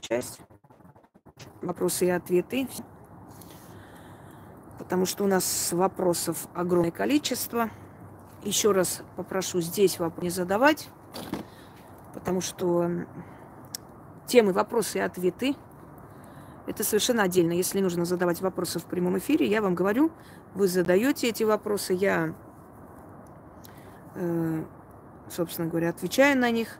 часть. 0.00 0.40
Вопросы 1.62 2.06
и 2.06 2.10
ответы. 2.10 2.68
Потому 4.78 5.04
что 5.04 5.24
у 5.24 5.26
нас 5.26 5.72
вопросов 5.72 6.46
огромное 6.54 6.92
количество. 6.92 7.70
Еще 8.44 8.72
раз 8.72 9.02
попрошу 9.16 9.60
здесь 9.60 9.98
вопрос 9.98 10.22
не 10.22 10.30
задавать, 10.30 10.88
потому 12.12 12.40
что 12.40 12.88
темы 14.26 14.52
вопросы 14.52 14.98
и 14.98 15.00
ответы 15.00 15.56
это 16.66 16.84
совершенно 16.84 17.22
отдельно. 17.22 17.52
Если 17.52 17.80
нужно 17.80 18.04
задавать 18.04 18.40
вопросы 18.42 18.78
в 18.78 18.84
прямом 18.84 19.18
эфире, 19.18 19.46
я 19.46 19.60
вам 19.60 19.74
говорю, 19.74 20.12
вы 20.54 20.68
задаете 20.68 21.28
эти 21.28 21.42
вопросы, 21.42 21.94
я, 21.94 22.34
э, 24.14 24.64
собственно 25.30 25.68
говоря, 25.68 25.90
отвечаю 25.90 26.38
на 26.38 26.50
них. 26.50 26.78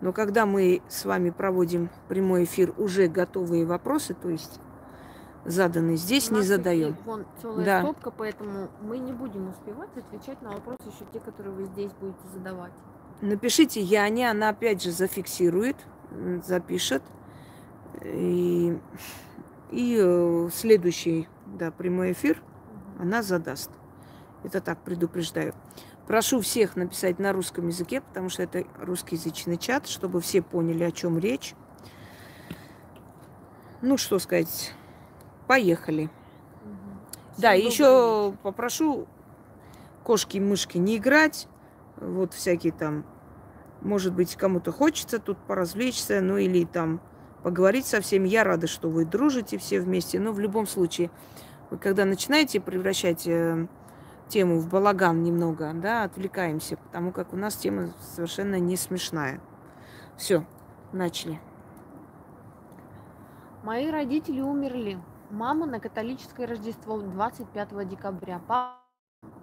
Но 0.00 0.12
когда 0.12 0.46
мы 0.46 0.82
с 0.88 1.04
вами 1.04 1.30
проводим 1.30 1.88
прямой 2.08 2.44
эфир, 2.44 2.74
уже 2.76 3.08
готовые 3.08 3.64
вопросы, 3.64 4.14
то 4.14 4.28
есть 4.28 4.60
заданные 5.44 5.96
здесь, 5.96 6.30
не 6.30 6.42
задаем. 6.42 6.96
Вон 7.04 7.24
целая 7.40 7.64
да. 7.64 7.82
стопка, 7.82 8.10
поэтому 8.10 8.68
мы 8.82 8.98
не 8.98 9.12
будем 9.12 9.48
успевать 9.48 9.90
отвечать 9.96 10.40
на 10.42 10.50
вопросы 10.50 10.82
еще 10.86 11.04
те, 11.12 11.20
которые 11.20 11.54
вы 11.54 11.64
здесь 11.66 11.92
будете 11.92 12.26
задавать. 12.34 12.72
Напишите 13.22 13.80
Яне, 13.80 14.30
она 14.30 14.50
опять 14.50 14.82
же 14.82 14.90
зафиксирует, 14.90 15.76
запишет. 16.44 17.02
И, 18.02 18.78
и 19.70 19.98
э, 19.98 20.48
следующий 20.52 21.28
да, 21.46 21.70
прямой 21.70 22.12
эфир 22.12 22.42
она 22.98 23.22
задаст. 23.22 23.70
Это 24.44 24.60
так 24.60 24.78
предупреждаю. 24.82 25.54
Прошу 26.06 26.40
всех 26.40 26.76
написать 26.76 27.18
на 27.18 27.32
русском 27.32 27.66
языке, 27.66 28.00
потому 28.00 28.28
что 28.28 28.44
это 28.44 28.64
русскоязычный 28.78 29.58
чат, 29.58 29.88
чтобы 29.88 30.20
все 30.20 30.40
поняли, 30.40 30.84
о 30.84 30.92
чем 30.92 31.18
речь. 31.18 31.54
Ну, 33.82 33.96
что 33.96 34.18
сказать, 34.18 34.72
поехали. 35.48 36.04
Угу. 36.04 37.38
Да, 37.38 37.52
еще 37.52 38.34
попрошу 38.42 39.08
кошки 40.04 40.36
и 40.36 40.40
мышки 40.40 40.78
не 40.78 40.96
играть. 40.98 41.48
Вот 41.96 42.34
всякие 42.34 42.72
там, 42.72 43.04
может 43.80 44.14
быть, 44.14 44.36
кому-то 44.36 44.70
хочется 44.70 45.18
тут 45.18 45.38
поразвлечься, 45.38 46.20
ну 46.20 46.36
или 46.36 46.64
там 46.64 47.00
поговорить 47.42 47.86
со 47.86 48.00
всеми. 48.00 48.28
Я 48.28 48.44
рада, 48.44 48.68
что 48.68 48.88
вы 48.88 49.04
дружите 49.04 49.58
все 49.58 49.80
вместе, 49.80 50.20
но 50.20 50.32
в 50.32 50.38
любом 50.38 50.68
случае, 50.68 51.10
вы 51.70 51.78
когда 51.78 52.04
начинаете 52.04 52.60
превращать 52.60 53.26
э, 53.26 53.66
тему 54.28 54.58
в 54.58 54.68
балаган 54.68 55.22
немного, 55.22 55.72
да, 55.74 56.04
отвлекаемся, 56.04 56.76
потому 56.76 57.12
как 57.12 57.32
у 57.32 57.36
нас 57.36 57.56
тема 57.56 57.92
совершенно 58.00 58.58
не 58.58 58.76
смешная. 58.76 59.40
Все, 60.16 60.44
начали. 60.92 61.40
Мои 63.62 63.90
родители 63.90 64.40
умерли. 64.40 64.98
Мама 65.30 65.66
на 65.66 65.80
католическое 65.80 66.46
Рождество 66.46 67.00
25 67.00 67.88
декабря. 67.88 68.40
Папа 68.46 68.76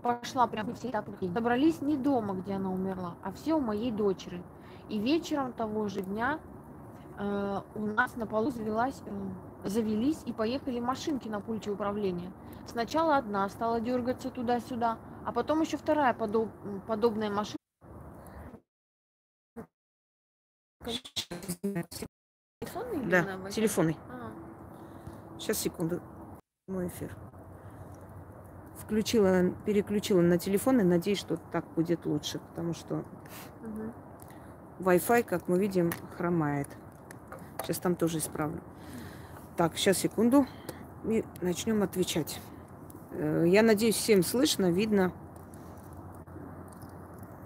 пошла 0.02 0.48
прямо 0.48 0.74
все 0.74 0.90
этапы. 0.90 1.14
Собрались 1.34 1.82
не 1.82 1.98
дома, 1.98 2.34
где 2.36 2.54
она 2.54 2.72
умерла, 2.72 3.16
а 3.24 3.32
все 3.32 3.56
у 3.56 3.60
моей 3.60 3.92
дочери. 3.92 4.42
И 4.90 5.00
вечером 5.00 5.54
того 5.54 5.88
же 5.88 6.02
дня 6.02 6.40
э, 7.18 7.62
у 7.76 7.86
нас 7.86 8.16
на 8.16 8.28
полу 8.28 8.52
завелась, 8.52 9.02
э, 9.06 9.12
завелись 9.64 10.22
и 10.26 10.34
поехали 10.34 10.80
машинки 10.80 11.28
на 11.28 11.40
пульте 11.40 11.72
управления. 11.72 12.32
Сначала 12.68 13.18
одна 13.18 13.48
стала 13.50 13.80
дергаться 13.80 14.30
туда-сюда, 14.30 14.98
а 15.26 15.32
потом 15.32 15.62
еще 15.62 15.78
вторая 15.78 16.14
подоб, 16.14 16.50
подобная 16.88 17.30
машина. 17.30 17.58
Телефонный 22.62 23.06
да, 23.06 23.50
телефонный. 23.50 23.98
А. 24.10 24.32
Сейчас, 25.40 25.58
секунду. 25.58 26.02
Мой 26.68 26.88
эфир. 26.88 27.16
Включила, 28.78 29.50
переключила 29.66 30.22
на 30.22 30.38
телефон 30.38 30.82
и 30.82 30.84
надеюсь, 30.84 31.20
что 31.20 31.38
так 31.38 31.66
будет 31.74 32.06
лучше, 32.06 32.40
потому 32.40 32.74
что 32.74 33.06
угу. 33.62 33.94
Wi-Fi, 34.80 35.24
как 35.24 35.48
мы 35.48 35.58
видим, 35.58 35.92
хромает. 36.18 36.68
Сейчас 37.62 37.80
там 37.80 37.96
тоже 37.96 38.18
исправлю. 38.18 38.62
Так, 39.56 39.78
сейчас, 39.78 40.00
секунду. 40.00 40.48
И 41.04 41.24
начнем 41.42 41.84
отвечать. 41.84 42.40
Э, 43.12 43.44
я 43.46 43.62
надеюсь, 43.62 43.96
всем 43.96 44.24
слышно, 44.24 44.72
видно. 44.72 45.12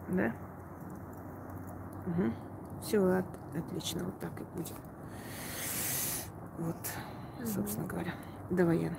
Да? 0.07 0.31
Угу. 2.05 2.33
Все 2.81 3.03
от, 3.03 3.25
отлично, 3.57 4.05
вот 4.05 4.17
так 4.19 4.31
и 4.39 4.43
будет. 4.55 4.75
Вот, 6.59 6.75
угу. 7.39 7.47
собственно 7.47 7.87
говоря. 7.87 8.13
Давай 8.49 8.77
я 8.77 8.93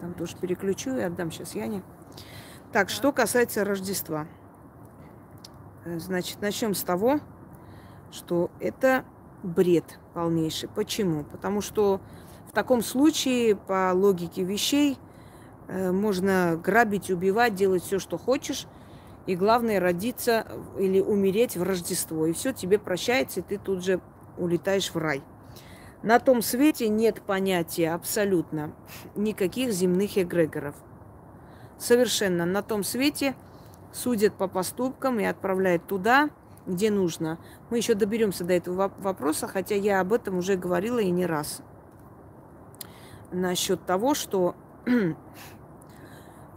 там 0.00 0.14
тоже 0.14 0.36
переключу 0.36 0.96
и 0.96 1.00
отдам 1.00 1.32
сейчас 1.32 1.54
Яне. 1.54 1.82
Так, 2.72 2.90
что 2.90 3.12
касается 3.12 3.64
Рождества. 3.64 4.26
Э, 5.84 5.98
значит, 5.98 6.40
начнем 6.40 6.74
с 6.74 6.82
того, 6.82 7.18
что 8.12 8.52
это 8.60 9.04
бред 9.42 9.98
полнейший. 10.14 10.68
Почему? 10.68 11.24
Потому 11.24 11.60
что 11.60 12.00
в 12.48 12.52
таком 12.52 12.82
случае, 12.82 13.56
по 13.56 13.92
логике 13.94 14.42
вещей, 14.42 14.98
Э, 15.68 15.90
можно 15.90 16.60
грабить, 16.62 17.10
убивать, 17.10 17.54
делать 17.54 17.82
все, 17.82 17.98
что 17.98 18.18
хочешь. 18.18 18.66
И 19.26 19.34
главное, 19.34 19.80
родиться 19.80 20.46
или 20.78 21.00
умереть 21.00 21.56
в 21.56 21.62
Рождество. 21.62 22.26
И 22.26 22.32
все 22.32 22.52
тебе 22.52 22.78
прощается, 22.78 23.40
и 23.40 23.42
ты 23.42 23.58
тут 23.58 23.84
же 23.84 24.00
улетаешь 24.38 24.90
в 24.90 24.96
рай. 24.96 25.22
На 26.02 26.20
том 26.20 26.42
свете 26.42 26.88
нет 26.88 27.22
понятия 27.22 27.92
абсолютно 27.92 28.72
никаких 29.16 29.72
земных 29.72 30.16
эгрегоров. 30.16 30.76
Совершенно. 31.78 32.46
На 32.46 32.62
том 32.62 32.84
свете 32.84 33.34
судят 33.92 34.34
по 34.34 34.46
поступкам 34.46 35.18
и 35.18 35.24
отправляют 35.24 35.86
туда, 35.86 36.30
где 36.66 36.90
нужно. 36.90 37.38
Мы 37.70 37.78
еще 37.78 37.94
доберемся 37.94 38.44
до 38.44 38.52
этого 38.52 38.92
вопроса, 38.98 39.48
хотя 39.48 39.74
я 39.74 40.00
об 40.00 40.12
этом 40.12 40.38
уже 40.38 40.54
говорила 40.54 41.00
и 41.00 41.10
не 41.10 41.26
раз. 41.26 41.62
Насчет 43.32 43.84
того, 43.84 44.14
что 44.14 44.54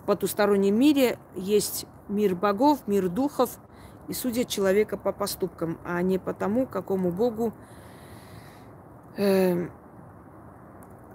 потустороннем 0.05 0.77
мире 0.77 1.19
есть 1.35 1.85
мир 2.07 2.35
богов, 2.35 2.87
мир 2.87 3.09
духов, 3.09 3.59
и 4.07 4.13
судят 4.13 4.47
человека 4.47 4.97
по 4.97 5.11
поступкам, 5.11 5.77
а 5.85 6.01
не 6.01 6.17
по 6.17 6.33
тому, 6.33 6.65
какому 6.65 7.11
богу, 7.11 7.53
э, 9.17 9.67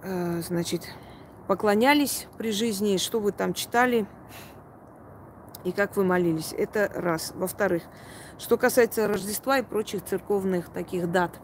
э, 0.02 0.40
значит, 0.42 0.88
поклонялись 1.48 2.28
при 2.38 2.52
жизни, 2.52 2.96
что 2.96 3.18
вы 3.18 3.32
там 3.32 3.52
читали 3.52 4.06
и 5.64 5.72
как 5.72 5.96
вы 5.96 6.04
молились. 6.04 6.54
Это 6.56 6.90
раз. 6.94 7.32
Во-вторых, 7.34 7.82
что 8.38 8.56
касается 8.56 9.08
Рождества 9.08 9.58
и 9.58 9.62
прочих 9.62 10.04
церковных 10.04 10.68
таких 10.68 11.10
дат, 11.10 11.40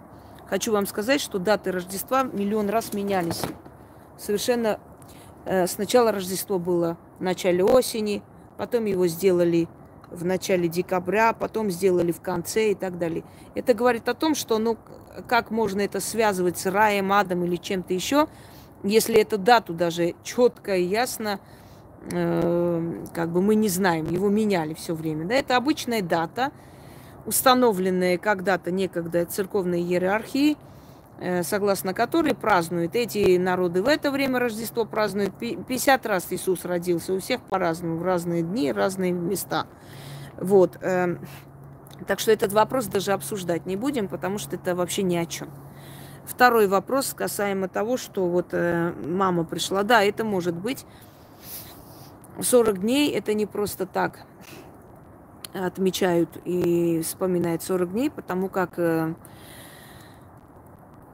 хочу 0.49 0.73
вам 0.73 0.87
сказать, 0.87 1.21
что 1.21 1.39
даты 1.39 1.73
Рождества 1.73 2.23
миллион 2.23 2.71
раз 2.71 2.95
менялись. 2.95 3.43
Совершенно 4.21 4.79
Э, 5.45 5.67
сначала 5.67 6.13
Рождество 6.13 6.59
было 6.59 6.97
в 7.19 7.23
начале 7.23 7.65
осени, 7.65 8.23
потом 8.57 8.85
его 8.85 9.07
сделали 9.07 9.69
в 10.11 10.25
начале 10.25 10.69
декабря, 10.69 11.33
потом 11.33 11.71
сделали 11.71 12.13
в 12.13 12.21
конце 12.21 12.73
и 12.73 12.75
так 12.75 12.99
далее. 12.99 13.25
Это 13.55 13.75
говорит 13.75 14.09
о 14.09 14.15
том, 14.15 14.35
что 14.35 14.59
ну 14.59 14.77
как 15.29 15.51
можно 15.51 15.81
это 15.81 16.01
связывать 16.01 16.59
с 16.59 16.67
раем, 16.67 17.13
адом 17.13 17.45
или 17.45 17.57
чем-то 17.57 17.95
еще, 17.95 18.27
если 18.83 19.21
эту 19.21 19.39
дату 19.39 19.73
даже 19.73 20.15
четко 20.23 20.77
и 20.77 20.85
ясно 20.85 21.41
э, 22.13 23.05
как 23.15 23.31
бы 23.31 23.41
мы 23.41 23.55
не 23.55 23.69
знаем, 23.69 24.11
его 24.11 24.29
меняли 24.29 24.75
все 24.75 24.95
время. 24.95 25.27
Да, 25.27 25.35
это 25.35 25.57
обычная 25.57 26.03
дата, 26.03 26.51
установленная 27.25 28.19
когда-то 28.19 28.71
некогда 28.71 29.25
церковной 29.27 29.81
иерархией, 29.81 30.57
согласно 31.43 31.93
которой 31.93 32.35
празднуют 32.35 32.97
эти 32.97 33.37
народы 33.37 33.83
в 33.83 33.89
это 33.89 34.11
время 34.11 34.39
Рождество 34.39 34.85
празднуют. 34.85 35.35
50 35.39 36.07
раз 36.07 36.27
Иисус 36.31 36.65
родился, 36.65 37.13
у 37.13 37.21
всех 37.21 37.43
по-разному, 37.43 37.99
в 37.99 38.03
разные 38.03 38.43
дни, 38.43 38.73
разные 38.73 39.13
места. 39.13 39.67
Вот. 40.39 40.79
Эм, 40.81 41.19
так 42.07 42.21
что 42.21 42.33
этот 42.33 42.53
вопрос 42.53 42.87
даже 42.87 43.13
обсуждать 43.13 43.67
не 43.67 43.77
будем, 43.77 44.09
потому 44.09 44.39
что 44.39 44.57
это 44.57 44.75
вообще 44.75 45.03
ни 45.03 45.17
о 45.17 45.27
чем. 45.27 45.51
Второй 46.25 46.69
вопрос 46.69 47.13
касаемо 47.15 47.69
того, 47.69 47.97
что 47.97 48.27
вот 48.27 48.49
э, 48.53 48.93
мама 49.05 49.45
пришла. 49.45 49.83
Да, 49.83 50.03
это 50.03 50.25
может 50.25 50.55
быть. 50.55 50.87
40 52.41 52.81
дней 52.81 53.11
это 53.11 53.35
не 53.35 53.47
просто 53.47 53.85
так 53.85 54.21
отмечают 55.53 56.31
и 56.45 57.03
вспоминают 57.03 57.63
40 57.63 57.93
дней, 57.93 58.11
потому 58.11 58.49
как 58.49 58.79
э, 58.79 59.15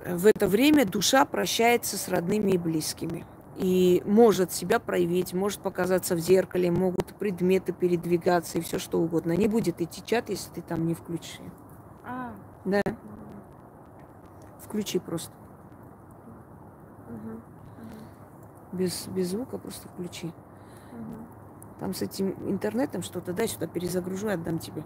в 0.08 0.26
это 0.26 0.46
время 0.46 0.84
душа 0.84 1.24
прощается 1.24 1.96
с 1.96 2.08
родными 2.08 2.52
и 2.52 2.58
близкими. 2.58 3.26
И 3.56 4.02
может 4.04 4.52
себя 4.52 4.78
проявить, 4.78 5.32
может 5.32 5.60
показаться 5.60 6.14
в 6.14 6.18
зеркале, 6.18 6.70
могут 6.70 7.14
предметы 7.14 7.72
передвигаться 7.72 8.58
и 8.58 8.60
все 8.60 8.78
что 8.78 9.00
угодно. 9.00 9.32
Не 9.32 9.48
будет 9.48 9.80
идти 9.80 10.02
чат, 10.04 10.28
если 10.28 10.50
ты 10.50 10.62
там 10.62 10.86
не 10.86 10.94
включишь. 10.94 11.40
А. 12.04 12.32
Да. 12.64 12.82
Включи 14.62 14.98
просто. 14.98 15.32
Без, 18.72 19.06
без 19.08 19.30
звука 19.30 19.56
просто 19.56 19.88
включи. 19.88 20.26
Мгм. 20.92 21.26
Там 21.80 21.94
с 21.94 22.02
этим 22.02 22.30
интернетом 22.50 23.02
что-то, 23.02 23.32
дай 23.32 23.48
сюда 23.48 23.66
перезагружу, 23.66 24.28
отдам 24.28 24.58
тебе. 24.58 24.84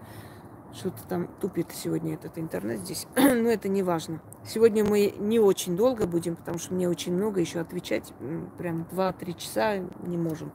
Что-то 0.72 1.02
там 1.08 1.26
тупит 1.40 1.72
сегодня 1.72 2.14
этот 2.14 2.38
интернет 2.38 2.80
здесь. 2.80 3.06
Но 3.16 3.48
это 3.48 3.68
не 3.68 3.82
важно. 3.82 4.20
Сегодня 4.44 4.84
мы 4.84 5.14
не 5.18 5.40
очень 5.40 5.76
долго 5.76 6.06
будем, 6.06 6.36
потому 6.36 6.58
что 6.58 6.74
мне 6.74 6.88
очень 6.88 7.12
много 7.12 7.40
еще 7.40 7.60
отвечать. 7.60 8.12
Прям 8.56 8.86
2-3 8.92 9.34
часа 9.38 9.78
не 9.78 10.16
можем. 10.16 10.52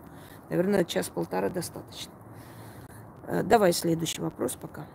Наверное, 0.50 0.84
час-полтора 0.86 1.50
достаточно. 1.50 2.14
Э, 3.28 3.44
Давай 3.44 3.74
следующий 3.74 4.22
вопрос 4.22 4.56
пока. 4.56 4.86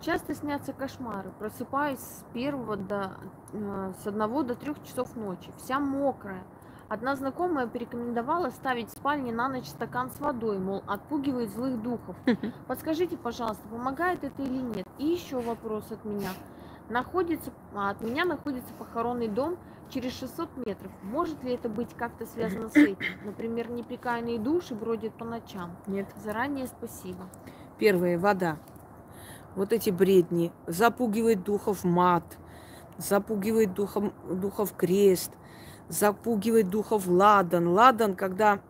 Часто 0.00 0.34
снятся 0.34 0.72
кошмары. 0.72 1.30
Просыпаюсь 1.38 1.98
с 1.98 2.24
первого 2.32 2.76
до 2.76 3.12
э, 3.52 3.92
с 4.02 4.06
одного 4.06 4.42
до 4.42 4.54
трех 4.54 4.82
часов 4.84 5.16
ночи, 5.16 5.50
вся 5.58 5.80
мокрая. 5.80 6.44
Одна 6.88 7.16
знакомая 7.16 7.66
порекомендовала 7.66 8.50
ставить 8.50 8.88
в 8.88 8.92
спальне 8.92 9.32
на 9.32 9.48
ночь 9.48 9.66
стакан 9.66 10.10
с 10.10 10.20
водой, 10.20 10.58
мол, 10.58 10.82
отпугивает 10.86 11.50
злых 11.50 11.80
духов. 11.80 12.16
Подскажите, 12.68 13.16
пожалуйста, 13.16 13.66
помогает 13.68 14.22
это 14.22 14.42
или 14.42 14.58
нет? 14.58 14.86
И 14.98 15.06
еще 15.06 15.40
вопрос 15.40 15.90
от 15.90 16.04
меня. 16.04 16.30
Находится, 16.90 17.50
а, 17.74 17.90
от 17.90 18.02
меня 18.02 18.26
находится 18.26 18.74
похоронный 18.74 19.28
дом 19.28 19.56
через 19.88 20.12
600 20.18 20.66
метров. 20.66 20.92
Может 21.02 21.42
ли 21.42 21.54
это 21.54 21.70
быть 21.70 21.94
как-то 21.96 22.26
связано 22.26 22.68
с 22.68 22.76
этим? 22.76 22.98
Например, 23.24 23.70
неприкаянные 23.70 24.38
души 24.38 24.74
бродят 24.74 25.14
по 25.14 25.24
ночам. 25.24 25.70
Нет. 25.86 26.06
Заранее 26.22 26.66
спасибо. 26.66 27.28
Первое, 27.78 28.18
вода. 28.18 28.58
Вот 29.56 29.72
эти 29.72 29.88
бредни. 29.88 30.52
Запугивает 30.66 31.42
духов 31.42 31.84
мат, 31.84 32.24
запугивает 32.98 33.72
духом, 33.72 34.12
духов 34.28 34.74
крест, 34.76 35.32
запугивает 35.88 36.70
духов 36.70 37.06
ладан. 37.06 37.68
Ладан, 37.68 38.14
когда, 38.14 38.60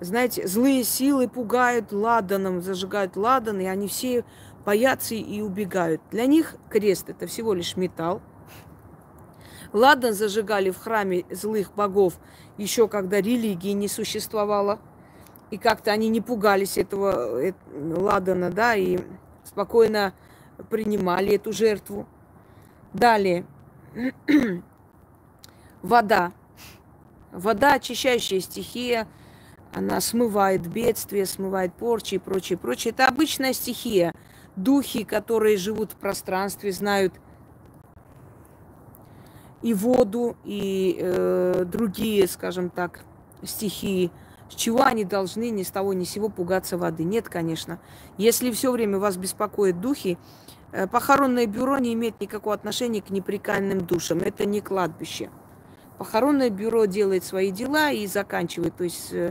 знаете, 0.00 0.46
злые 0.46 0.84
силы 0.84 1.28
пугают 1.28 1.92
ладаном, 1.92 2.60
зажигают 2.60 3.16
ладан, 3.16 3.60
и 3.60 3.66
они 3.66 3.88
все 3.88 4.24
боятся 4.64 5.14
и 5.14 5.40
убегают. 5.40 6.00
Для 6.10 6.26
них 6.26 6.56
крест 6.70 7.10
это 7.10 7.26
всего 7.26 7.54
лишь 7.54 7.76
металл. 7.76 8.20
Ладан 9.72 10.12
зажигали 10.12 10.70
в 10.70 10.78
храме 10.78 11.24
злых 11.30 11.72
богов 11.74 12.18
еще 12.56 12.88
когда 12.88 13.20
религии 13.20 13.72
не 13.72 13.88
существовало. 13.88 14.78
И 15.50 15.58
как-то 15.58 15.92
они 15.92 16.08
не 16.08 16.22
пугались 16.22 16.78
этого 16.78 17.42
э, 17.42 17.52
ладана, 17.74 18.50
да, 18.50 18.74
и 18.74 18.98
спокойно 19.44 20.14
принимали 20.70 21.34
эту 21.34 21.52
жертву. 21.52 22.06
Далее. 22.94 23.44
Вода. 25.82 26.32
Вода 27.32 27.74
очищающая 27.74 28.40
стихия. 28.40 29.08
Она 29.74 30.00
смывает 30.02 30.66
бедствия, 30.66 31.24
смывает 31.24 31.72
порчи 31.72 32.16
и 32.16 32.18
прочее, 32.18 32.58
прочее. 32.58 32.92
Это 32.92 33.08
обычная 33.08 33.54
стихия. 33.54 34.12
Духи, 34.54 35.04
которые 35.04 35.56
живут 35.56 35.92
в 35.92 35.96
пространстве, 35.96 36.72
знают 36.72 37.14
и 39.62 39.72
воду, 39.72 40.36
и 40.44 40.98
э, 41.00 41.64
другие, 41.64 42.28
скажем 42.28 42.68
так, 42.68 43.04
стихии. 43.42 44.10
С 44.50 44.54
чего 44.54 44.82
они 44.82 45.04
должны 45.04 45.48
ни 45.48 45.62
с 45.62 45.70
того 45.70 45.94
ни 45.94 46.04
с 46.04 46.10
сего 46.10 46.28
пугаться 46.28 46.76
воды? 46.76 47.04
Нет, 47.04 47.30
конечно. 47.30 47.80
Если 48.18 48.50
все 48.50 48.70
время 48.70 48.98
вас 48.98 49.16
беспокоят 49.16 49.80
духи, 49.80 50.18
э, 50.72 50.86
похоронное 50.86 51.46
бюро 51.46 51.78
не 51.78 51.94
имеет 51.94 52.20
никакого 52.20 52.54
отношения 52.54 53.00
к 53.00 53.08
неприкаянным 53.08 53.80
душам. 53.80 54.18
Это 54.18 54.44
не 54.44 54.60
кладбище. 54.60 55.30
Похоронное 56.02 56.50
бюро 56.50 56.86
делает 56.86 57.22
свои 57.22 57.52
дела 57.52 57.92
и 57.92 58.08
заканчивает. 58.08 58.74
То 58.74 58.82
есть 58.82 59.12
э, 59.12 59.30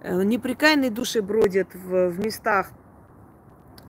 э, 0.00 0.22
неприкаянные 0.24 0.90
души 0.90 1.22
бродят 1.22 1.72
в, 1.72 2.08
в 2.08 2.18
местах, 2.18 2.72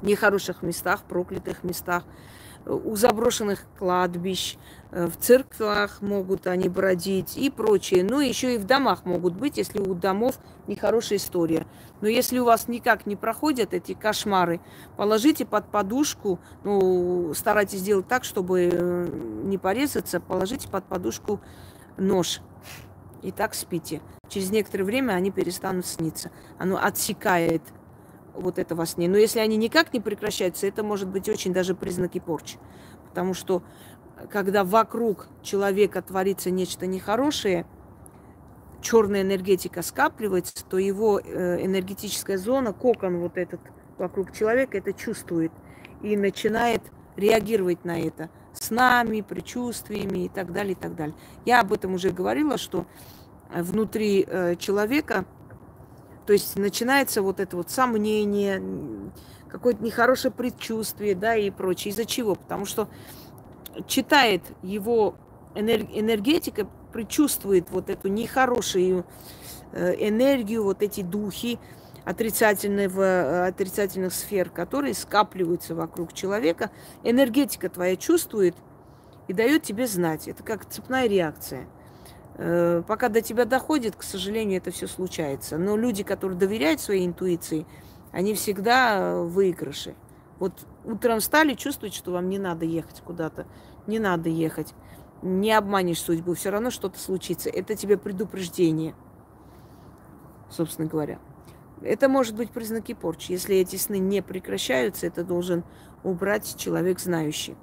нехороших 0.03 0.61
местах, 0.61 1.01
проклятых 1.01 1.63
местах, 1.63 2.03
э, 2.65 2.71
у 2.71 2.95
заброшенных 2.95 3.65
кладбищ, 3.75 4.57
в 4.91 5.13
церквах 5.19 6.01
могут 6.01 6.45
они 6.47 6.69
бродить 6.69 7.37
и 7.37 7.49
прочее. 7.49 8.03
Ну, 8.03 8.19
еще 8.19 8.53
и 8.53 8.57
в 8.59 8.65
домах 8.65 9.05
могут 9.05 9.33
быть, 9.33 9.57
если 9.57 9.79
у 9.79 9.95
домов 9.95 10.37
нехорошая 10.67 11.17
история. 11.17 11.65
Но 12.01 12.07
если 12.07 12.37
у 12.37 12.45
вас 12.45 12.67
никак 12.67 13.07
не 13.07 13.15
проходят 13.15 13.73
эти 13.73 13.93
кошмары, 13.93 14.59
положите 14.95 15.45
под 15.45 15.71
подушку, 15.71 16.39
ну, 16.65 17.33
старайтесь 17.33 17.79
сделать 17.79 18.07
так, 18.07 18.25
чтобы 18.25 19.09
не 19.43 19.57
порезаться, 19.57 20.19
положите 20.19 20.67
под 20.67 20.83
подушку 20.83 21.39
нож. 21.97 22.41
И 23.21 23.31
так 23.31 23.53
спите. 23.53 24.01
Через 24.29 24.49
некоторое 24.49 24.83
время 24.83 25.13
они 25.13 25.31
перестанут 25.31 25.85
сниться. 25.85 26.31
Оно 26.57 26.77
отсекает 26.77 27.61
вот 28.33 28.57
это 28.57 28.75
во 28.75 28.85
сне. 28.85 29.07
Но 29.07 29.17
если 29.17 29.39
они 29.39 29.57
никак 29.57 29.93
не 29.93 29.99
прекращаются, 29.99 30.67
это 30.67 30.83
может 30.83 31.09
быть 31.09 31.29
очень 31.29 31.53
даже 31.53 31.75
признаки 31.75 32.19
порчи. 32.19 32.57
Потому 33.09 33.33
что 33.33 33.61
когда 34.29 34.63
вокруг 34.63 35.27
человека 35.41 36.01
творится 36.01 36.49
нечто 36.49 36.87
нехорошее, 36.87 37.65
черная 38.81 39.21
энергетика 39.21 39.81
скапливается, 39.81 40.65
то 40.65 40.77
его 40.77 41.19
э, 41.19 41.65
энергетическая 41.65 42.37
зона, 42.37 42.73
кокон 42.73 43.19
вот 43.19 43.37
этот 43.37 43.61
вокруг 43.97 44.31
человека, 44.33 44.77
это 44.77 44.93
чувствует 44.93 45.51
и 46.01 46.17
начинает 46.17 46.81
реагировать 47.15 47.85
на 47.85 47.99
это 47.99 48.29
снами, 48.53 49.21
предчувствиями 49.21 50.25
и 50.25 50.29
так 50.29 50.51
далее, 50.51 50.73
и 50.73 50.75
так 50.75 50.95
далее. 50.95 51.15
Я 51.45 51.61
об 51.61 51.73
этом 51.73 51.93
уже 51.93 52.11
говорила, 52.11 52.57
что 52.57 52.85
внутри 53.49 54.25
э, 54.27 54.55
человека 54.57 55.25
то 56.25 56.33
есть 56.33 56.55
начинается 56.55 57.21
вот 57.21 57.39
это 57.39 57.57
вот 57.57 57.69
сомнение, 57.69 58.63
какое-то 59.49 59.83
нехорошее 59.83 60.31
предчувствие, 60.31 61.15
да, 61.15 61.35
и 61.35 61.49
прочее. 61.49 61.91
Из-за 61.91 62.05
чего? 62.05 62.35
Потому 62.35 62.65
что 62.65 62.87
читает 63.87 64.41
его 64.61 65.15
энер- 65.55 65.89
энергетика, 65.91 66.67
предчувствует 66.93 67.69
вот 67.69 67.89
эту 67.89 68.07
нехорошую 68.07 69.05
э, 69.71 69.93
энергию, 70.07 70.63
вот 70.63 70.81
эти 70.81 71.01
духи 71.01 71.59
отрицательного, 72.03 73.01
э, 73.01 73.47
отрицательных 73.47 74.13
сфер, 74.13 74.49
которые 74.49 74.93
скапливаются 74.93 75.75
вокруг 75.75 76.13
человека. 76.13 76.71
Энергетика 77.03 77.69
твоя 77.69 77.95
чувствует 77.95 78.55
и 79.27 79.33
дает 79.33 79.63
тебе 79.63 79.87
знать. 79.87 80.27
Это 80.27 80.43
как 80.43 80.65
цепная 80.65 81.07
реакция. 81.07 81.67
Э, 82.35 82.83
Пока 82.87 83.09
до 83.09 83.21
тебя 83.21 83.45
доходит, 83.45 83.95
к 83.95 84.03
сожалению, 84.03 84.57
это 84.57 84.71
все 84.71 84.87
случается. 84.87 85.57
Но 85.57 85.77
люди, 85.77 86.03
которые 86.03 86.37
доверяют 86.37 86.81
своей 86.81 87.05
интуиции, 87.05 87.65
они 88.11 88.33
всегда 88.33 88.97
э, 88.97 89.21
в 89.21 89.33
выигрыше. 89.33 89.95
Вот 90.39 90.53
утром 90.85 91.19
встали, 91.19 91.53
чувствуете, 91.53 91.97
что 91.97 92.11
вам 92.11 92.29
не 92.29 92.39
надо 92.39 92.65
ехать 92.65 93.01
куда-то, 93.01 93.45
не 93.85 93.99
надо 93.99 94.29
ехать. 94.29 94.73
Не 95.21 95.53
обманешь 95.53 96.01
судьбу, 96.01 96.33
все 96.33 96.49
равно 96.49 96.71
что-то 96.71 96.97
случится. 96.97 97.47
Это 97.51 97.75
тебе 97.75 97.95
предупреждение, 97.95 98.95
собственно 100.49 100.87
говоря. 100.87 101.19
Это 101.81 102.07
может 102.09 102.35
быть 102.35 102.51
признаки 102.51 102.93
порчи. 102.93 103.31
Если 103.31 103.55
эти 103.55 103.75
сны 103.75 103.97
не 103.97 104.21
прекращаются, 104.21 105.07
это 105.07 105.23
должен 105.23 105.63
убрать 106.03 106.55
человек 106.57 106.99
знающий. 106.99 107.55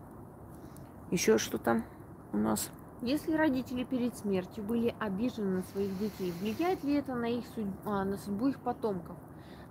Еще 1.10 1.38
что 1.38 1.58
там 1.58 1.84
у 2.32 2.37
нас? 2.37 2.70
Если 3.00 3.32
родители 3.32 3.84
перед 3.84 4.16
смертью 4.16 4.64
были 4.64 4.94
обижены 4.98 5.58
на 5.58 5.62
своих 5.62 5.96
детей, 5.98 6.32
влияет 6.40 6.82
ли 6.82 6.94
это 6.94 7.14
на 7.14 7.26
их 7.26 7.44
судь- 7.54 7.66
а, 7.84 8.04
на 8.04 8.16
судьбу 8.18 8.48
их 8.48 8.58
потомков? 8.60 9.16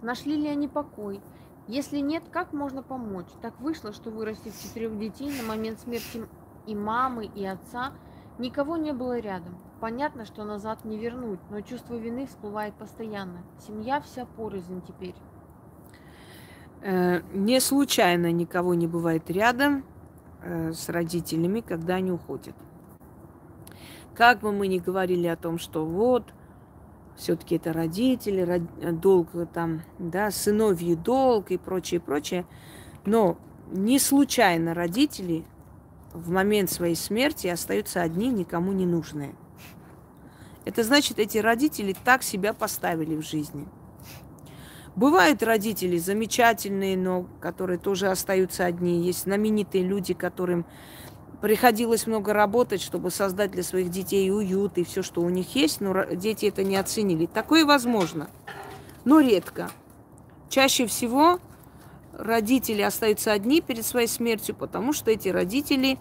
Нашли 0.02 0.38
ли 0.38 0.48
они 0.48 0.70
покой? 0.70 1.22
Если 1.68 2.00
нет, 2.00 2.24
как 2.32 2.54
можно 2.54 2.82
помочь? 2.82 3.28
Так 3.42 3.60
вышло, 3.60 3.92
что 3.92 4.12
вырастив 4.12 4.58
четырех 4.58 4.98
детей 4.98 5.30
на 5.38 5.46
момент 5.46 5.82
смерти 5.82 6.26
и 6.66 6.74
мамы, 6.74 7.26
и 7.26 7.46
отца, 7.46 7.92
никого 8.40 8.78
не 8.78 8.94
было 8.94 9.20
рядом. 9.20 9.58
Понятно, 9.80 10.26
что 10.26 10.44
назад 10.44 10.86
не 10.86 10.98
вернуть, 10.98 11.40
но 11.52 11.62
чувство 11.62 11.96
вины 11.96 12.26
всплывает 12.26 12.74
постоянно. 12.74 13.44
Семья 13.60 14.02
вся 14.02 14.26
порознь 14.26 14.82
теперь. 14.88 15.16
Э, 16.82 17.22
Не 17.34 17.60
случайно 17.60 18.32
никого 18.32 18.74
не 18.74 18.88
бывает 18.88 19.30
рядом 19.30 19.86
э, 20.42 20.74
с 20.74 20.90
родителями, 20.90 21.62
когда 21.62 21.96
они 21.96 22.12
уходят. 22.12 22.56
Как 24.16 24.40
бы 24.40 24.52
мы 24.52 24.68
ни 24.68 24.80
говорили 24.80 25.28
о 25.28 25.36
том, 25.36 25.60
что 25.60 25.86
вот, 25.86 26.34
все-таки 27.16 27.58
это 27.58 27.72
родители, 27.72 28.42
род- 28.42 29.00
долг 29.00 29.30
там, 29.54 29.82
да, 30.00 30.32
сыновий 30.32 30.96
долг 30.96 31.52
и 31.52 31.58
прочее, 31.58 32.00
прочее, 32.00 32.46
но 33.06 33.38
не 33.72 34.00
случайно 34.00 34.74
родители 34.74 35.46
в 36.14 36.32
момент 36.32 36.72
своей 36.72 36.96
смерти 36.96 37.46
остаются 37.46 38.02
одни, 38.02 38.30
никому 38.30 38.72
не 38.72 38.88
нужные. 38.88 39.36
Это 40.68 40.84
значит, 40.84 41.18
эти 41.18 41.38
родители 41.38 41.96
так 42.04 42.24
себя 42.24 42.54
поставили 42.54 43.16
в 43.16 43.22
жизни. 43.22 43.66
Бывают 44.98 45.42
родители 45.42 45.98
замечательные, 45.98 46.98
но 46.98 47.26
которые 47.40 47.80
тоже 47.80 48.08
остаются 48.08 48.66
одни. 48.66 49.02
Есть 49.02 49.24
знаменитые 49.24 49.86
люди, 49.86 50.14
которым 50.14 50.66
приходилось 51.42 52.06
много 52.06 52.34
работать, 52.34 52.82
чтобы 52.82 53.12
создать 53.12 53.52
для 53.52 53.64
своих 53.64 53.90
детей 53.90 54.30
уют 54.30 54.78
и 54.78 54.84
все, 54.84 55.04
что 55.04 55.22
у 55.22 55.30
них 55.30 55.56
есть, 55.56 55.80
но 55.80 56.04
дети 56.04 56.48
это 56.48 56.66
не 56.66 56.76
оценили. 56.76 57.28
Такое 57.28 57.66
возможно, 57.66 58.30
но 59.06 59.22
редко. 59.22 59.70
Чаще 60.50 60.86
всего 60.86 61.40
родители 62.12 62.82
остаются 62.82 63.32
одни 63.32 63.62
перед 63.62 63.86
своей 63.86 64.08
смертью, 64.08 64.54
потому 64.54 64.92
что 64.92 65.12
эти 65.12 65.30
родители 65.30 65.98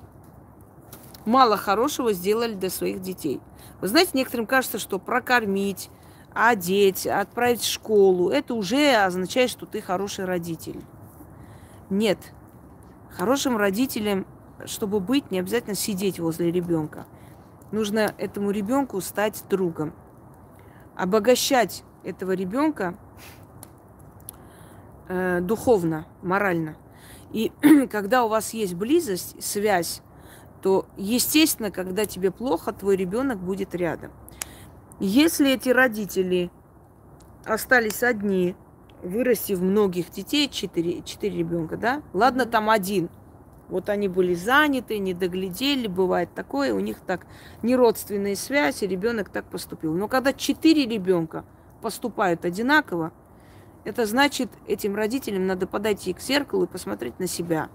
мало 1.24 1.56
хорошего 1.56 2.12
сделали 2.12 2.54
для 2.54 2.70
своих 2.70 3.00
детей. 3.00 3.40
Вы 3.80 3.88
знаете, 3.88 4.12
некоторым 4.14 4.46
кажется, 4.46 4.78
что 4.78 4.98
прокормить, 4.98 5.90
одеть, 6.32 7.06
отправить 7.06 7.60
в 7.60 7.70
школу, 7.70 8.30
это 8.30 8.54
уже 8.54 8.94
означает, 8.94 9.50
что 9.50 9.66
ты 9.66 9.80
хороший 9.80 10.24
родитель. 10.24 10.80
Нет. 11.90 12.18
Хорошим 13.10 13.56
родителем, 13.56 14.26
чтобы 14.66 15.00
быть, 15.00 15.30
не 15.30 15.38
обязательно 15.38 15.74
сидеть 15.74 16.18
возле 16.18 16.50
ребенка. 16.50 17.06
Нужно 17.72 18.14
этому 18.18 18.50
ребенку 18.50 19.00
стать 19.00 19.42
другом. 19.48 19.92
Обогащать 20.94 21.82
этого 22.04 22.32
ребенка 22.32 22.96
э, 25.08 25.40
духовно, 25.40 26.06
морально. 26.22 26.76
И 27.32 27.52
когда 27.90 28.24
у 28.24 28.28
вас 28.28 28.54
есть 28.54 28.74
близость, 28.74 29.42
связь, 29.42 30.02
то, 30.62 30.86
естественно, 30.96 31.70
когда 31.70 32.04
тебе 32.04 32.30
плохо, 32.30 32.72
твой 32.72 32.96
ребенок 32.96 33.38
будет 33.38 33.74
рядом. 33.74 34.10
Если 34.98 35.52
эти 35.52 35.68
родители 35.68 36.50
остались 37.44 38.02
одни, 38.02 38.56
вырастив 39.02 39.60
многих 39.60 40.10
детей, 40.10 40.48
четыре, 40.48 41.02
четыре 41.02 41.38
ребенка, 41.38 41.76
да, 41.76 42.02
ладно, 42.12 42.46
там 42.46 42.70
один, 42.70 43.10
вот 43.68 43.88
они 43.88 44.08
были 44.08 44.34
заняты, 44.34 44.98
не 44.98 45.12
доглядели, 45.12 45.86
бывает 45.86 46.30
такое, 46.34 46.72
у 46.72 46.80
них 46.80 47.00
так 47.00 47.26
не 47.62 47.74
родственные 47.74 48.36
связи, 48.36 48.84
ребенок 48.84 49.28
так 49.28 49.44
поступил. 49.46 49.94
Но 49.94 50.08
когда 50.08 50.32
четыре 50.32 50.86
ребенка 50.86 51.44
поступают 51.82 52.44
одинаково, 52.44 53.12
это 53.84 54.06
значит, 54.06 54.50
этим 54.66 54.94
родителям 54.96 55.46
надо 55.46 55.66
подойти 55.66 56.12
к 56.12 56.20
зеркалу 56.20 56.64
и 56.64 56.68
посмотреть 56.68 57.18
на 57.18 57.26
себя. 57.26 57.68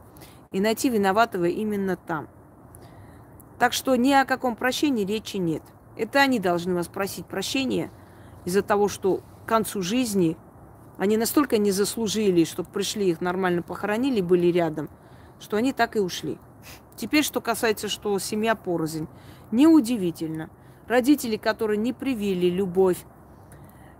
И 0.52 0.60
найти 0.60 0.90
виноватого 0.90 1.46
именно 1.46 1.96
там. 1.96 2.28
Так 3.62 3.74
что 3.74 3.96
ни 3.96 4.12
о 4.12 4.26
каком 4.26 4.56
прощении 4.56 5.06
речи 5.06 5.38
нет. 5.38 5.62
Это 5.96 6.22
они 6.22 6.40
должны 6.40 6.74
вас 6.74 6.88
просить 6.88 7.28
прощения 7.28 7.92
из-за 8.44 8.64
того, 8.64 8.88
что 8.88 9.22
к 9.46 9.48
концу 9.48 9.84
жизни 9.84 10.36
они 10.98 11.16
настолько 11.16 11.60
не 11.60 11.70
заслужили, 11.70 12.44
чтобы 12.44 12.70
пришли 12.70 13.12
их 13.12 13.22
нормально 13.22 13.62
похоронили, 13.62 14.20
были 14.20 14.48
рядом, 14.48 14.90
что 15.40 15.58
они 15.58 15.74
так 15.74 15.96
и 15.96 16.00
ушли. 16.00 16.40
Теперь, 16.96 17.24
что 17.24 17.40
касается, 17.40 17.88
что 17.88 18.18
семья 18.18 18.56
порознь. 18.56 19.08
Неудивительно. 19.52 20.50
Родители, 20.88 21.38
которые 21.38 21.78
не 21.78 21.94
привили 21.94 22.48
любовь 22.48 22.98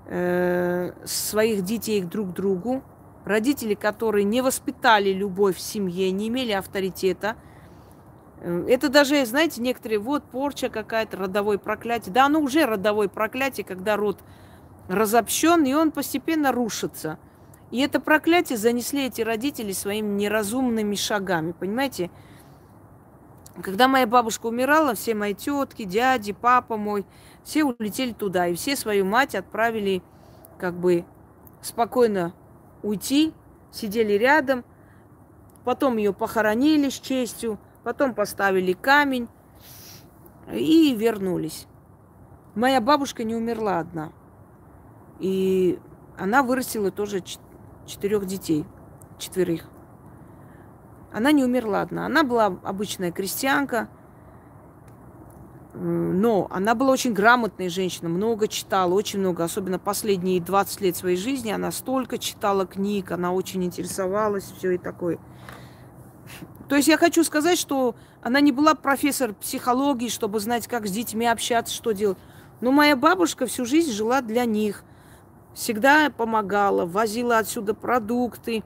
э, 0.08 0.92
своих 1.06 1.62
детей 1.64 2.02
друг 2.02 2.32
к 2.32 2.34
другу, 2.34 2.82
родители, 3.26 3.76
которые 3.76 4.24
не 4.24 4.42
воспитали 4.42 5.14
любовь 5.14 5.58
в 5.58 5.62
семье, 5.62 6.10
не 6.10 6.30
имели 6.30 6.52
авторитета– 6.52 7.36
это 8.42 8.90
даже, 8.90 9.24
знаете, 9.26 9.62
некоторые, 9.62 10.00
вот 10.00 10.24
порча 10.24 10.70
какая-то, 10.70 11.18
родовое 11.18 11.60
проклятие. 11.60 12.12
Да, 12.14 12.26
оно 12.26 12.40
уже 12.40 12.66
родовое 12.66 13.08
проклятие, 13.08 13.64
когда 13.64 13.96
род 13.96 14.20
разобщен, 14.88 15.64
и 15.66 15.74
он 15.74 15.92
постепенно 15.92 16.52
рушится. 16.52 17.20
И 17.70 17.80
это 17.80 18.00
проклятие 18.00 18.58
занесли 18.58 19.06
эти 19.06 19.22
родители 19.22 19.72
своими 19.72 20.08
неразумными 20.16 20.96
шагами, 20.96 21.52
понимаете? 21.52 22.10
Когда 23.62 23.88
моя 23.88 24.08
бабушка 24.08 24.48
умирала, 24.48 24.96
все 24.96 25.14
мои 25.14 25.36
тетки, 25.36 25.84
дяди, 25.84 26.34
папа 26.34 26.78
мой, 26.78 27.06
все 27.44 27.64
улетели 27.64 28.12
туда, 28.12 28.48
и 28.48 28.56
все 28.56 28.76
свою 28.76 29.06
мать 29.06 29.36
отправили 29.36 30.02
как 30.58 30.74
бы 30.74 31.06
спокойно 31.62 32.34
уйти, 32.82 33.34
сидели 33.72 34.14
рядом, 34.14 34.66
потом 35.64 35.98
ее 35.98 36.12
похоронили 36.12 36.90
с 36.90 37.00
честью– 37.00 37.60
Потом 37.84 38.14
поставили 38.14 38.74
камень 38.74 39.28
и 40.52 40.96
вернулись. 40.96 41.68
Моя 42.56 42.82
бабушка 42.82 43.24
не 43.24 43.36
умерла 43.36 43.80
одна. 43.80 44.12
И 45.20 45.80
она 46.18 46.44
вырастила 46.44 46.92
тоже 46.92 47.24
четырех 47.86 48.26
детей, 48.26 48.66
четверых. 49.18 49.66
Она 51.12 51.32
не 51.32 51.44
умерла 51.44 51.82
одна. 51.82 52.06
Она 52.06 52.24
была 52.24 52.46
обычная 52.64 53.12
крестьянка, 53.12 53.90
но 55.74 56.48
она 56.50 56.76
была 56.76 56.92
очень 56.92 57.14
грамотная 57.14 57.70
женщина, 57.70 58.10
много 58.10 58.48
читала, 58.48 58.94
очень 58.94 59.20
много, 59.20 59.44
особенно 59.44 59.80
последние 59.80 60.42
20 60.42 60.82
лет 60.82 60.96
своей 60.98 61.16
жизни, 61.16 61.50
она 61.50 61.72
столько 61.72 62.18
читала 62.18 62.66
книг, 62.66 63.12
она 63.12 63.32
очень 63.32 63.64
интересовалась, 63.64 64.44
все 64.58 64.72
и 64.72 64.78
такое. 64.78 65.18
То 66.72 66.78
есть 66.78 66.88
я 66.88 66.98
хочу 66.98 67.26
сказать, 67.26 67.60
что 67.60 67.96
она 68.22 68.40
не 68.40 68.54
была 68.54 68.76
профессор 68.76 69.34
психологии, 69.34 70.08
чтобы 70.08 70.40
знать, 70.40 70.70
как 70.70 70.88
с 70.88 70.90
детьми 70.90 71.28
общаться, 71.28 71.76
что 71.76 71.92
делать. 71.92 72.18
Но 72.62 72.72
моя 72.72 72.96
бабушка 72.96 73.46
всю 73.46 73.66
жизнь 73.66 73.92
жила 73.92 74.22
для 74.22 74.46
них. 74.46 74.86
Всегда 75.54 76.10
помогала, 76.10 76.86
возила 76.86 77.40
отсюда 77.40 77.74
продукты, 77.74 78.64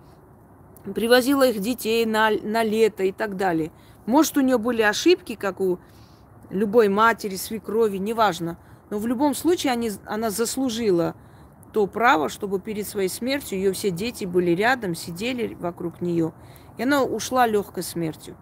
привозила 0.94 1.48
их 1.50 1.60
детей 1.60 2.06
на, 2.06 2.30
на 2.30 2.62
лето 2.62 3.06
и 3.06 3.12
так 3.12 3.38
далее. 3.38 3.72
Может, 4.06 4.38
у 4.38 4.42
нее 4.42 4.60
были 4.60 4.84
ошибки, 4.84 5.34
как 5.34 5.60
у 5.60 5.80
любой 6.52 6.90
матери, 6.90 7.38
свекрови, 7.38 7.98
неважно. 7.98 8.60
Но 8.92 9.00
в 9.00 9.08
любом 9.08 9.34
случае 9.34 9.74
они, 9.74 9.90
она 10.06 10.30
заслужила 10.30 11.16
то 11.74 11.88
право, 11.88 12.30
чтобы 12.30 12.60
перед 12.60 12.88
своей 12.88 13.10
смертью 13.10 13.58
ее 13.58 13.74
все 13.74 13.90
дети 13.90 14.26
были 14.26 14.52
рядом, 14.52 14.94
сидели 14.94 15.56
вокруг 15.56 16.02
нее. 16.02 16.34
И 16.78 16.84
она 16.84 17.04
ушла 17.04 17.48
легкой 17.48 17.84
смертью. 17.84 18.36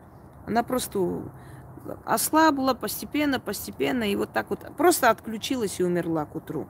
Она 0.45 0.63
просто 0.63 1.23
ослабла 2.05 2.73
постепенно, 2.73 3.39
постепенно, 3.39 4.03
и 4.03 4.15
вот 4.15 4.31
так 4.31 4.49
вот 4.49 4.59
просто 4.77 5.09
отключилась 5.09 5.79
и 5.79 5.83
умерла 5.83 6.25
к 6.25 6.35
утру. 6.35 6.67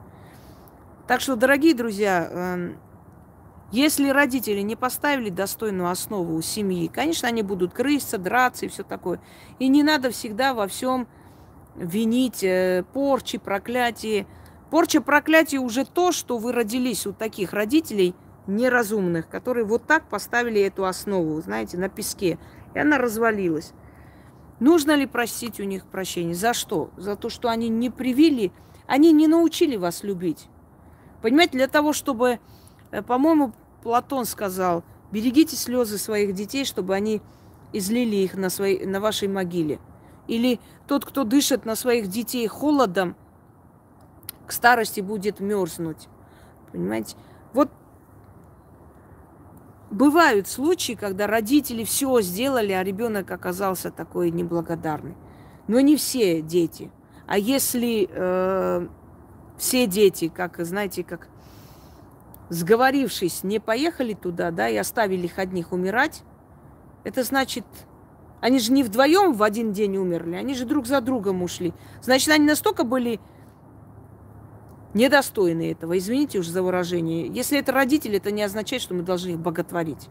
Так 1.06 1.20
что, 1.20 1.36
дорогие 1.36 1.74
друзья, 1.74 2.28
эм, 2.30 2.78
если 3.70 4.08
родители 4.08 4.60
не 4.60 4.76
поставили 4.76 5.30
достойную 5.30 5.90
основу 5.90 6.34
у 6.34 6.42
семьи, 6.42 6.88
конечно, 6.88 7.28
они 7.28 7.42
будут 7.42 7.72
крыситься, 7.72 8.18
драться 8.18 8.66
и 8.66 8.68
все 8.68 8.82
такое. 8.82 9.20
И 9.58 9.68
не 9.68 9.82
надо 9.82 10.10
всегда 10.10 10.54
во 10.54 10.66
всем 10.66 11.06
винить 11.76 12.42
э, 12.42 12.84
порчи, 12.92 13.38
проклятие. 13.38 14.26
Порча, 14.70 15.00
проклятие 15.00 15.60
уже 15.60 15.84
то, 15.84 16.12
что 16.12 16.38
вы 16.38 16.52
родились 16.52 17.06
у 17.06 17.12
таких 17.12 17.52
родителей– 17.52 18.14
неразумных, 18.46 19.28
которые 19.28 19.64
вот 19.64 19.86
так 19.86 20.08
поставили 20.08 20.60
эту 20.60 20.84
основу, 20.84 21.40
знаете, 21.40 21.78
на 21.78 21.88
песке. 21.88 22.38
И 22.74 22.78
она 22.78 22.98
развалилась. 22.98 23.72
Нужно 24.60 24.94
ли 24.94 25.06
просить 25.06 25.60
у 25.60 25.64
них 25.64 25.86
прощения? 25.86 26.34
За 26.34 26.54
что? 26.54 26.90
За 26.96 27.16
то, 27.16 27.28
что 27.28 27.48
они 27.48 27.68
не 27.68 27.90
привили, 27.90 28.52
они 28.86 29.12
не 29.12 29.26
научили 29.26 29.76
вас 29.76 30.02
любить. 30.02 30.48
Понимаете, 31.22 31.56
для 31.56 31.68
того, 31.68 31.92
чтобы, 31.92 32.38
э, 32.90 33.02
по-моему, 33.02 33.52
Платон 33.82 34.24
сказал, 34.24 34.84
берегите 35.10 35.56
слезы 35.56 35.98
своих 35.98 36.34
детей, 36.34 36.64
чтобы 36.64 36.94
они 36.94 37.22
излили 37.72 38.16
их 38.16 38.34
на, 38.34 38.50
своей, 38.50 38.86
на 38.86 39.00
вашей 39.00 39.28
могиле. 39.28 39.80
Или 40.26 40.60
тот, 40.86 41.04
кто 41.04 41.24
дышит 41.24 41.64
на 41.64 41.76
своих 41.76 42.08
детей 42.08 42.46
холодом, 42.46 43.16
к 44.46 44.52
старости 44.52 45.00
будет 45.00 45.40
мерзнуть. 45.40 46.08
Понимаете? 46.72 47.16
Вот 47.52 47.70
бывают 49.94 50.48
случаи, 50.48 50.92
когда 50.92 51.26
родители 51.26 51.84
все 51.84 52.20
сделали, 52.20 52.72
а 52.72 52.82
ребенок 52.82 53.30
оказался 53.30 53.90
такой 53.90 54.30
неблагодарный. 54.30 55.14
Но 55.68 55.80
не 55.80 55.96
все 55.96 56.42
дети. 56.42 56.90
А 57.26 57.38
если 57.38 58.08
э, 58.10 58.86
все 59.56 59.86
дети, 59.86 60.28
как, 60.28 60.58
знаете, 60.58 61.04
как 61.04 61.28
сговорившись, 62.50 63.44
не 63.44 63.60
поехали 63.60 64.12
туда, 64.12 64.50
да, 64.50 64.68
и 64.68 64.76
оставили 64.76 65.26
их 65.26 65.38
одних 65.38 65.72
умирать, 65.72 66.22
это 67.04 67.22
значит, 67.22 67.64
они 68.40 68.58
же 68.58 68.72
не 68.72 68.82
вдвоем 68.82 69.32
в 69.32 69.42
один 69.42 69.72
день 69.72 69.96
умерли, 69.96 70.36
они 70.36 70.54
же 70.54 70.66
друг 70.66 70.86
за 70.86 71.00
другом 71.00 71.42
ушли. 71.42 71.72
Значит, 72.02 72.28
они 72.28 72.46
настолько 72.46 72.84
были 72.84 73.20
недостойны 74.94 75.72
этого. 75.72 75.98
Извините 75.98 76.38
уж 76.38 76.46
за 76.46 76.62
выражение. 76.62 77.26
Если 77.26 77.58
это 77.58 77.72
родители, 77.72 78.16
это 78.16 78.30
не 78.30 78.42
означает, 78.42 78.82
что 78.82 78.94
мы 78.94 79.02
должны 79.02 79.30
их 79.30 79.38
боготворить. 79.38 80.08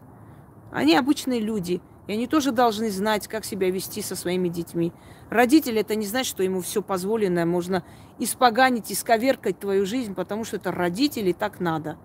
Они 0.70 0.96
обычные 0.96 1.40
люди, 1.40 1.80
и 2.06 2.12
они 2.12 2.26
тоже 2.26 2.52
должны 2.52 2.90
знать, 2.90 3.28
как 3.28 3.44
себя 3.44 3.70
вести 3.70 4.02
со 4.02 4.14
своими 4.14 4.48
детьми. 4.48 4.92
Родители 5.30 5.80
это 5.80 5.94
не 5.94 6.06
значит, 6.06 6.30
что 6.30 6.42
ему 6.42 6.60
все 6.60 6.82
позволено, 6.82 7.46
можно 7.46 7.82
испоганить, 8.18 8.92
исковеркать 8.92 9.58
твою 9.58 9.86
жизнь, 9.86 10.14
потому 10.14 10.44
что 10.44 10.56
это 10.56 10.70
родители, 10.70 11.32
так 11.32 11.60
надо. 11.60 11.96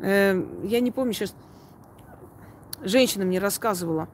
Э, 0.00 0.40
я 0.64 0.80
не 0.80 0.90
помню 0.90 1.12
сейчас, 1.12 1.34
женщина 2.82 3.24
мне 3.24 3.38
рассказывала, 3.38 4.08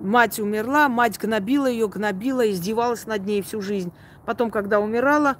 Мать 0.00 0.38
умерла, 0.38 0.88
мать 0.88 1.18
гнобила 1.18 1.66
ее, 1.66 1.88
гнобила, 1.88 2.48
издевалась 2.48 3.06
над 3.06 3.26
ней 3.26 3.42
всю 3.42 3.60
жизнь. 3.60 3.92
Потом, 4.24 4.50
когда 4.50 4.78
умирала, 4.78 5.38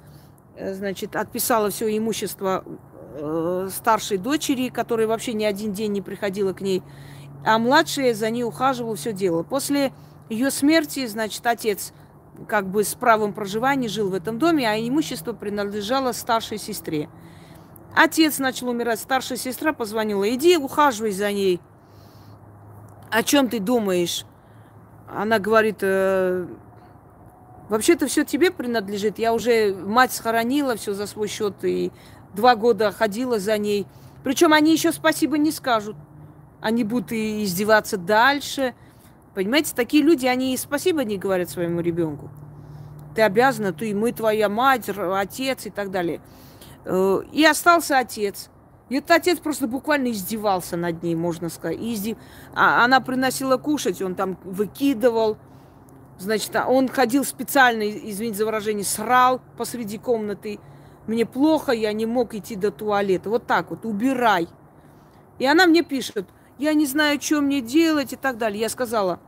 значит, 0.59 1.15
отписала 1.15 1.69
все 1.69 1.95
имущество 1.97 2.63
э, 3.13 3.69
старшей 3.71 4.17
дочери, 4.17 4.69
которая 4.69 5.07
вообще 5.07 5.33
ни 5.33 5.43
один 5.43 5.73
день 5.73 5.91
не 5.91 6.01
приходила 6.01 6.53
к 6.53 6.61
ней, 6.61 6.83
а 7.45 7.57
младшая 7.57 8.13
за 8.13 8.29
ней 8.29 8.43
ухаживала, 8.43 8.95
все 8.95 9.13
делала. 9.13 9.43
После 9.43 9.93
ее 10.29 10.51
смерти, 10.51 11.05
значит, 11.07 11.45
отец 11.45 11.93
как 12.47 12.67
бы 12.67 12.83
с 12.83 12.93
правом 12.95 13.33
проживания 13.33 13.87
жил 13.87 14.09
в 14.09 14.13
этом 14.13 14.39
доме, 14.39 14.69
а 14.69 14.77
имущество 14.77 15.33
принадлежало 15.33 16.11
старшей 16.11 16.57
сестре. 16.57 17.09
Отец 17.95 18.39
начал 18.39 18.69
умирать, 18.69 18.99
старшая 18.99 19.37
сестра 19.37 19.73
позвонила, 19.73 20.29
иди 20.33 20.57
ухаживай 20.57 21.11
за 21.11 21.31
ней. 21.31 21.59
О 23.09 23.23
чем 23.23 23.49
ты 23.49 23.59
думаешь? 23.59 24.25
Она 25.07 25.39
говорит, 25.39 25.79
э, 25.81 26.45
вообще-то 27.69 28.07
все 28.07 28.25
тебе 28.25 28.51
принадлежит. 28.51 29.19
Я 29.19 29.33
уже 29.33 29.73
мать 29.73 30.11
схоронила 30.11 30.75
все 30.75 30.93
за 30.93 31.07
свой 31.07 31.27
счет 31.27 31.63
и 31.63 31.91
два 32.33 32.55
года 32.55 32.91
ходила 32.91 33.39
за 33.39 33.57
ней. 33.57 33.87
Причем 34.23 34.53
они 34.53 34.73
еще 34.73 34.91
спасибо 34.91 35.37
не 35.37 35.51
скажут. 35.51 35.95
Они 36.61 36.83
будут 36.83 37.11
и 37.13 37.43
издеваться 37.43 37.97
дальше. 37.97 38.73
Понимаете, 39.33 39.73
такие 39.73 40.03
люди, 40.03 40.25
они 40.25 40.53
и 40.53 40.57
спасибо 40.57 41.03
не 41.05 41.17
говорят 41.17 41.49
своему 41.49 41.79
ребенку. 41.79 42.29
Ты 43.15 43.21
обязана, 43.21 43.71
ты, 43.71 43.95
мы 43.95 44.11
твоя 44.11 44.49
мать, 44.49 44.89
отец 44.89 45.65
и 45.65 45.69
так 45.69 45.91
далее. 45.91 46.21
Э, 46.85 47.21
и 47.31 47.45
остался 47.45 47.97
отец. 47.99 48.49
И 48.89 48.95
этот 48.95 49.11
отец 49.11 49.39
просто 49.39 49.67
буквально 49.67 50.09
издевался 50.11 50.75
над 50.75 51.03
ней, 51.03 51.15
можно 51.15 51.49
сказать. 51.49 51.77
Издев... 51.79 52.17
а 52.55 52.83
она 52.83 52.99
приносила 52.99 53.57
кушать, 53.57 54.01
он 54.01 54.15
там 54.15 54.37
выкидывал. 54.43 55.37
Значит, 56.19 56.53
а 56.57 56.67
он 56.67 56.89
ходил 56.89 57.23
специально, 57.23 57.89
извините 57.89 58.39
за 58.39 58.45
выражение, 58.45 58.83
срал 58.83 59.41
посреди 59.57 59.97
комнаты. 59.97 60.59
Мне 61.07 61.25
плохо, 61.25 61.71
я 61.71 61.93
не 61.93 62.05
мог 62.05 62.35
идти 62.35 62.57
до 62.57 62.71
туалета. 62.71 63.29
Вот 63.29 63.47
так 63.47 63.69
вот, 63.69 63.85
убирай. 63.85 64.49
И 65.39 65.45
она 65.45 65.65
мне 65.65 65.81
пишет, 65.81 66.27
я 66.57 66.73
не 66.73 66.85
знаю, 66.85 67.21
что 67.21 67.39
мне 67.39 67.61
делать 67.61 68.11
и 68.11 68.17
так 68.17 68.37
далее. 68.37 68.59
Я 68.59 68.67
сказала, 68.67 69.19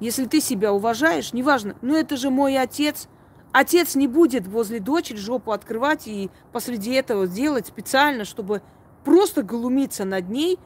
если 0.00 0.26
ты 0.26 0.40
себя 0.42 0.74
уважаешь, 0.74 1.32
неважно, 1.32 1.76
но 1.80 1.96
это 1.96 2.18
же 2.18 2.28
мой 2.28 2.58
отец. 2.58 3.08
Отец 3.52 3.94
не 3.94 4.06
будет 4.06 4.46
возле 4.46 4.80
дочери 4.80 5.16
жопу 5.16 5.52
открывать 5.52 6.06
и 6.06 6.30
посреди 6.52 6.92
этого 6.92 7.26
сделать 7.26 7.66
специально, 7.66 8.26
чтобы 8.26 8.60
просто 9.02 9.42
глумиться 9.42 10.04
над 10.04 10.28
ней. 10.28 10.58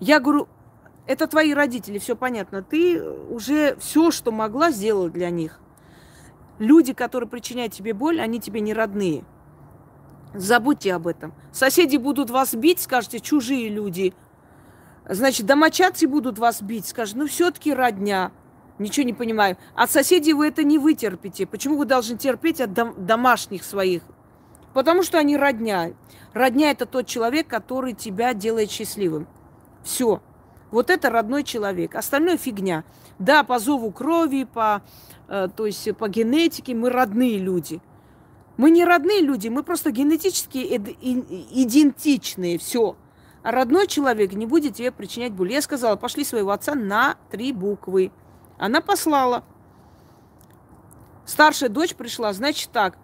Я 0.00 0.18
говорю, 0.18 0.48
это 1.06 1.26
твои 1.26 1.52
родители, 1.52 1.98
все 1.98 2.16
понятно. 2.16 2.62
Ты 2.62 3.02
уже 3.02 3.76
все, 3.80 4.10
что 4.10 4.30
могла, 4.30 4.70
сделала 4.70 5.10
для 5.10 5.30
них. 5.30 5.58
Люди, 6.58 6.92
которые 6.92 7.28
причиняют 7.28 7.72
тебе 7.72 7.92
боль, 7.92 8.20
они 8.20 8.40
тебе 8.40 8.60
не 8.60 8.72
родные. 8.72 9.24
Забудьте 10.34 10.94
об 10.94 11.06
этом. 11.06 11.34
Соседи 11.52 11.96
будут 11.96 12.30
вас 12.30 12.54
бить, 12.54 12.80
скажете, 12.80 13.20
чужие 13.20 13.68
люди. 13.68 14.14
Значит, 15.08 15.46
домочадцы 15.46 16.06
будут 16.06 16.38
вас 16.38 16.62
бить, 16.62 16.86
скажут, 16.86 17.16
ну 17.16 17.26
все-таки 17.26 17.74
родня. 17.74 18.30
Ничего 18.78 19.04
не 19.04 19.12
понимаю. 19.12 19.58
От 19.74 19.90
соседей 19.90 20.32
вы 20.32 20.48
это 20.48 20.62
не 20.62 20.78
вытерпите. 20.78 21.46
Почему 21.46 21.76
вы 21.76 21.84
должны 21.84 22.16
терпеть 22.16 22.60
от 22.60 22.72
дом- 22.72 22.94
домашних 23.04 23.64
своих? 23.64 24.02
Потому 24.72 25.02
что 25.02 25.18
они 25.18 25.36
родня. 25.36 25.92
Родня 26.32 26.70
это 26.70 26.86
тот 26.86 27.06
человек, 27.06 27.46
который 27.46 27.92
тебя 27.92 28.32
делает 28.32 28.70
счастливым. 28.70 29.26
Все. 29.82 30.22
Вот 30.72 30.90
это 30.90 31.10
родной 31.10 31.44
человек. 31.44 31.94
Остальное 31.94 32.38
фигня. 32.38 32.82
Да, 33.18 33.44
по 33.44 33.60
зову 33.60 33.92
крови, 33.92 34.48
по, 34.52 34.82
э, 35.28 35.48
то 35.54 35.66
есть 35.66 35.94
по 35.96 36.08
генетике 36.08 36.74
мы 36.74 36.90
родные 36.90 37.38
люди. 37.38 37.80
Мы 38.56 38.70
не 38.70 38.84
родные 38.84 39.20
люди, 39.20 39.48
мы 39.48 39.62
просто 39.62 39.92
генетически 39.92 40.58
идентичные. 40.58 42.58
Все. 42.58 42.96
А 43.42 43.52
родной 43.52 43.86
человек 43.86 44.32
не 44.32 44.46
будет 44.46 44.76
тебе 44.76 44.90
причинять 44.90 45.32
боль. 45.32 45.52
Я 45.52 45.62
сказала, 45.62 45.96
пошли 45.96 46.24
своего 46.24 46.50
отца 46.50 46.74
на 46.74 47.16
три 47.30 47.52
буквы. 47.52 48.10
Она 48.58 48.80
послала. 48.80 49.44
Старшая 51.26 51.68
дочь 51.68 51.94
пришла, 51.94 52.32
значит 52.32 52.70
так, 52.72 52.96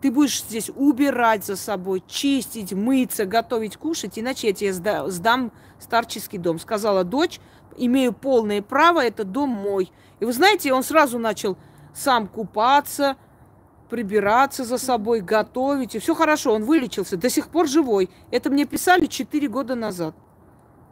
ты 0.00 0.10
будешь 0.10 0.42
здесь 0.42 0.70
убирать 0.74 1.44
за 1.44 1.56
собой, 1.56 2.02
чистить, 2.06 2.72
мыться, 2.72 3.24
готовить, 3.24 3.76
кушать, 3.76 4.18
иначе 4.18 4.48
я 4.48 4.52
тебе 4.52 4.72
сдам 4.72 5.52
старческий 5.84 6.38
дом. 6.38 6.58
Сказала 6.58 7.04
дочь, 7.04 7.40
имею 7.76 8.12
полное 8.12 8.62
право, 8.62 9.04
это 9.04 9.24
дом 9.24 9.50
мой. 9.50 9.92
И 10.20 10.24
вы 10.24 10.32
знаете, 10.32 10.72
он 10.72 10.82
сразу 10.82 11.18
начал 11.18 11.56
сам 11.94 12.26
купаться, 12.26 13.16
прибираться 13.88 14.64
за 14.64 14.78
собой, 14.78 15.20
готовить. 15.20 15.94
И 15.94 15.98
все 16.00 16.14
хорошо, 16.14 16.54
он 16.54 16.64
вылечился, 16.64 17.16
до 17.16 17.30
сих 17.30 17.48
пор 17.48 17.68
живой. 17.68 18.10
Это 18.30 18.50
мне 18.50 18.64
писали 18.64 19.06
4 19.06 19.48
года 19.48 19.74
назад 19.74 20.14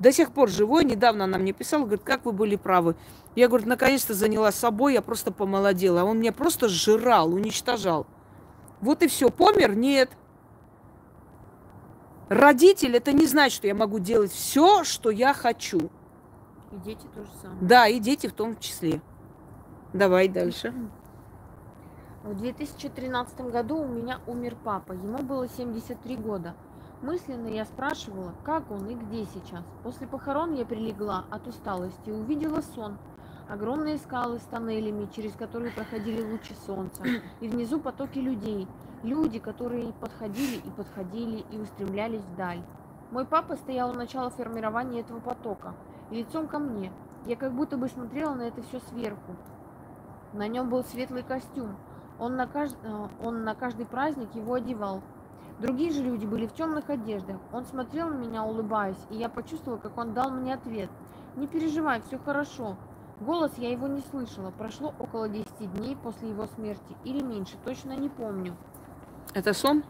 до 0.02 0.12
сих 0.12 0.32
пор 0.32 0.48
живой. 0.50 0.84
Недавно 0.84 1.24
она 1.24 1.38
мне 1.38 1.52
писала, 1.52 1.82
говорит, 1.82 2.02
как 2.02 2.24
вы 2.24 2.32
были 2.32 2.56
правы. 2.56 2.96
Я, 3.36 3.48
говорю, 3.48 3.68
наконец-то 3.68 4.14
занялась 4.14 4.56
собой, 4.56 4.94
я 4.94 5.00
просто 5.00 5.30
помолодела. 5.30 6.00
А 6.02 6.04
он 6.04 6.18
меня 6.18 6.32
просто 6.32 6.68
сжирал, 6.68 7.32
уничтожал. 7.32 8.06
Вот 8.80 9.02
и 9.02 9.06
все. 9.06 9.30
Помер? 9.30 9.76
Нет. 9.76 10.10
Родитель, 12.28 12.96
это 12.96 13.12
не 13.12 13.26
значит, 13.26 13.56
что 13.56 13.66
я 13.66 13.74
могу 13.74 13.98
делать 13.98 14.32
все, 14.32 14.84
что 14.84 15.10
я 15.10 15.34
хочу. 15.34 15.90
И 16.70 16.76
дети 16.84 17.06
тоже 17.14 17.28
самое. 17.40 17.60
Да, 17.60 17.86
и 17.86 17.98
дети 17.98 18.26
в 18.26 18.32
том 18.32 18.58
числе. 18.58 19.02
Давай 19.92 20.28
дальше. 20.28 20.72
В 22.22 22.34
2013 22.34 23.40
году 23.50 23.78
у 23.78 23.86
меня 23.86 24.20
умер 24.26 24.56
папа. 24.62 24.92
Ему 24.92 25.18
было 25.18 25.48
73 25.48 26.16
года. 26.16 26.54
Мысленно 27.02 27.48
я 27.48 27.64
спрашивала, 27.64 28.32
как 28.44 28.70
он 28.70 28.88
и 28.88 28.94
где 28.94 29.26
сейчас. 29.26 29.64
После 29.82 30.06
похорон 30.06 30.54
я 30.54 30.64
прилегла 30.64 31.24
от 31.30 31.48
усталости 31.48 32.08
и 32.08 32.12
увидела 32.12 32.62
сон. 32.76 32.96
Огромные 33.48 33.98
скалы 33.98 34.38
с 34.38 34.42
тоннелями, 34.42 35.08
через 35.14 35.32
которые 35.32 35.72
проходили 35.72 36.22
лучи 36.22 36.54
солнца. 36.64 37.02
И 37.40 37.48
внизу 37.48 37.80
потоки 37.80 38.20
людей. 38.20 38.68
Люди, 39.02 39.40
которые 39.40 39.92
подходили 39.94 40.56
и 40.56 40.70
подходили 40.70 41.44
и 41.50 41.58
устремлялись 41.58 42.22
вдаль. 42.22 42.62
Мой 43.10 43.24
папа 43.24 43.56
стоял 43.56 43.90
у 43.90 43.94
начала 43.94 44.30
формирования 44.30 45.00
этого 45.00 45.18
потока, 45.18 45.74
лицом 46.10 46.46
ко 46.46 46.60
мне. 46.60 46.92
Я 47.26 47.34
как 47.34 47.52
будто 47.52 47.76
бы 47.76 47.88
смотрела 47.88 48.34
на 48.34 48.42
это 48.42 48.62
все 48.62 48.78
сверху. 48.90 49.34
На 50.32 50.46
нем 50.46 50.70
был 50.70 50.84
светлый 50.84 51.24
костюм. 51.24 51.76
Он 52.20 52.36
на, 52.36 52.46
кажд... 52.46 52.76
Э, 52.84 53.08
он 53.22 53.42
на 53.42 53.56
каждый 53.56 53.86
праздник 53.86 54.34
его 54.34 54.54
одевал. 54.54 55.02
Другие 55.58 55.90
же 55.90 56.02
люди 56.02 56.24
были 56.24 56.46
в 56.46 56.54
темных 56.54 56.88
одеждах. 56.88 57.38
Он 57.52 57.64
смотрел 57.66 58.08
на 58.08 58.14
меня, 58.14 58.44
улыбаясь, 58.44 58.96
и 59.10 59.16
я 59.16 59.28
почувствовала, 59.28 59.78
как 59.78 59.98
он 59.98 60.14
дал 60.14 60.30
мне 60.30 60.54
ответ. 60.54 60.90
«Не 61.34 61.48
переживай, 61.48 62.02
все 62.02 62.18
хорошо». 62.18 62.76
Голос 63.20 63.52
я 63.56 63.70
его 63.70 63.86
не 63.88 64.00
слышала. 64.00 64.50
Прошло 64.50 64.94
около 64.98 65.28
10 65.28 65.72
дней 65.74 65.96
после 65.96 66.30
его 66.30 66.46
смерти, 66.46 66.96
или 67.04 67.22
меньше, 67.22 67.56
точно 67.64 67.96
не 67.96 68.08
помню. 68.08 68.56
Это 69.34 69.52
сон? 69.54 69.84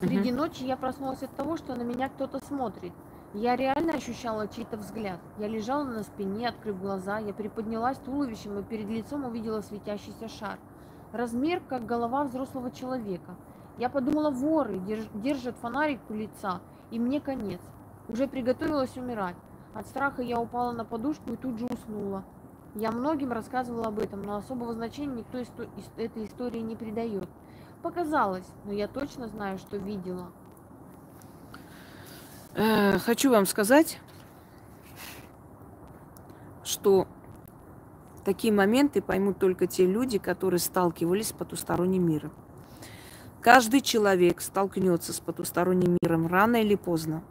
Среди 0.00 0.30
угу. 0.30 0.42
ночи 0.42 0.62
я 0.62 0.76
проснулась 0.76 1.22
от 1.22 1.34
того, 1.34 1.56
что 1.56 1.74
на 1.74 1.82
меня 1.82 2.08
кто-то 2.08 2.44
смотрит. 2.44 2.92
Я 3.34 3.56
реально 3.56 3.94
ощущала 3.94 4.48
чей-то 4.48 4.76
взгляд. 4.76 5.20
Я 5.38 5.48
лежала 5.48 5.84
на 5.84 6.02
спине, 6.02 6.48
открыв 6.48 6.80
глаза, 6.80 7.18
я 7.18 7.34
приподнялась 7.34 7.98
туловищем 7.98 8.58
и 8.58 8.62
перед 8.62 8.88
лицом 8.88 9.24
увидела 9.24 9.60
светящийся 9.60 10.28
шар. 10.28 10.58
Размер, 11.12 11.60
как 11.68 11.84
голова 11.84 12.24
взрослого 12.24 12.70
человека. 12.70 13.34
Я 13.76 13.88
подумала, 13.90 14.30
воры 14.30 14.80
держат 15.14 15.56
фонарик 15.56 16.00
у 16.08 16.14
лица, 16.14 16.60
и 16.90 16.98
мне 16.98 17.20
конец. 17.20 17.60
Уже 18.08 18.26
приготовилась 18.26 18.96
умирать. 18.96 19.36
От 19.74 19.86
страха 19.86 20.22
я 20.22 20.40
упала 20.40 20.72
на 20.72 20.84
подушку 20.84 21.32
и 21.32 21.36
тут 21.36 21.58
же 21.58 21.66
уснула. 21.66 22.24
Я 22.74 22.90
многим 22.92 23.32
рассказывала 23.32 23.86
об 23.88 23.98
этом, 23.98 24.22
но 24.22 24.36
особого 24.36 24.72
значения 24.72 25.16
никто 25.16 25.38
из 25.38 25.48
этой 25.96 26.24
истории 26.24 26.60
не 26.60 26.76
придает. 26.76 27.28
Показалось, 27.82 28.46
но 28.64 28.72
я 28.72 28.88
точно 28.88 29.28
знаю, 29.28 29.58
что 29.58 29.76
видела. 29.76 30.30
Э, 32.54 32.98
хочу 32.98 33.30
вам 33.30 33.46
сказать, 33.46 34.00
что 36.64 37.06
такие 38.24 38.52
моменты 38.52 39.00
поймут 39.00 39.38
только 39.38 39.66
те 39.66 39.86
люди, 39.86 40.18
которые 40.18 40.58
сталкивались 40.58 41.28
с 41.28 41.32
потусторонним 41.32 42.04
миром. 42.04 42.32
Каждый 43.40 43.80
человек 43.80 44.40
столкнется 44.40 45.12
с 45.12 45.20
потусторонним 45.20 45.96
миром 46.02 46.26
рано 46.26 46.56
или 46.56 46.74
поздно. 46.74 47.22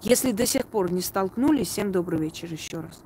Если 0.00 0.32
до 0.32 0.46
сих 0.46 0.66
пор 0.66 0.90
не 0.90 1.02
столкнулись, 1.02 1.68
всем 1.68 1.92
добрый 1.92 2.18
вечер 2.18 2.50
еще 2.50 2.80
раз. 2.80 3.02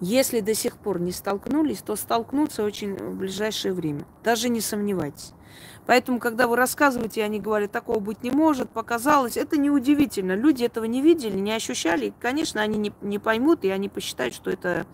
Если 0.00 0.40
до 0.40 0.54
сих 0.54 0.76
пор 0.76 1.00
не 1.00 1.12
столкнулись, 1.12 1.82
то 1.82 1.94
столкнутся 1.94 2.64
очень 2.64 2.96
в 2.96 3.16
ближайшее 3.16 3.74
время. 3.74 4.04
Даже 4.24 4.48
не 4.48 4.60
сомневайтесь. 4.60 5.34
Поэтому, 5.86 6.18
когда 6.18 6.46
вы 6.46 6.56
рассказываете, 6.56 7.24
они 7.24 7.40
говорят, 7.40 7.72
такого 7.72 7.98
быть 7.98 8.22
не 8.22 8.30
может, 8.30 8.70
показалось, 8.70 9.36
это 9.36 9.58
неудивительно. 9.58 10.34
Люди 10.34 10.64
этого 10.64 10.84
не 10.84 11.02
видели, 11.02 11.38
не 11.38 11.52
ощущали. 11.52 12.12
Конечно, 12.20 12.60
они 12.60 12.78
не, 12.78 12.92
не 13.00 13.18
поймут, 13.18 13.64
и 13.64 13.70
они 13.70 13.88
посчитают, 13.88 14.34
что 14.34 14.50
это 14.50 14.86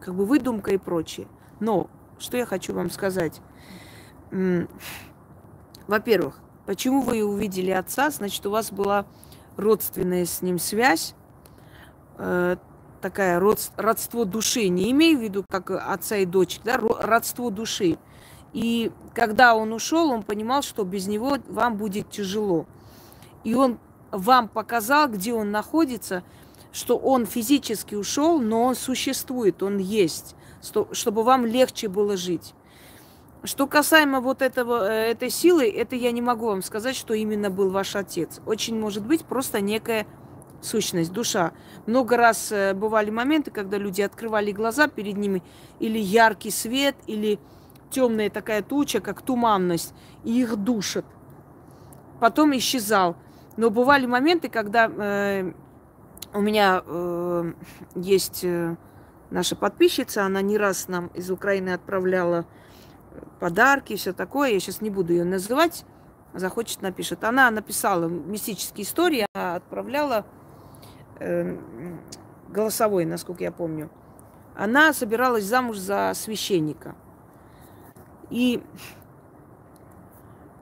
как 0.00 0.14
бы 0.14 0.26
выдумка 0.26 0.72
и 0.72 0.78
прочее. 0.78 1.28
Но 1.60 1.88
что 2.18 2.36
я 2.36 2.46
хочу 2.46 2.74
вам 2.74 2.90
сказать? 2.90 3.40
Во-первых, 5.86 6.40
почему 6.66 7.00
вы 7.00 7.22
увидели 7.24 7.70
отца? 7.70 8.10
Значит, 8.10 8.44
у 8.46 8.50
вас 8.50 8.70
была 8.70 9.06
родственная 9.56 10.26
с 10.26 10.42
ним 10.42 10.58
связь, 10.58 11.14
э, 12.18 12.56
такая 13.00 13.40
род, 13.40 13.58
родство 13.76 14.24
души. 14.24 14.68
Не 14.68 14.90
имею 14.92 15.18
в 15.18 15.22
виду 15.22 15.44
как 15.48 15.70
отца 15.70 16.16
и 16.16 16.26
дочь, 16.26 16.60
да, 16.64 16.78
родство 16.78 17.50
души. 17.50 17.98
И 18.52 18.90
когда 19.14 19.54
он 19.54 19.72
ушел, 19.72 20.10
он 20.10 20.22
понимал, 20.22 20.62
что 20.62 20.84
без 20.84 21.06
него 21.06 21.38
вам 21.48 21.76
будет 21.76 22.10
тяжело. 22.10 22.66
И 23.44 23.54
он 23.54 23.78
вам 24.10 24.48
показал, 24.48 25.08
где 25.08 25.34
он 25.34 25.50
находится, 25.50 26.22
что 26.72 26.96
он 26.96 27.26
физически 27.26 27.94
ушел, 27.94 28.38
но 28.38 28.64
он 28.64 28.74
существует, 28.74 29.62
он 29.62 29.78
есть, 29.78 30.34
чтобы 30.92 31.22
вам 31.22 31.46
легче 31.46 31.88
было 31.88 32.16
жить. 32.16 32.54
Что 33.44 33.66
касаемо 33.66 34.20
вот 34.20 34.42
этого, 34.42 34.90
э, 34.90 35.12
этой 35.12 35.30
силы, 35.30 35.70
это 35.70 35.94
я 35.94 36.10
не 36.10 36.20
могу 36.20 36.46
вам 36.46 36.62
сказать, 36.62 36.96
что 36.96 37.14
именно 37.14 37.50
был 37.50 37.70
ваш 37.70 37.94
отец. 37.94 38.40
Очень 38.46 38.78
может 38.78 39.04
быть 39.04 39.24
просто 39.24 39.60
некая 39.60 40.06
сущность, 40.60 41.12
душа. 41.12 41.52
Много 41.86 42.16
раз 42.16 42.50
э, 42.50 42.74
бывали 42.74 43.10
моменты, 43.10 43.52
когда 43.52 43.78
люди 43.78 44.02
открывали 44.02 44.50
глаза 44.50 44.88
перед 44.88 45.16
ними, 45.16 45.44
или 45.78 46.00
яркий 46.00 46.50
свет, 46.50 46.96
или 47.06 47.38
темная 47.90 48.30
такая 48.30 48.62
туча, 48.62 49.00
как 49.00 49.22
туманность, 49.22 49.94
и 50.24 50.40
их 50.40 50.56
душат. 50.56 51.04
Потом 52.20 52.56
исчезал. 52.56 53.16
Но 53.56 53.70
бывали 53.70 54.06
моменты, 54.06 54.48
когда 54.48 54.88
э, 54.88 55.52
у 56.32 56.40
меня 56.40 56.82
э, 56.84 57.52
есть 57.96 58.44
э, 58.44 58.76
наша 59.30 59.56
подписчица, 59.56 60.24
она 60.24 60.42
не 60.42 60.58
раз 60.58 60.88
нам 60.88 61.08
из 61.08 61.30
Украины 61.30 61.70
отправляла 61.70 62.46
подарки, 63.40 63.96
все 63.96 64.12
такое. 64.12 64.50
Я 64.50 64.60
сейчас 64.60 64.80
не 64.80 64.90
буду 64.90 65.12
ее 65.12 65.24
называть, 65.24 65.84
захочет, 66.34 66.82
напишет. 66.82 67.24
Она 67.24 67.50
написала 67.50 68.06
мистические 68.06 68.84
истории, 68.84 69.26
она 69.34 69.56
отправляла 69.56 70.26
э, 71.18 71.56
голосовой, 72.48 73.04
насколько 73.04 73.42
я 73.42 73.52
помню. 73.52 73.90
Она 74.56 74.92
собиралась 74.92 75.44
замуж 75.44 75.78
за 75.78 76.12
священника. 76.14 76.96
И 78.30 78.62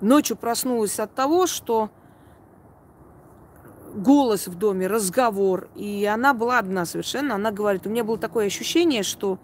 ночью 0.01 0.37
проснулась 0.37 0.99
от 0.99 1.15
того, 1.15 1.47
что 1.47 1.91
голос 3.95 4.47
в 4.47 4.57
доме, 4.57 4.87
разговор. 4.87 5.69
И 5.75 6.05
она 6.05 6.35
была 6.35 6.59
одна 6.59 6.85
совершенно. 6.85 7.35
Она 7.35 7.51
говорит, 7.51 7.87
у 7.87 7.91
меня 7.91 8.05
было 8.05 8.19
такое 8.19 8.47
ощущение, 8.47 9.03
что 9.03 9.39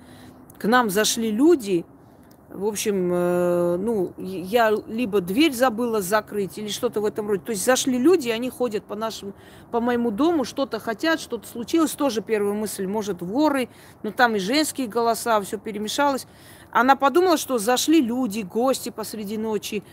к 0.58 0.64
нам 0.64 0.90
зашли 0.90 1.30
люди, 1.30 1.84
в 2.52 2.66
общем, 2.66 3.10
э, 3.10 3.76
ну, 3.78 4.12
я 4.18 4.70
либо 4.86 5.22
дверь 5.22 5.52
забыла 5.52 6.02
закрыть 6.02 6.58
или 6.58 6.68
что-то 6.68 7.00
в 7.00 7.06
этом 7.06 7.26
роде. 7.26 7.42
То 7.42 7.52
есть 7.52 7.64
зашли 7.64 7.98
люди, 7.98 8.28
они 8.28 8.50
ходят 8.50 8.84
по 8.84 8.94
нашему, 8.94 9.32
по 9.70 9.80
моему 9.80 10.10
дому, 10.10 10.44
что-то 10.44 10.78
хотят, 10.78 11.18
что-то 11.18 11.48
случилось. 11.48 11.92
Тоже 11.92 12.20
первая 12.20 12.52
мысль, 12.52 12.86
может, 12.86 13.22
воры, 13.22 13.70
но 14.02 14.10
там 14.10 14.36
и 14.36 14.38
женские 14.38 14.86
голоса, 14.86 15.40
все 15.40 15.56
перемешалось. 15.56 16.26
Она 16.72 16.96
подумала, 16.96 17.36
что 17.36 17.58
зашли 17.58 18.00
люди, 18.00 18.40
гости 18.40 18.88
посреди 18.88 19.36
ночи, 19.36 19.84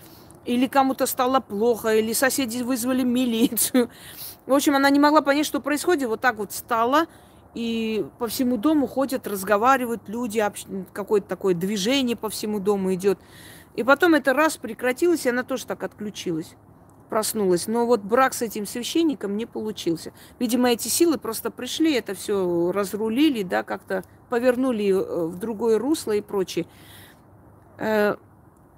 или 0.45 0.65
кому-то 0.65 1.05
стало 1.05 1.41
плохо, 1.41 1.95
или 1.95 2.13
соседи 2.13 2.63
вызвали 2.63 3.03
милицию. 3.03 3.89
В 4.45 4.53
общем, 4.53 4.75
она 4.75 4.89
не 4.89 4.99
могла 4.99 5.21
понять, 5.21 5.45
что 5.45 5.59
происходит. 5.59 6.07
Вот 6.07 6.21
так 6.21 6.37
вот 6.37 6.53
стала, 6.53 7.05
и 7.53 8.05
по 8.17 8.27
всему 8.27 8.57
дому 8.57 8.87
ходят, 8.87 9.27
разговаривают 9.27 10.07
люди, 10.07 10.43
какое-то 10.93 11.27
такое 11.27 11.53
движение 11.53 12.15
по 12.15 12.29
всему 12.29 12.59
дому 12.59 12.93
идет. 12.93 13.19
И 13.75 13.83
потом 13.83 14.15
это 14.15 14.33
раз 14.33 14.57
прекратилось, 14.57 15.25
и 15.25 15.29
она 15.29 15.43
тоже 15.43 15.65
так 15.65 15.83
отключилась, 15.83 16.55
проснулась. 17.09 17.67
Но 17.67 17.85
вот 17.85 18.01
брак 18.01 18.33
с 18.33 18.41
этим 18.41 18.65
священником 18.65 19.35
не 19.35 19.45
получился. 19.45 20.13
Видимо, 20.39 20.69
эти 20.69 20.87
силы 20.87 21.17
просто 21.17 21.51
пришли, 21.51 21.93
это 21.93 22.13
все 22.13 22.71
разрулили, 22.71 23.43
да, 23.43 23.63
как-то 23.63 24.03
повернули 24.29 24.91
э, 24.91 25.25
в 25.25 25.37
другое 25.37 25.79
русло 25.79 26.13
и 26.13 26.21
прочее. 26.21 26.65
Э, 27.77 28.15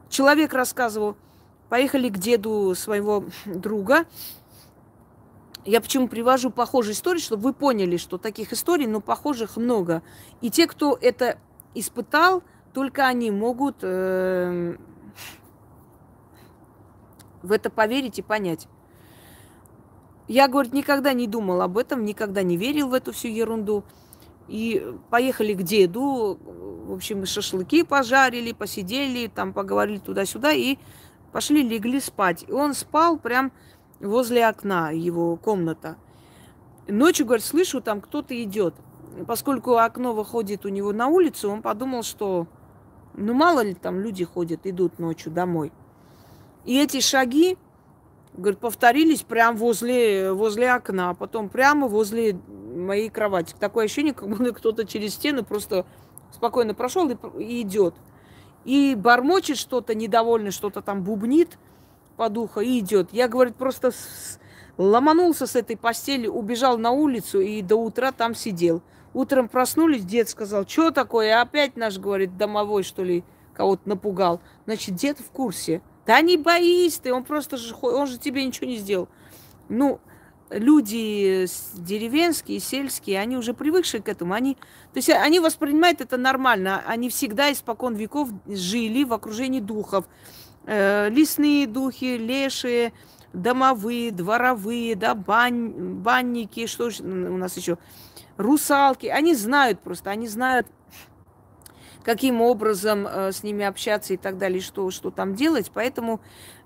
человек 0.10 0.54
рассказывал, 0.54 1.16
поехали 1.70 2.10
к 2.10 2.18
деду 2.18 2.74
своего 2.76 3.26
друга, 3.46 4.06
я 5.64 5.80
почему 5.80 6.08
привожу 6.08 6.50
похожие 6.50 6.94
истории, 6.94 7.20
чтобы 7.20 7.44
вы 7.44 7.54
поняли, 7.54 7.98
что 7.98 8.18
таких 8.18 8.52
историй, 8.52 8.88
но 8.88 9.00
похожих 9.00 9.58
много. 9.58 10.02
И 10.42 10.50
те, 10.50 10.66
кто 10.66 10.98
это 11.00 11.38
испытал, 11.76 12.42
только 12.74 13.06
они 13.06 13.30
могут 13.30 13.78
э, 13.82 14.76
в 17.44 17.52
это 17.52 17.70
поверить 17.70 18.20
и 18.20 18.22
понять. 18.22 18.68
Я, 20.28 20.48
говорит, 20.48 20.74
никогда 20.74 21.14
не 21.14 21.28
думал 21.28 21.62
об 21.62 21.78
этом, 21.78 22.06
никогда 22.06 22.44
не 22.44 22.58
верил 22.58 22.90
в 22.90 22.94
эту 22.94 23.12
всю 23.12 23.28
ерунду. 23.28 23.84
И 24.48 24.86
поехали 25.10 25.54
к 25.54 25.64
деду, 25.64 26.38
в 26.86 26.94
общем, 26.94 27.26
шашлыки 27.26 27.84
пожарили, 27.84 28.52
посидели, 28.52 29.28
там 29.28 29.54
поговорили 29.54 30.00
туда-сюда 30.00 30.52
и 30.52 30.78
пошли, 31.32 31.64
легли 31.64 32.00
спать. 32.00 32.46
И 32.48 32.52
он 32.52 32.74
спал 32.74 33.18
прям 33.18 33.52
возле 34.00 34.46
окна 34.46 34.92
его 34.92 35.36
комната. 35.38 35.98
Ночью, 36.88 37.26
говорит, 37.26 37.46
слышу, 37.46 37.82
там 37.82 38.02
кто-то 38.02 38.42
идет. 38.42 38.76
Поскольку 39.28 39.78
окно 39.78 40.14
выходит 40.14 40.66
у 40.66 40.70
него 40.70 40.94
на 40.94 41.08
улицу, 41.08 41.50
он 41.50 41.62
подумал, 41.62 42.04
что 42.04 42.48
ну 43.14 43.34
мало 43.34 43.62
ли 43.62 43.74
там 43.74 44.00
люди 44.00 44.24
ходят, 44.24 44.66
идут 44.66 45.00
ночью 45.00 45.32
домой. 45.32 45.72
И 46.66 46.78
эти 46.78 47.02
шаги, 47.02 47.58
говорит, 48.34 48.60
повторились 48.60 49.22
прямо 49.22 49.58
возле, 49.58 50.32
возле 50.32 50.72
окна, 50.72 51.12
а 51.12 51.14
потом 51.14 51.50
прямо 51.50 51.88
возле 51.88 52.34
моей 52.34 53.10
кровати. 53.10 53.56
Такое 53.60 53.86
ощущение, 53.86 54.14
как 54.14 54.30
будто 54.30 54.54
кто-то 54.54 54.86
через 54.86 55.16
стену 55.16 55.44
просто 55.44 55.86
спокойно 56.32 56.74
прошел 56.74 57.10
и, 57.10 57.18
и 57.40 57.62
идет. 57.62 57.96
И 58.64 58.96
бормочет 58.96 59.58
что-то 59.58 59.96
недовольно, 59.96 60.52
что-то 60.52 60.82
там 60.82 61.04
бубнит– 61.04 61.58
по 62.22 62.30
духу 62.30 62.60
и 62.60 62.78
идет. 62.78 63.10
Я, 63.12 63.28
говорит, 63.28 63.56
просто 63.56 63.92
ломанулся 64.78 65.48
с 65.48 65.56
этой 65.56 65.76
постели, 65.76 66.28
убежал 66.28 66.78
на 66.78 66.92
улицу 66.92 67.42
и 67.42 67.64
до 67.64 67.78
утра 67.78 68.12
там 68.12 68.36
сидел. 68.36 68.84
Утром 69.16 69.50
проснулись, 69.50 70.06
дед 70.06 70.30
сказал, 70.30 70.68
что 70.68 70.92
такое? 70.92 71.42
Опять 71.42 71.76
наш, 71.76 71.98
говорит, 71.98 72.38
домовой, 72.38 72.84
что 72.84 73.04
ли, 73.04 73.24
кого-то 73.56 73.90
напугал. 73.90 74.40
Значит, 74.66 74.94
дед 74.94 75.20
в 75.20 75.32
курсе. 75.32 75.82
Да 76.12 76.20
не 76.20 76.36
боись 76.36 76.98
ты, 76.98 77.14
он 77.14 77.24
просто 77.24 77.56
же, 77.56 77.74
он 77.82 78.06
же 78.06 78.18
тебе 78.18 78.44
ничего 78.44 78.68
не 78.68 78.76
сделал. 78.76 79.08
Ну, 79.70 80.02
люди 80.50 81.48
деревенские, 81.74 82.60
сельские, 82.60 83.18
они 83.18 83.38
уже 83.38 83.54
привыкшие 83.54 84.04
к 84.04 84.10
этому. 84.10 84.34
Они, 84.34 84.56
то 84.56 84.98
есть 84.98 85.10
они 85.10 85.40
воспринимают 85.40 86.02
это 86.02 86.18
нормально. 86.18 86.84
Они 86.86 87.08
всегда 87.08 87.50
испокон 87.50 87.96
веков 87.96 88.28
жили 88.46 89.06
в 89.06 89.14
окружении 89.14 89.62
духов 89.62 90.04
э, 90.66 91.08
лесные 91.10 91.66
духи, 91.66 92.18
лешие, 92.18 92.92
домовые, 93.32 94.12
дворовые, 94.12 94.98
да, 94.98 95.16
бань, 95.16 95.70
банники, 95.70 96.68
что 96.68 96.90
у 97.00 97.38
нас 97.38 97.56
еще, 97.56 97.78
русалки. 98.36 99.08
Они 99.08 99.34
знают 99.34 99.80
просто, 99.80 100.10
они 100.10 100.28
знают, 100.28 100.68
каким 102.04 102.42
образом 102.42 103.08
э, 103.08 103.32
с 103.32 103.44
ними 103.44 103.66
общаться 103.66 104.14
и 104.14 104.18
так 104.18 104.38
далее, 104.38 104.62
что, 104.62 104.90
что 104.92 105.12
там 105.12 105.36
делать, 105.36 105.72
поэтому 105.74 106.22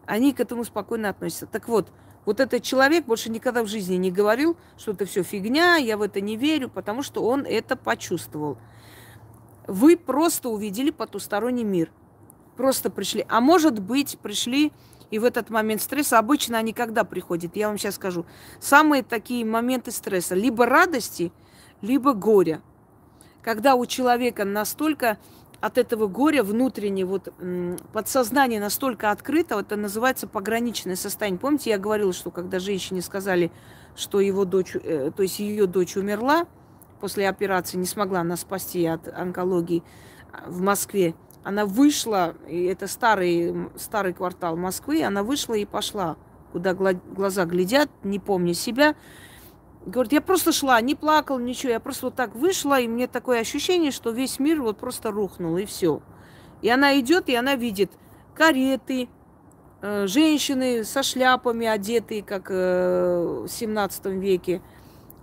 они 0.06 0.34
к 0.34 0.40
этому 0.40 0.64
спокойно 0.64 1.10
относятся. 1.10 1.48
Так 1.48 1.68
вот, 1.68 1.92
вот 2.26 2.40
этот 2.40 2.64
человек 2.64 3.06
больше 3.06 3.30
никогда 3.30 3.64
в 3.64 3.68
жизни 3.68 3.96
не 3.96 4.12
говорил, 4.12 4.58
что 4.78 4.92
это 4.92 5.06
все 5.06 5.24
фигня, 5.24 5.76
я 5.76 5.98
в 5.98 6.02
это 6.02 6.22
не 6.22 6.38
верю, 6.38 6.70
потому 6.70 7.04
что 7.04 7.24
он 7.24 7.46
это 7.46 7.76
почувствовал. 7.76 8.58
Вы 9.68 9.98
просто 9.98 10.50
увидели 10.50 10.92
потусторонний 10.92 11.64
мир– 11.64 11.92
просто 12.56 12.90
пришли. 12.90 13.26
А 13.30 13.42
может 13.42 13.80
быть, 13.80 14.18
пришли 14.20 14.72
и 15.12 15.20
в 15.20 15.24
этот 15.24 15.50
момент 15.50 15.82
стресса, 15.82 16.18
обычно 16.18 16.58
они 16.58 16.74
когда 16.74 17.04
приходят, 17.04 17.56
я 17.56 17.68
вам 17.68 17.78
сейчас 17.78 17.96
скажу, 17.96 18.26
самые 18.60 19.04
такие 19.04 19.46
моменты 19.46 19.92
стресса, 19.92 20.34
либо 20.36 20.66
радости, 20.66 21.32
либо 21.82 22.14
горя. 22.14 22.62
Когда 23.46 23.76
у 23.76 23.86
человека 23.86 24.44
настолько 24.44 25.20
от 25.62 25.78
этого 25.78 26.08
горя 26.08 26.42
внутренне, 26.42 27.06
вот 27.06 27.32
подсознание 27.94 28.60
настолько 28.60 29.12
открыто, 29.12 29.60
это 29.60 29.76
называется 29.76 30.26
пограничное 30.28 30.96
состояние. 30.96 31.40
Помните, 31.40 31.70
я 31.70 31.78
говорила, 31.78 32.12
что 32.12 32.32
когда 32.32 32.58
женщине 32.58 33.04
сказали, 33.04 33.52
что 33.96 34.20
его 34.20 34.46
дочь, 34.46 34.76
э, 34.76 35.12
то 35.16 35.22
есть 35.22 35.38
ее 35.38 35.68
дочь 35.68 35.96
умерла 35.96 36.48
после 37.00 37.30
операции, 37.30 37.78
не 37.78 37.86
смогла 37.86 38.22
она 38.22 38.36
спасти 38.36 38.84
от 38.88 39.08
онкологии 39.08 39.84
а, 40.32 40.50
в 40.50 40.62
Москве, 40.62 41.14
она 41.44 41.68
вышла, 41.68 42.34
и 42.48 42.64
это 42.64 42.88
старый, 42.88 43.70
старый 43.78 44.14
квартал 44.14 44.58
Москвы, 44.58 45.04
она 45.04 45.22
вышла 45.22 45.54
и 45.54 45.66
пошла, 45.66 46.18
куда 46.52 46.74
глаза 46.74 47.46
глядят, 47.46 47.92
не 48.04 48.18
помня 48.18 48.56
себя. 48.56 48.96
Говорит, 49.86 50.14
я 50.14 50.22
просто 50.22 50.52
шла, 50.52 50.82
не 50.82 50.96
плакала, 50.96 51.40
ничего. 51.40 51.74
Я 51.74 51.80
просто 51.80 52.08
вот 52.08 52.16
так 52.16 52.34
вышла, 52.36 52.80
и 52.80 52.88
мне 52.88 53.08
такое 53.08 53.40
ощущение, 53.40 53.92
что 53.92 54.10
весь 54.10 54.40
мир 54.40 54.62
вот 54.62 54.78
просто 54.78 55.12
рухнул, 55.12 55.58
и 55.58 55.66
все. 55.66 56.02
И 56.62 56.70
она 56.70 57.00
идет, 57.00 57.30
и 57.30 57.36
она 57.36 57.56
видит 57.56 57.92
кареты, 58.34 59.08
э, 59.82 60.08
женщины 60.08 60.84
со 60.84 61.04
шляпами 61.04 61.68
одетые, 61.68 62.24
как 62.24 62.48
э, 62.50 63.44
в 63.46 63.48
17 63.48 64.06
веке, 64.08 64.62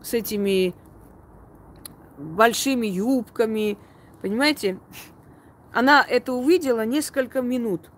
с 0.00 0.14
этими 0.14 0.74
большими 2.16 2.86
юбками, 2.86 3.78
понимаете? 4.20 4.78
Она 5.72 6.04
это 6.08 6.34
увидела 6.34 6.84
несколько 6.84 7.40
минут. 7.40 7.90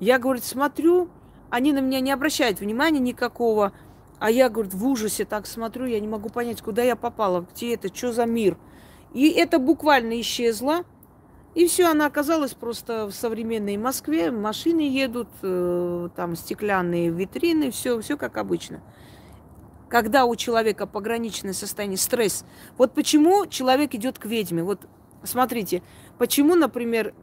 Я, 0.00 0.18
говорит, 0.18 0.44
смотрю, 0.44 1.08
они 1.48 1.72
на 1.72 1.80
меня 1.80 2.00
не 2.00 2.12
обращают 2.12 2.60
внимания 2.60 2.98
никакого. 2.98 3.72
А 4.20 4.30
я, 4.30 4.50
говорит, 4.50 4.74
в 4.74 4.86
ужасе 4.86 5.24
так 5.24 5.46
смотрю, 5.46 5.86
я 5.86 5.98
не 5.98 6.06
могу 6.06 6.28
понять, 6.28 6.60
куда 6.60 6.82
я 6.82 6.94
попала, 6.94 7.46
где 7.52 7.74
это, 7.74 7.88
что 7.92 8.12
за 8.12 8.26
мир. 8.26 8.58
И 9.14 9.30
это 9.30 9.58
буквально 9.58 10.20
исчезло. 10.20 10.84
И 11.54 11.66
все, 11.66 11.86
она 11.86 12.04
оказалась 12.04 12.52
просто 12.52 13.06
в 13.06 13.12
современной 13.12 13.78
Москве. 13.78 14.30
Машины 14.30 14.82
едут, 14.82 15.28
э, 15.42 16.10
там 16.14 16.36
стеклянные 16.36 17.08
витрины, 17.08 17.70
все, 17.70 17.98
все 18.02 18.18
как 18.18 18.36
обычно. 18.36 18.82
Когда 19.88 20.26
у 20.26 20.36
человека 20.36 20.86
пограничное 20.86 21.54
состояние, 21.54 21.96
стресс. 21.96 22.44
Вот 22.76 22.92
почему 22.92 23.46
человек 23.46 23.94
идет 23.94 24.18
к 24.18 24.26
ведьме. 24.26 24.62
Вот 24.62 24.82
смотрите, 25.24 25.82
почему, 26.18 26.56
например, 26.56 27.14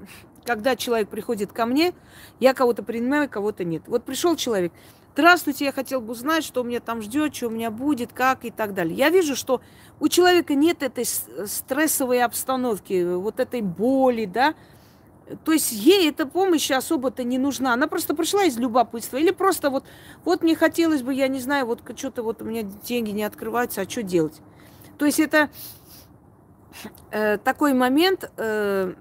когда 0.44 0.76
человек 0.76 1.10
приходит 1.10 1.54
ко 1.54 1.68
мне, 1.68 1.94
я 2.40 2.56
кого-то 2.56 2.82
принимаю, 2.82 3.30
кого-то 3.30 3.64
нет. 3.64 3.84
Вот 3.86 4.04
пришел 4.04 4.36
человек, 4.36 4.74
Здравствуйте, 5.18 5.66
я 5.66 5.72
хотел 5.72 6.00
бы 6.00 6.12
узнать, 6.12 6.44
что 6.44 6.62
у 6.62 6.64
меня 6.64 6.80
там 6.80 7.02
ждет, 7.02 7.36
что 7.36 7.48
у 7.48 7.50
меня 7.50 7.72
будет, 7.72 8.14
как 8.14 8.46
и 8.46 8.52
так 8.52 8.76
далее. 8.76 8.96
Я 8.96 9.10
вижу, 9.10 9.36
что 9.36 9.62
у 10.00 10.10
человека 10.10 10.54
нет 10.54 10.84
этой 10.84 11.06
стрессовой 11.06 12.22
обстановки, 12.22 13.16
вот 13.16 13.40
этой 13.40 13.62
боли, 13.62 14.26
да. 14.26 14.54
То 15.44 15.54
есть 15.54 15.72
ей 15.72 16.08
эта 16.08 16.28
помощь 16.28 16.70
особо-то 16.70 17.24
не 17.24 17.40
нужна. 17.40 17.74
Она 17.74 17.88
просто 17.88 18.14
пришла 18.14 18.44
из 18.44 18.60
любопытства. 18.60 19.18
Или 19.18 19.32
просто 19.32 19.72
вот, 19.72 19.86
вот 20.24 20.44
мне 20.44 20.56
хотелось 20.56 21.02
бы, 21.02 21.16
я 21.16 21.28
не 21.30 21.40
знаю, 21.40 21.66
вот 21.66 21.82
что-то 21.98 22.22
вот 22.22 22.44
у 22.44 22.46
меня 22.46 22.62
деньги 22.62 23.10
не 23.10 23.24
открываются, 23.24 23.82
а 23.82 23.90
что 23.90 24.04
делать? 24.04 24.40
То 25.00 25.08
есть 25.08 25.20
это 25.20 25.50
э, 27.10 27.40
такой 27.40 27.74
момент, 27.74 28.32
э, 28.38 28.94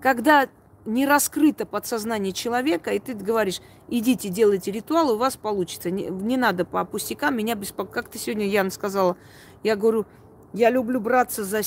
когда 0.00 0.48
не 0.84 1.06
раскрыто 1.06 1.66
подсознание 1.66 2.32
человека, 2.32 2.90
и 2.92 2.98
ты 2.98 3.14
говоришь, 3.14 3.60
идите, 3.88 4.28
делайте 4.28 4.70
ритуал, 4.70 5.12
у 5.12 5.18
вас 5.18 5.36
получится. 5.36 5.90
Не, 5.90 6.06
не 6.08 6.36
надо 6.36 6.64
по 6.64 6.84
пустякам, 6.84 7.36
меня 7.36 7.54
беспокоит. 7.54 7.94
Как 7.94 8.08
ты 8.08 8.18
сегодня, 8.18 8.46
Яна, 8.46 8.70
сказала, 8.70 9.16
я 9.62 9.76
говорю, 9.76 10.06
я 10.52 10.70
люблю 10.70 11.00
браться 11.00 11.44
за 11.44 11.60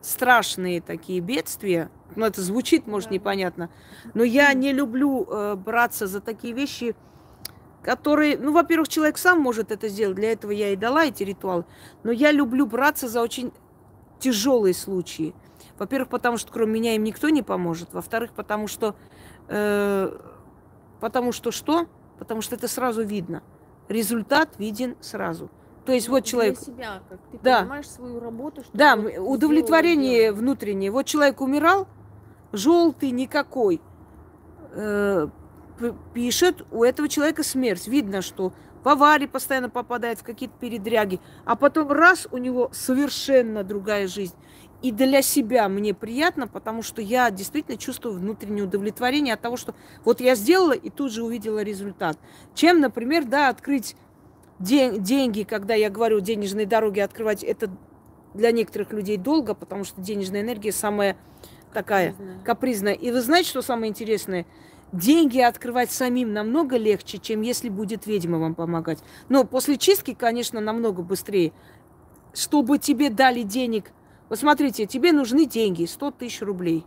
страшные 0.00 0.80
такие 0.80 1.20
бедствия. 1.20 1.90
Ну, 2.14 2.26
это 2.26 2.42
звучит, 2.42 2.86
может, 2.86 3.10
непонятно. 3.10 3.70
Но 4.14 4.22
я 4.22 4.52
не 4.52 4.72
люблю 4.72 5.26
э, 5.28 5.54
браться 5.56 6.06
за 6.06 6.20
такие 6.20 6.52
вещи, 6.52 6.94
которые, 7.82 8.38
ну, 8.38 8.52
во-первых, 8.52 8.88
человек 8.88 9.18
сам 9.18 9.40
может 9.40 9.72
это 9.72 9.88
сделать, 9.88 10.16
для 10.16 10.32
этого 10.32 10.52
я 10.52 10.70
и 10.70 10.76
дала 10.76 11.06
эти 11.06 11.22
ритуалы. 11.22 11.64
Но 12.04 12.12
я 12.12 12.30
люблю 12.30 12.66
браться 12.66 13.08
за 13.08 13.22
очень 13.22 13.52
тяжелые 14.20 14.74
случаи. 14.74 15.34
Во-первых, 15.82 16.10
потому 16.10 16.36
что 16.36 16.52
кроме 16.52 16.74
меня 16.74 16.94
им 16.94 17.02
никто 17.02 17.28
не 17.28 17.42
поможет. 17.42 17.92
Во-вторых, 17.92 18.30
потому 18.36 18.68
что... 18.68 18.94
Э, 19.48 20.16
потому 21.00 21.32
что 21.32 21.50
что? 21.50 21.88
Потому 22.20 22.40
что 22.40 22.54
это 22.54 22.68
сразу 22.68 23.02
видно. 23.02 23.42
Результат 23.88 24.50
виден 24.58 24.94
сразу. 25.00 25.50
То 25.84 25.90
есть 25.90 26.08
вот 26.08 26.24
человек... 26.24 26.54
Для 26.54 26.64
себя, 26.64 27.02
как 27.08 27.18
ты 27.32 27.38
да. 27.42 27.62
понимаешь 27.62 27.88
свою 27.90 28.20
работу. 28.20 28.62
Что 28.62 28.70
да, 28.72 28.94
удовлетворение 28.94 30.30
внутреннее. 30.30 30.92
Вот 30.92 31.06
человек 31.06 31.40
умирал, 31.40 31.88
желтый 32.52 33.10
никакой. 33.10 33.80
Э, 34.74 35.26
пишет, 36.14 36.64
у 36.70 36.84
этого 36.84 37.08
человека 37.08 37.42
смерть. 37.42 37.88
Видно, 37.88 38.22
что 38.22 38.52
в 38.84 38.88
аварии 38.88 39.26
постоянно 39.26 39.68
попадает 39.68 40.20
в 40.20 40.22
какие-то 40.22 40.54
передряги. 40.60 41.18
А 41.44 41.56
потом 41.56 41.90
раз, 41.90 42.28
у 42.30 42.36
него 42.36 42.70
совершенно 42.72 43.64
другая 43.64 44.06
жизнь. 44.06 44.36
И 44.82 44.90
для 44.90 45.22
себя 45.22 45.68
мне 45.68 45.94
приятно, 45.94 46.48
потому 46.48 46.82
что 46.82 47.00
я 47.00 47.30
действительно 47.30 47.78
чувствую 47.78 48.16
внутреннее 48.16 48.64
удовлетворение 48.64 49.34
от 49.34 49.40
того, 49.40 49.56
что 49.56 49.74
вот 50.04 50.20
я 50.20 50.34
сделала 50.34 50.72
и 50.72 50.90
тут 50.90 51.12
же 51.12 51.22
увидела 51.22 51.62
результат. 51.62 52.18
Чем, 52.54 52.80
например, 52.80 53.24
да, 53.24 53.48
открыть 53.48 53.96
день, 54.58 55.00
деньги, 55.00 55.44
когда 55.44 55.74
я 55.74 55.88
говорю 55.88 56.18
денежные 56.18 56.66
дороги 56.66 56.98
открывать, 56.98 57.44
это 57.44 57.70
для 58.34 58.50
некоторых 58.50 58.92
людей 58.92 59.18
долго, 59.18 59.54
потому 59.54 59.84
что 59.84 60.00
денежная 60.00 60.40
энергия 60.40 60.72
самая 60.72 61.16
такая 61.72 62.10
капризная. 62.12 62.42
капризная. 62.44 62.94
И 62.94 63.10
вы 63.12 63.20
знаете, 63.20 63.50
что 63.50 63.62
самое 63.62 63.88
интересное? 63.88 64.46
Деньги 64.90 65.38
открывать 65.38 65.92
самим 65.92 66.32
намного 66.32 66.76
легче, 66.76 67.18
чем 67.18 67.42
если 67.42 67.68
будет 67.68 68.06
ведьма 68.06 68.38
вам 68.38 68.56
помогать. 68.56 68.98
Но 69.28 69.44
после 69.44 69.78
чистки, 69.78 70.12
конечно, 70.12 70.60
намного 70.60 71.02
быстрее. 71.02 71.52
Чтобы 72.34 72.78
тебе 72.78 73.10
дали 73.10 73.42
денег– 73.42 73.92
вот 74.32 74.38
смотрите, 74.38 74.86
тебе 74.86 75.12
нужны 75.12 75.44
деньги, 75.44 75.84
100 75.84 76.12
тысяч 76.12 76.40
рублей. 76.40 76.86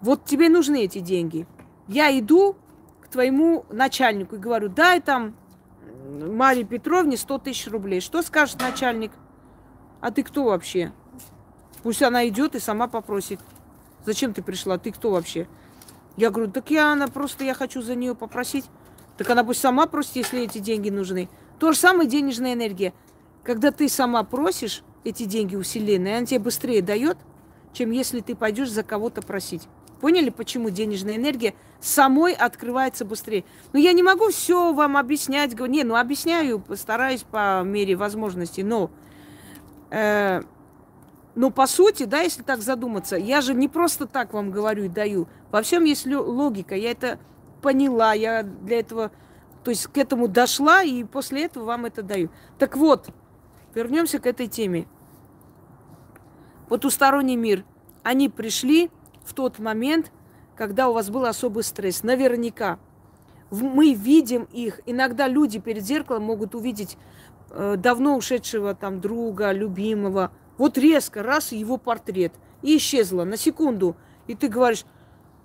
Вот 0.00 0.24
тебе 0.24 0.48
нужны 0.48 0.82
эти 0.82 0.98
деньги. 0.98 1.46
Я 1.86 2.18
иду 2.18 2.56
к 3.00 3.06
твоему 3.06 3.64
начальнику 3.70 4.34
и 4.34 4.38
говорю, 4.40 4.68
дай 4.68 5.00
там 5.00 5.36
Марии 6.10 6.64
Петровне 6.64 7.16
100 7.16 7.38
тысяч 7.38 7.68
рублей. 7.68 8.00
Что 8.00 8.22
скажет 8.22 8.60
начальник? 8.60 9.12
А 10.00 10.10
ты 10.10 10.24
кто 10.24 10.46
вообще? 10.46 10.92
Пусть 11.84 12.02
она 12.02 12.26
идет 12.26 12.56
и 12.56 12.58
сама 12.58 12.88
попросит. 12.88 13.38
Зачем 14.04 14.34
ты 14.34 14.42
пришла? 14.42 14.78
Ты 14.78 14.90
кто 14.90 15.12
вообще? 15.12 15.46
Я 16.16 16.30
говорю, 16.30 16.50
так 16.50 16.72
я, 16.72 16.90
она 16.90 17.06
просто, 17.06 17.44
я 17.44 17.54
хочу 17.54 17.82
за 17.82 17.94
нее 17.94 18.16
попросить. 18.16 18.64
Так 19.16 19.30
она 19.30 19.44
пусть 19.44 19.60
сама 19.60 19.86
просит, 19.86 20.16
если 20.16 20.40
эти 20.40 20.58
деньги 20.58 20.90
нужны. 20.90 21.28
То 21.60 21.70
же 21.70 21.78
самое 21.78 22.08
денежная 22.08 22.54
энергия. 22.54 22.92
Когда 23.44 23.70
ты 23.70 23.88
сама 23.88 24.24
просишь, 24.24 24.82
эти 25.06 25.24
деньги 25.24 25.54
у 25.54 25.62
Вселенной, 25.62 26.18
она 26.18 26.26
тебе 26.26 26.40
быстрее 26.40 26.82
дает, 26.82 27.16
чем 27.72 27.90
если 27.92 28.20
ты 28.20 28.34
пойдешь 28.34 28.70
за 28.70 28.82
кого-то 28.82 29.22
просить. 29.22 29.68
Поняли, 30.00 30.30
почему 30.30 30.68
денежная 30.68 31.16
энергия 31.16 31.54
самой 31.80 32.34
открывается 32.34 33.04
быстрее? 33.04 33.44
Ну, 33.72 33.78
я 33.78 33.92
не 33.92 34.02
могу 34.02 34.28
все 34.28 34.72
вам 34.72 34.96
объяснять. 34.96 35.58
Не, 35.58 35.84
ну, 35.84 35.96
объясняю, 35.96 36.58
постараюсь 36.58 37.22
по 37.22 37.62
мере 37.62 37.96
возможности. 37.96 38.60
Но, 38.60 38.90
э, 39.90 40.42
но 41.34 41.50
по 41.50 41.66
сути, 41.66 42.02
да, 42.04 42.20
если 42.20 42.42
так 42.42 42.60
задуматься, 42.60 43.16
я 43.16 43.40
же 43.40 43.54
не 43.54 43.68
просто 43.68 44.06
так 44.06 44.34
вам 44.34 44.50
говорю 44.50 44.84
и 44.84 44.88
даю. 44.88 45.28
Во 45.50 45.62
всем 45.62 45.84
есть 45.84 46.06
логика. 46.06 46.74
Я 46.74 46.90
это 46.90 47.18
поняла, 47.62 48.12
я 48.12 48.42
для 48.42 48.80
этого, 48.80 49.10
то 49.64 49.70
есть 49.70 49.86
к 49.86 49.96
этому 49.96 50.28
дошла, 50.28 50.82
и 50.82 51.04
после 51.04 51.44
этого 51.44 51.64
вам 51.64 51.86
это 51.86 52.02
даю. 52.02 52.28
Так 52.58 52.76
вот, 52.76 53.08
вернемся 53.74 54.18
к 54.18 54.26
этой 54.26 54.46
теме 54.46 54.86
потусторонний 56.68 57.36
мир, 57.36 57.64
они 58.02 58.28
пришли 58.28 58.90
в 59.24 59.34
тот 59.34 59.58
момент, 59.58 60.12
когда 60.56 60.88
у 60.88 60.92
вас 60.92 61.10
был 61.10 61.24
особый 61.24 61.64
стресс. 61.64 62.02
Наверняка. 62.02 62.78
Мы 63.50 63.94
видим 63.94 64.48
их. 64.52 64.80
Иногда 64.86 65.28
люди 65.28 65.58
перед 65.58 65.84
зеркалом 65.84 66.24
могут 66.24 66.54
увидеть 66.54 66.96
э, 67.50 67.76
давно 67.76 68.16
ушедшего 68.16 68.74
там 68.74 69.00
друга, 69.00 69.52
любимого. 69.52 70.32
Вот 70.58 70.78
резко, 70.78 71.22
раз, 71.22 71.52
его 71.52 71.76
портрет. 71.76 72.32
И 72.62 72.76
исчезло 72.78 73.24
на 73.24 73.36
секунду. 73.36 73.96
И 74.26 74.34
ты 74.34 74.48
говоришь, 74.48 74.84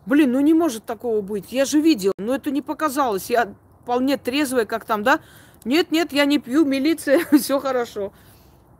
блин, 0.06 0.32
ну 0.32 0.40
не 0.40 0.54
может 0.54 0.86
такого 0.86 1.22
быть. 1.22 1.52
Я 1.52 1.66
же 1.66 1.80
видел, 1.80 2.14
но 2.18 2.36
это 2.36 2.50
не 2.50 2.62
показалось. 2.62 3.30
Я 3.30 3.54
вполне 3.82 4.18
трезвая, 4.18 4.66
как 4.66 4.86
там, 4.86 5.04
да? 5.04 5.20
Нет, 5.64 5.92
нет, 5.92 6.12
я 6.12 6.26
не 6.26 6.40
пью, 6.40 6.66
милиция, 6.66 7.20
все 7.40 7.60
хорошо. 7.60 8.14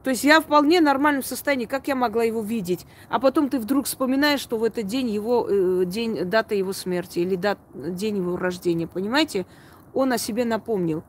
То 0.04 0.10
есть 0.10 0.24
я 0.24 0.42
вполне 0.42 0.82
нормальном 0.82 1.24
состоянии, 1.24 1.66
как 1.66 1.88
я 1.88 1.96
могла 1.96 2.24
его 2.24 2.42
видеть? 2.42 2.86
А 3.10 3.20
потом 3.20 3.50
ты 3.50 3.60
вдруг 3.60 3.86
вспоминаешь, 3.86 4.40
что 4.40 4.58
в 4.58 4.64
этот 4.64 4.88
день 4.88 5.10
его 5.10 5.48
э, 5.48 5.86
день, 5.86 6.26
дата 6.26 6.56
его 6.56 6.74
смерти 6.74 7.20
или 7.20 7.36
дат, 7.36 7.60
день 7.74 8.18
его 8.18 8.36
рождения, 8.36 8.88
понимаете? 8.88 9.46
Он 9.94 10.12
о 10.12 10.18
себе 10.18 10.44
напомнил. 10.44 11.04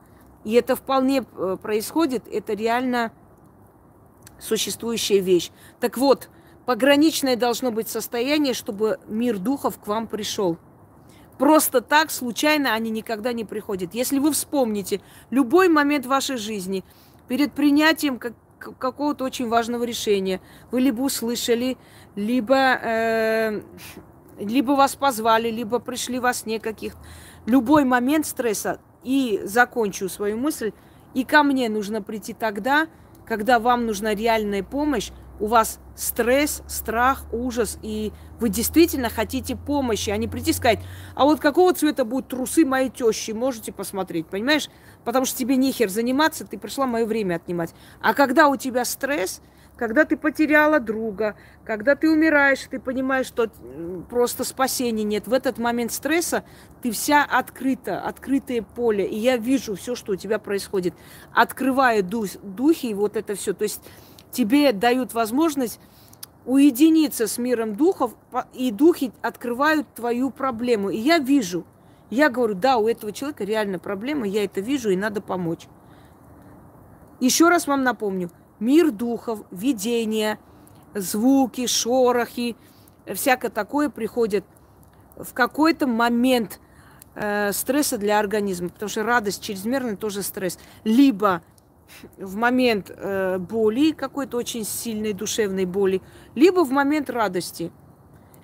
И 0.44 0.52
это 0.52 0.76
вполне 0.76 1.24
э, 1.37 1.57
происходит, 1.61 2.24
это 2.31 2.52
реально 2.52 3.12
существующая 4.38 5.20
вещь. 5.20 5.50
Так 5.81 5.96
вот, 5.96 6.28
пограничное 6.66 7.37
должно 7.37 7.70
быть 7.70 7.88
состояние, 7.88 8.52
чтобы 8.52 8.98
мир 9.07 9.38
духов 9.38 9.78
к 9.78 9.87
вам 9.87 10.07
пришел. 10.07 10.59
Просто 11.38 11.81
так, 11.81 12.11
случайно 12.11 12.74
они 12.74 12.90
никогда 12.90 13.33
не 13.33 13.44
приходят. 13.44 13.94
Если 13.94 14.18
вы 14.18 14.33
вспомните 14.33 15.00
любой 15.31 15.68
момент 15.68 16.05
вашей 16.05 16.37
жизни, 16.37 16.85
перед 17.26 17.52
принятием 17.52 18.18
как, 18.18 18.35
какого-то 18.79 19.25
очень 19.25 19.48
важного 19.48 19.85
решения. 19.85 20.40
Вы 20.70 20.81
либо 20.81 21.03
услышали, 21.03 21.77
либо, 22.16 22.57
э, 22.57 23.62
либо 24.38 24.72
вас 24.72 24.96
позвали, 24.96 25.51
либо 25.51 25.79
пришли 25.79 26.18
во 26.18 26.33
сне 26.33 26.61
каких 26.61 26.96
Любой 27.44 27.85
момент 27.85 28.25
стресса, 28.25 28.79
и 29.03 29.40
закончу 29.44 30.09
свою 30.09 30.38
мысль, 30.38 30.72
И 31.14 31.25
ко 31.25 31.42
мне 31.42 31.68
нужно 31.68 32.01
прийти 32.01 32.33
тогда, 32.33 32.87
когда 33.27 33.59
вам 33.59 33.85
нужна 33.85 34.14
реальная 34.14 34.62
помощь, 34.62 35.11
у 35.40 35.47
вас 35.47 35.81
стресс, 35.97 36.62
страх, 36.66 37.25
ужас, 37.33 37.79
и 37.83 38.12
вы 38.40 38.49
действительно 38.49 39.09
хотите 39.09 39.57
помощи, 39.57 40.11
а 40.11 40.16
не 40.16 40.29
прийти 40.29 40.53
сказать, 40.53 40.81
а 41.14 41.25
вот 41.25 41.40
какого 41.40 41.73
цвета 41.75 42.05
будут 42.05 42.29
трусы 42.29 42.64
моей 42.64 42.90
тещи, 42.90 43.33
можете 43.33 43.73
посмотреть, 43.73 44.27
понимаешь? 44.27 44.68
Потому 45.05 45.27
что 45.27 45.38
тебе 45.38 45.57
нехер 45.57 45.88
заниматься, 45.88 46.47
ты 46.47 46.59
пришла 46.59 46.87
мое 46.87 47.07
время 47.07 47.37
отнимать. 47.37 47.75
А 48.01 48.14
когда 48.14 48.49
у 48.49 48.57
тебя 48.57 48.85
стресс, 48.85 49.40
когда 49.77 50.05
ты 50.05 50.16
потеряла 50.16 50.81
друга, 50.81 51.35
когда 51.64 51.97
ты 51.97 52.11
умираешь, 52.11 52.61
ты 52.71 52.79
понимаешь, 52.79 53.27
что 53.27 53.49
просто 54.09 54.45
спасения 54.45 55.03
нет. 55.03 55.27
В 55.27 55.33
этот 55.33 55.59
момент 55.59 55.92
стресса 55.92 56.45
ты 56.83 56.90
вся 56.90 57.25
открыта, 57.25 58.01
открытое 58.01 58.62
поле. 58.62 59.07
И 59.07 59.18
я 59.18 59.38
вижу 59.38 59.75
все, 59.75 59.95
что 59.95 60.12
у 60.12 60.16
тебя 60.16 60.38
происходит. 60.38 60.95
Открываю 61.35 62.05
дух, 62.05 62.29
духи 62.42 62.87
и 62.87 62.95
вот 62.95 63.16
это 63.16 63.35
все. 63.35 63.55
То 63.55 63.64
есть 63.64 63.81
тебе 64.33 64.73
дают 64.73 65.14
возможность 65.14 65.79
уединиться 66.45 67.29
с 67.29 67.38
миром 67.38 67.77
духов, 67.77 68.16
и 68.53 68.73
духи 68.73 69.12
открывают 69.23 69.87
твою 69.95 70.31
проблему. 70.31 70.90
И 70.90 70.97
я 70.97 71.18
вижу, 71.18 71.64
я 72.11 72.31
говорю, 72.31 72.55
да, 72.55 72.79
у 72.79 72.88
этого 72.88 73.12
человека 73.12 73.45
реально 73.45 73.79
проблема, 73.79 74.27
я 74.27 74.45
это 74.45 74.61
вижу, 74.61 74.90
и 74.90 74.97
надо 74.97 75.21
помочь. 75.21 75.68
Еще 77.21 77.49
раз 77.49 77.68
вам 77.68 77.85
напомню, 77.85 78.31
мир 78.59 78.90
духов, 78.90 79.45
видения, 79.53 80.40
звуки, 80.95 81.66
шорохи, 81.68 82.57
всякое 83.07 83.51
такое 83.51 83.88
приходит 83.88 84.45
в 85.16 85.33
какой-то 85.33 85.87
момент 85.87 86.59
э, 87.14 87.53
стресса 87.53 87.99
для 87.99 88.18
организма, 88.18 88.71
потому 88.71 88.88
что 88.88 89.05
радость 89.05 89.42
чрезмерная 89.42 89.97
тоже 89.97 90.23
стресс. 90.23 90.59
Либо 90.85 91.42
в 92.16 92.37
момент 92.37 92.90
э, 92.90 93.38
боли, 93.38 93.92
какой-то 93.92 94.37
очень 94.37 94.64
сильной 94.64 95.12
душевной 95.12 95.64
боли, 95.64 96.02
либо 96.35 96.64
в 96.64 96.70
момент 96.70 97.11
радости. 97.11 97.72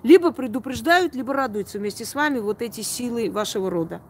Либо 0.03 0.31
предупреждают, 0.31 1.15
либо 1.15 1.33
радуются 1.33 1.77
вместе 1.77 2.05
с 2.05 2.15
вами 2.15 2.39
вот 2.39 2.61
эти 2.61 2.81
силы 2.81 3.29
вашего 3.29 3.69
рода. 3.69 4.01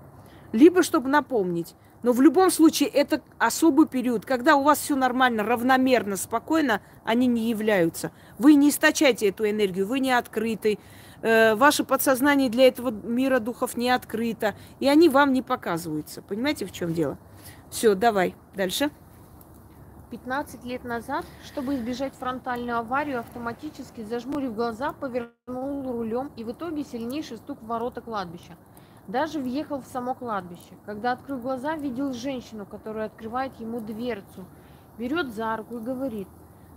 Либо 0.52 0.84
чтобы 0.84 1.10
напомнить. 1.10 1.76
Но 2.02 2.14
в 2.14 2.22
любом 2.22 2.50
случае 2.50 2.90
это 2.90 3.22
особый 3.38 3.88
период, 3.88 4.26
когда 4.26 4.56
у 4.56 4.64
вас 4.64 4.80
все 4.80 4.96
нормально, 4.96 5.44
равномерно, 5.44 6.16
спокойно, 6.16 6.82
они 7.04 7.28
не 7.28 7.50
являются. 7.50 8.12
Вы 8.38 8.54
не 8.54 8.70
источаете 8.70 9.30
эту 9.30 9.50
энергию, 9.50 9.86
вы 9.86 10.00
не 10.00 10.12
открыты, 10.12 10.80
э, 11.22 11.56
ваше 11.56 11.84
подсознание 11.84 12.50
для 12.50 12.68
этого 12.68 12.92
мира 12.92 13.40
духов 13.40 13.76
не 13.76 13.90
открыто, 13.90 14.56
и 14.80 14.88
они 14.88 15.10
вам 15.10 15.34
не 15.34 15.42
показываются. 15.42 16.22
Понимаете, 16.22 16.66
в 16.66 16.72
чем 16.72 16.94
дело? 16.94 17.18
Все, 17.70 17.96
давай 17.96 18.36
дальше. 18.56 18.92
15 20.10 20.66
лет 20.66 20.84
назад, 20.84 21.26
чтобы 21.44 21.76
избежать 21.76 22.14
фронтальную 22.16 22.78
аварию, 22.78 23.20
автоматически, 23.20 24.02
зажмурив 24.02 24.56
глаза, 24.56 24.92
повернул 24.92 25.92
рулем 25.92 26.32
и 26.36 26.44
в 26.44 26.52
итоге 26.52 26.84
сильнейший 26.84 27.38
стук 27.38 27.62
в 27.62 27.68
ворота 27.68 28.02
кладбища. 28.02 28.58
Даже 29.08 29.40
въехал 29.40 29.82
в 29.82 29.86
само 29.86 30.14
кладбище. 30.16 30.78
Когда 30.86 31.12
открыл 31.12 31.38
глаза, 31.38 31.76
видел 31.76 32.14
женщину, 32.14 32.66
которая 32.66 33.08
открывает 33.08 33.60
ему 33.60 33.80
дверцу, 33.80 34.46
берет 34.98 35.34
за 35.34 35.56
руку 35.58 35.78
и 35.78 35.84
говорит, 35.84 36.28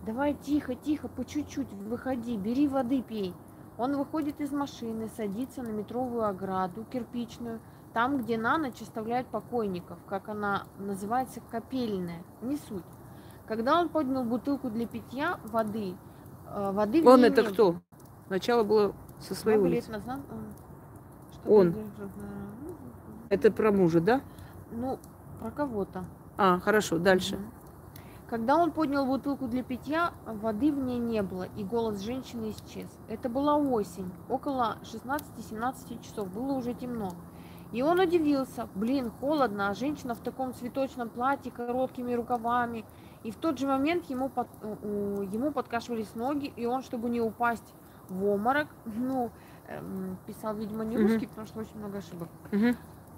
давай 0.04 0.34
тихо, 0.34 0.74
тихо, 0.74 1.08
по 1.08 1.24
чуть-чуть, 1.24 1.72
выходи, 1.72 2.36
бери 2.36 2.68
воды, 2.68 3.02
пей. 3.02 3.34
Он 3.78 3.96
выходит 3.96 4.40
из 4.40 4.52
машины, 4.52 5.08
садится 5.16 5.62
на 5.62 5.70
метровую 5.70 6.26
ограду, 6.26 6.84
кирпичную, 6.84 7.60
там, 7.92 8.18
где 8.18 8.38
на 8.38 8.58
ночь 8.58 8.80
оставляют 8.80 9.26
покойников, 9.28 9.98
как 10.06 10.28
она 10.28 10.64
называется, 10.78 11.40
копельная, 11.50 12.22
не 12.40 12.56
суть. 12.56 12.84
Когда 13.52 13.78
он 13.78 13.90
поднял 13.90 14.24
бутылку 14.24 14.70
для 14.70 14.86
питья 14.86 15.38
воды, 15.44 15.94
э, 16.48 16.70
воды 16.72 17.06
Он 17.06 17.22
это 17.22 17.44
кто? 17.44 17.82
Сначала 18.28 18.64
было 18.64 18.94
со 19.20 19.34
своей 19.34 19.58
Много 19.58 19.72
улицы. 19.72 19.90
назад 19.90 20.20
он. 21.44 21.58
он. 21.58 21.74
Это 23.28 23.50
про 23.52 23.70
мужа, 23.70 24.00
да? 24.00 24.22
Ну, 24.70 24.98
про 25.38 25.50
кого-то. 25.50 26.06
А, 26.38 26.60
хорошо, 26.60 26.98
дальше. 26.98 27.34
Угу. 27.34 27.42
Когда 28.30 28.56
он 28.56 28.70
поднял 28.70 29.04
бутылку 29.04 29.46
для 29.48 29.62
питья, 29.62 30.14
воды 30.24 30.72
в 30.72 30.78
ней 30.78 30.98
не 30.98 31.20
было, 31.20 31.46
и 31.54 31.62
голос 31.62 32.00
женщины 32.00 32.52
исчез. 32.52 32.88
Это 33.08 33.28
была 33.28 33.56
осень, 33.56 34.10
около 34.30 34.78
16-17 34.82 36.02
часов, 36.02 36.32
было 36.32 36.54
уже 36.54 36.72
темно. 36.72 37.12
И 37.72 37.82
он 37.82 38.00
удивился, 38.00 38.68
блин, 38.74 39.10
холодно, 39.20 39.68
а 39.68 39.74
женщина 39.74 40.14
в 40.14 40.20
таком 40.20 40.54
цветочном 40.54 41.10
платье, 41.10 41.52
короткими 41.52 42.14
рукавами, 42.14 42.86
и 43.24 43.30
в 43.30 43.36
тот 43.36 43.58
же 43.58 43.66
момент 43.66 44.06
ему, 44.06 44.28
под, 44.28 44.48
ему 44.62 45.52
подкашивались 45.52 46.14
ноги, 46.14 46.52
и 46.56 46.66
он, 46.66 46.82
чтобы 46.82 47.08
не 47.08 47.20
упасть 47.20 47.74
в 48.08 48.24
обморок, 48.24 48.68
ну, 48.84 49.30
эм, 49.68 50.18
писал, 50.26 50.54
видимо, 50.54 50.84
не 50.84 50.96
русский, 50.96 51.26
потому 51.26 51.46
что 51.46 51.60
очень 51.60 51.78
много 51.78 51.98
ошибок. 51.98 52.28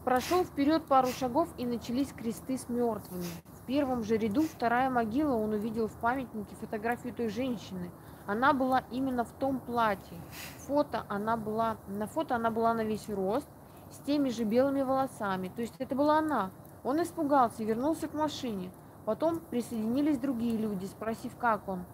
Прошел 0.04 0.44
вперед 0.44 0.84
пару 0.84 1.08
шагов, 1.08 1.48
и 1.56 1.64
начались 1.64 2.12
кресты 2.12 2.58
с 2.58 2.68
мертвыми. 2.68 3.24
В 3.54 3.66
первом 3.66 4.04
же 4.04 4.18
ряду 4.18 4.42
вторая 4.42 4.90
могила 4.90 5.34
он 5.34 5.54
увидел 5.54 5.88
в 5.88 5.94
памятнике 5.94 6.54
фотографию 6.56 7.14
той 7.14 7.28
женщины. 7.28 7.90
Она 8.26 8.52
была 8.52 8.84
именно 8.90 9.24
в 9.24 9.32
том 9.32 9.60
платье. 9.60 10.18
Фото 10.66 11.06
она 11.08 11.38
была, 11.38 11.78
на 11.88 12.06
фото 12.06 12.36
она 12.36 12.50
была 12.50 12.74
на 12.74 12.84
весь 12.84 13.08
рост, 13.08 13.48
с 13.90 13.98
теми 14.04 14.28
же 14.28 14.44
белыми 14.44 14.82
волосами. 14.82 15.50
То 15.54 15.62
есть 15.62 15.74
это 15.78 15.94
была 15.94 16.18
она. 16.18 16.50
Он 16.82 17.02
испугался 17.02 17.62
и 17.62 17.66
вернулся 17.66 18.08
к 18.08 18.12
машине. 18.12 18.70
Потом 19.04 19.40
присоединились 19.50 20.18
другие 20.18 20.56
люди, 20.56 20.86
спросив, 20.86 21.36
как 21.36 21.68
он. 21.68 21.84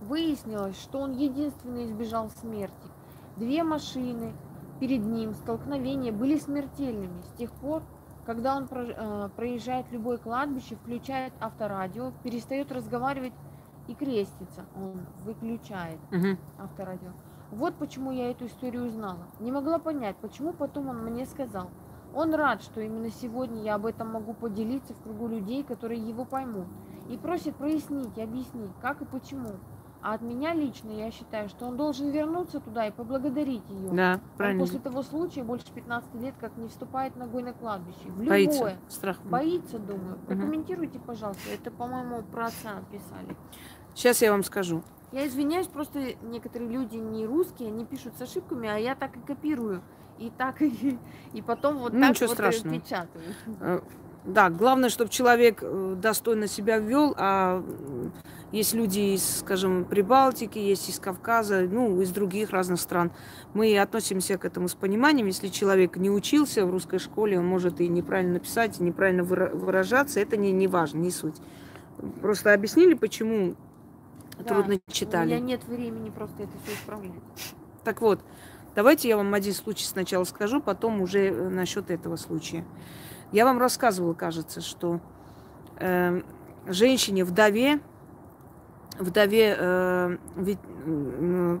Выяснилось, 0.00 0.78
что 0.80 0.98
он 1.00 1.12
единственный 1.12 1.84
избежал 1.84 2.30
смерти. 2.30 2.74
Две 3.36 3.62
машины 3.62 4.32
перед 4.80 5.04
ним, 5.04 5.34
столкновения 5.34 6.12
были 6.12 6.38
смертельными. 6.38 7.22
С 7.22 7.38
тех 7.38 7.52
пор, 7.52 7.82
когда 8.26 8.56
он 8.56 8.68
э, 8.70 9.28
проезжает 9.36 9.90
любое 9.92 10.18
кладбище, 10.18 10.76
включает 10.76 11.32
авторадио, 11.40 12.12
перестает 12.22 12.70
разговаривать 12.72 13.32
и 13.86 13.94
крестится. 13.94 14.66
Он 14.76 15.06
выключает 15.24 15.98
угу. 16.12 16.36
авторадио. 16.58 17.12
Вот 17.50 17.74
почему 17.76 18.12
я 18.12 18.30
эту 18.30 18.46
историю 18.46 18.86
узнала. 18.86 19.26
Не 19.40 19.50
могла 19.50 19.78
понять, 19.78 20.16
почему 20.16 20.52
потом 20.52 20.88
он 20.88 21.04
мне 21.04 21.26
сказал– 21.26 21.70
он 22.18 22.34
рад, 22.34 22.62
что 22.62 22.80
именно 22.80 23.10
сегодня 23.10 23.62
я 23.62 23.76
об 23.76 23.86
этом 23.86 24.08
могу 24.08 24.34
поделиться 24.34 24.92
в 24.92 25.02
кругу 25.02 25.28
людей, 25.28 25.62
которые 25.62 26.00
его 26.00 26.24
поймут, 26.24 26.66
и 27.08 27.16
просит 27.16 27.54
прояснить 27.54 28.16
и 28.16 28.22
объяснить, 28.22 28.72
как 28.82 29.00
и 29.00 29.04
почему. 29.04 29.52
А 30.00 30.14
от 30.14 30.22
меня 30.22 30.54
лично 30.54 30.90
я 30.90 31.10
считаю, 31.10 31.48
что 31.48 31.66
он 31.66 31.76
должен 31.76 32.10
вернуться 32.10 32.60
туда 32.60 32.86
и 32.86 32.92
поблагодарить 32.92 33.68
ее. 33.68 33.90
Да, 33.90 34.20
правильно. 34.36 34.62
Он 34.62 34.68
после 34.68 34.80
того 34.80 35.02
случая 35.02 35.42
больше 35.42 35.66
15 35.72 36.14
лет 36.16 36.34
как 36.40 36.56
не 36.56 36.68
вступает 36.68 37.16
ногой 37.16 37.42
на 37.42 37.52
кладбище. 37.52 38.08
В 38.08 38.24
боится. 38.24 38.58
любое. 38.58 38.78
Страх. 38.88 39.20
Боится, 39.24 39.78
думаю. 39.78 40.18
Прокомментируйте, 40.26 41.00
пожалуйста. 41.00 41.50
Это, 41.52 41.72
по-моему, 41.72 42.22
про 42.22 42.46
отца 42.46 42.82
писали. 42.92 43.36
Сейчас 43.94 44.22
я 44.22 44.30
вам 44.30 44.44
скажу. 44.44 44.82
Я 45.10 45.26
извиняюсь, 45.26 45.66
просто 45.66 46.14
некоторые 46.22 46.70
люди 46.70 46.96
не 46.96 47.26
русские, 47.26 47.68
они 47.68 47.84
пишут 47.84 48.14
с 48.18 48.22
ошибками, 48.22 48.68
а 48.68 48.76
я 48.76 48.94
так 48.94 49.16
и 49.16 49.20
копирую 49.20 49.82
и 50.18 50.30
так 50.36 50.60
и, 50.62 50.98
и 51.32 51.42
потом 51.42 51.78
вот 51.78 51.92
ну, 51.92 52.00
так 52.00 52.20
вот 52.20 52.30
страшного. 52.30 52.78
печатают. 52.78 53.36
Э, 53.60 53.80
да, 54.24 54.50
главное, 54.50 54.90
чтобы 54.90 55.10
человек 55.10 55.60
э, 55.62 55.94
достойно 55.96 56.48
себя 56.48 56.78
вел, 56.78 57.14
а 57.16 57.64
есть 58.52 58.74
люди 58.74 59.14
из, 59.14 59.38
скажем, 59.38 59.84
Прибалтики, 59.84 60.58
есть 60.58 60.88
из 60.88 60.98
Кавказа, 60.98 61.66
ну, 61.70 62.00
из 62.00 62.10
других 62.10 62.50
разных 62.50 62.80
стран. 62.80 63.12
Мы 63.54 63.78
относимся 63.78 64.38
к 64.38 64.44
этому 64.44 64.68
с 64.68 64.74
пониманием. 64.74 65.26
Если 65.26 65.48
человек 65.48 65.96
не 65.96 66.10
учился 66.10 66.64
в 66.66 66.70
русской 66.70 66.98
школе, 66.98 67.38
он 67.38 67.46
может 67.46 67.80
и 67.80 67.88
неправильно 67.88 68.34
написать, 68.34 68.80
и 68.80 68.82
неправильно 68.82 69.22
выражаться, 69.22 70.20
это 70.20 70.36
не, 70.36 70.52
не 70.52 70.66
важно, 70.66 70.98
не 70.98 71.10
суть. 71.10 71.36
Просто 72.20 72.54
объяснили, 72.54 72.94
почему 72.94 73.54
да, 74.38 74.44
трудно 74.44 74.78
читали. 74.90 75.32
У 75.32 75.36
меня 75.36 75.40
нет 75.40 75.64
времени 75.64 76.10
просто 76.10 76.44
это 76.44 76.52
все 76.64 76.74
исправлять. 76.74 77.12
Так 77.84 78.00
вот, 78.00 78.20
Давайте 78.78 79.08
я 79.08 79.16
вам 79.16 79.34
один 79.34 79.54
случай 79.54 79.84
сначала 79.84 80.22
скажу, 80.22 80.60
потом 80.60 81.00
уже 81.00 81.30
э, 81.30 81.48
насчет 81.48 81.90
этого 81.90 82.14
случая. 82.14 82.64
Я 83.32 83.44
вам 83.44 83.58
рассказывала, 83.58 84.14
кажется, 84.14 84.60
что 84.60 85.00
э, 85.80 86.22
женщине, 86.64 87.24
вдове, 87.24 87.80
вдове 88.96 89.56
э, 89.58 90.16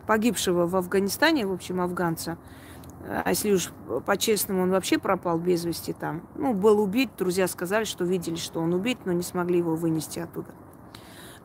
погибшего 0.06 0.68
в 0.68 0.76
Афганистане, 0.76 1.44
в 1.44 1.52
общем, 1.52 1.80
афганца, 1.80 2.38
а 3.04 3.30
если 3.30 3.50
уж 3.50 3.72
по-честному, 4.06 4.62
он 4.62 4.70
вообще 4.70 5.00
пропал 5.00 5.40
без 5.40 5.64
вести 5.64 5.92
там. 5.92 6.22
Ну, 6.36 6.54
был 6.54 6.80
убит, 6.80 7.10
друзья 7.18 7.48
сказали, 7.48 7.82
что 7.82 8.04
видели, 8.04 8.36
что 8.36 8.60
он 8.60 8.72
убит, 8.72 8.98
но 9.06 9.10
не 9.10 9.22
смогли 9.22 9.58
его 9.58 9.74
вынести 9.74 10.20
оттуда. 10.20 10.54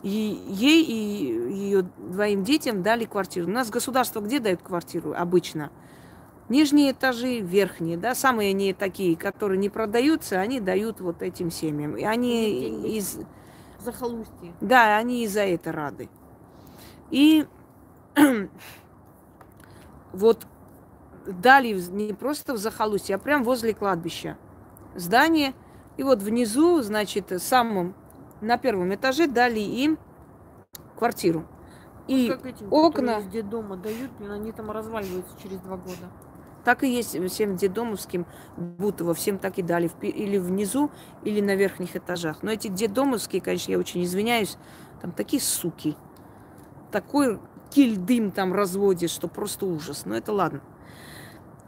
И 0.03 0.43
ей 0.49 0.83
и 0.83 1.53
ее 1.53 1.81
двоим 1.81 2.43
детям 2.43 2.83
дали 2.83 3.05
квартиру. 3.05 3.47
У 3.47 3.51
нас 3.51 3.69
государство 3.69 4.19
где 4.19 4.39
дает 4.39 4.61
квартиру 4.61 5.13
обычно? 5.17 5.71
Нижние 6.49 6.91
этажи, 6.91 7.39
верхние, 7.39 7.95
да, 7.95 8.13
самые 8.13 8.51
не 8.51 8.73
такие, 8.73 9.15
которые 9.15 9.57
не 9.57 9.69
продаются, 9.69 10.41
они 10.41 10.59
дают 10.59 10.99
вот 10.99 11.21
этим 11.21 11.49
семьям. 11.49 11.95
И 11.95 12.03
они 12.03 12.97
из... 12.97 13.17
Захолустье. 13.79 14.53
Да, 14.59 14.97
они 14.97 15.23
и 15.23 15.27
за 15.27 15.41
это 15.41 15.71
рады. 15.71 16.09
И 17.09 17.47
вот 20.13 20.45
дали 21.25 21.73
не 21.91 22.13
просто 22.13 22.53
в 22.53 22.57
захолустье, 22.57 23.15
а 23.15 23.19
прям 23.19 23.43
возле 23.43 23.73
кладбища 23.73 24.37
здание. 24.95 25.53
И 25.95 26.03
вот 26.03 26.21
внизу, 26.21 26.81
значит, 26.81 27.31
самым 27.41 27.95
на 28.43 28.57
первом 28.57 28.93
этаже 28.93 29.27
дали 29.27 29.59
им 29.59 29.97
квартиру. 30.97 31.45
И 32.07 32.27
как 32.29 32.45
этим, 32.45 32.71
окна... 32.71 33.19
Из 33.19 33.43
дома 33.43 33.77
дают, 33.77 34.11
они 34.19 34.51
там 34.51 34.71
разваливаются 34.71 35.33
через 35.41 35.59
два 35.59 35.77
года. 35.77 36.09
Так 36.65 36.83
и 36.83 36.89
есть 36.89 37.17
всем 37.29 37.55
дедомовским 37.55 38.25
Бутово, 38.55 39.13
всем 39.13 39.37
так 39.37 39.57
и 39.57 39.61
дали. 39.61 39.89
Или 40.01 40.37
внизу, 40.37 40.91
или 41.23 41.41
на 41.41 41.55
верхних 41.55 41.95
этажах. 41.95 42.41
Но 42.41 42.51
эти 42.51 42.67
дедомовские, 42.67 43.41
конечно, 43.41 43.71
я 43.71 43.79
очень 43.79 44.03
извиняюсь, 44.03 44.57
там 45.01 45.11
такие 45.11 45.41
суки. 45.41 45.97
Такой 46.91 47.39
кильдым 47.69 48.31
там 48.31 48.53
разводит, 48.53 49.09
что 49.09 49.27
просто 49.27 49.65
ужас. 49.65 50.05
Но 50.05 50.15
это 50.15 50.31
ладно. 50.31 50.61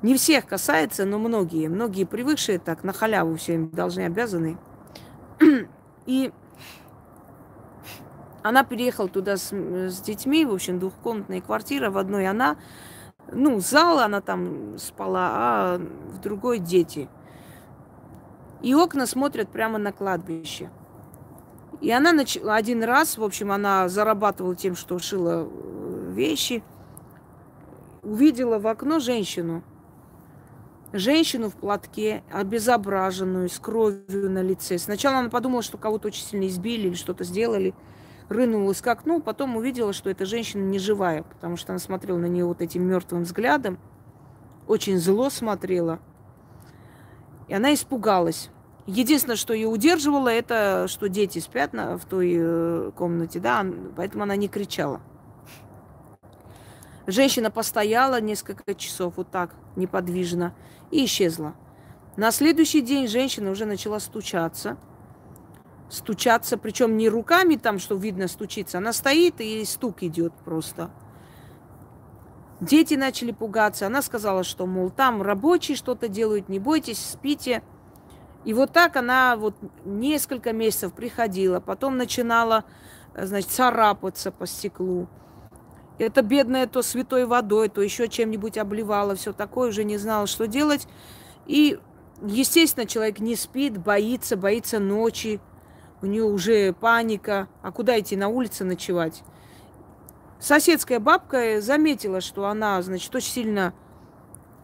Не 0.02 0.16
всех 0.16 0.46
касается, 0.46 1.06
но 1.06 1.18
многие. 1.20 1.68
Многие 1.68 2.06
привыкшие 2.06 2.60
так, 2.60 2.84
на 2.84 2.94
халяву 2.94 3.36
все 3.36 3.56
им 3.56 3.70
должны, 3.72 4.02
обязаны. 4.02 4.58
И 6.06 6.32
она 8.48 8.64
переехала 8.64 9.10
туда 9.10 9.38
с, 9.38 9.52
с 9.52 10.02
детьми, 10.02 10.46
в 10.46 10.54
общем, 10.54 10.78
двухкомнатная 10.78 11.42
квартира. 11.42 11.90
В 11.90 11.98
одной 11.98 12.28
она 12.28 12.58
ну, 13.32 13.60
зал 13.60 13.98
она 13.98 14.22
там 14.22 14.78
спала, 14.78 15.30
а 15.34 15.78
в 16.12 16.20
другой 16.20 16.60
дети. 16.60 17.10
И 18.62 18.76
окна 18.76 19.08
смотрят 19.08 19.50
прямо 19.50 19.80
на 19.80 19.92
кладбище. 19.92 20.70
И 21.82 21.90
она 21.90 22.14
начала 22.14 22.54
один 22.54 22.84
раз, 22.84 23.18
в 23.18 23.24
общем, 23.24 23.52
она 23.52 23.90
зарабатывала 23.90 24.56
тем, 24.56 24.76
что 24.76 25.00
шила 25.00 25.50
э, 25.50 26.12
вещи, 26.14 26.64
увидела 28.04 28.60
в 28.60 28.68
окно 28.68 29.00
женщину. 29.00 29.64
Женщину 30.94 31.50
в 31.50 31.56
платке, 31.56 32.24
обезображенную, 32.32 33.50
с 33.50 33.58
кровью 33.58 34.30
на 34.30 34.44
лице. 34.44 34.78
Сначала 34.78 35.18
она 35.18 35.30
подумала, 35.30 35.64
что 35.64 35.80
кого-то 35.80 36.10
очень 36.10 36.24
сильно 36.24 36.48
избили 36.48 36.90
или 36.90 36.94
что-то 36.94 37.24
сделали 37.24 37.74
рынулась 38.30 38.82
к 38.82 38.88
окну, 38.88 39.22
потом 39.22 39.56
увидела, 39.56 39.94
что 39.94 40.10
эта 40.10 40.26
женщина 40.26 40.64
не 40.64 40.80
живая, 40.80 41.24
потому 41.24 41.58
что 41.58 41.72
она 41.74 41.80
смотрела 41.80 42.18
на 42.18 42.26
нее 42.26 42.46
вот 42.46 42.62
этим 42.62 42.84
мертвым 42.84 43.24
взглядом, 43.24 43.78
очень 44.68 44.98
зло 44.98 45.30
смотрела. 45.30 46.00
И 47.48 47.54
она 47.54 47.74
испугалась. 47.74 48.50
Единственное, 48.88 49.36
что 49.36 49.54
ее 49.54 49.68
удерживало, 49.68 50.30
это 50.30 50.88
что 50.88 51.10
дети 51.10 51.40
спят 51.40 51.74
на, 51.74 51.98
в 51.98 52.06
той 52.06 52.36
э, 52.38 52.92
комнате, 52.96 53.40
да, 53.40 53.66
поэтому 53.96 54.24
она 54.24 54.36
не 54.36 54.48
кричала. 54.48 55.02
Женщина 57.08 57.52
постояла 57.52 58.20
несколько 58.20 58.74
часов 58.74 59.14
вот 59.18 59.30
так, 59.30 59.54
неподвижно, 59.76 60.56
и 60.90 61.06
исчезла. 61.06 61.54
На 62.18 62.32
следующий 62.32 62.82
день 62.82 63.08
женщина 63.08 63.52
уже 63.52 63.66
начала 63.66 64.00
стучаться– 64.00 64.78
стучаться, 65.90 66.58
причем 66.58 66.98
не 66.98 67.10
руками 67.10 67.56
там, 67.56 67.80
что 67.80 67.96
видно, 67.96 68.28
стучится, 68.28 68.80
она 68.80 68.94
стоит 68.94 69.40
и 69.40 69.64
стук 69.66 70.04
идет 70.04 70.34
просто. 70.44 70.90
Дети 72.62 72.94
начали 72.94 73.32
пугаться. 73.32 73.86
Она 73.86 74.02
сказала, 74.02 74.44
что, 74.44 74.66
мол, 74.66 74.90
там 74.90 75.22
рабочие 75.22 75.76
что-то 75.76 76.08
делают, 76.08 76.48
не 76.48 76.60
бойтесь, 76.60 77.00
спите. 77.00 77.62
И 78.46 78.54
вот 78.54 78.72
так 78.72 78.96
она 78.96 79.36
вот 79.36 79.56
несколько 79.84 80.54
месяцев 80.54 80.94
приходила, 80.94 81.60
потом 81.60 81.98
начинала, 81.98 82.64
значит, 83.16 83.50
царапаться 83.50 84.32
по 84.32 84.46
стеклу. 84.48 85.08
Это 85.98 86.22
бедная 86.22 86.68
то 86.68 86.82
святой 86.82 87.26
водой, 87.26 87.70
то 87.70 87.82
еще 87.82 88.08
чем-нибудь 88.08 88.58
обливала, 88.58 89.16
все 89.16 89.34
такое, 89.34 89.70
уже 89.70 89.84
не 89.84 89.98
знала, 89.98 90.28
что 90.28 90.46
делать. 90.46 90.88
И, 91.48 91.80
естественно, 92.22 92.86
человек 92.86 93.20
не 93.20 93.36
спит, 93.36 93.78
боится, 93.78 94.38
боится 94.38 94.80
ночи, 94.80 95.40
у 96.06 96.08
нее 96.08 96.24
уже 96.24 96.72
паника, 96.74 97.48
а 97.64 97.72
куда 97.72 98.00
идти 98.00 98.16
на 98.16 98.28
улице 98.28 98.64
ночевать? 98.64 99.24
Соседская 100.40 101.00
бабка 101.00 101.60
заметила, 101.62 102.22
что 102.22 102.46
она, 102.46 102.80
значит, 102.84 103.14
очень 103.16 103.32
сильно 103.32 103.74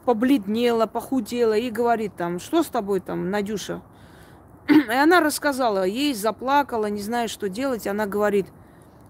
побледнела, 0.06 0.86
похудела 0.86 1.58
и 1.58 1.72
говорит 1.72 2.16
там, 2.16 2.40
что 2.40 2.62
с 2.62 2.68
тобой 2.68 3.00
там, 3.00 3.32
Надюша? 3.32 3.82
И 4.70 4.94
она 4.94 5.20
рассказала, 5.20 5.84
ей 5.84 6.14
заплакала, 6.14 6.86
не 6.86 7.02
знаю, 7.02 7.28
что 7.28 7.50
делать. 7.50 7.88
Она 7.88 8.06
говорит, 8.06 8.46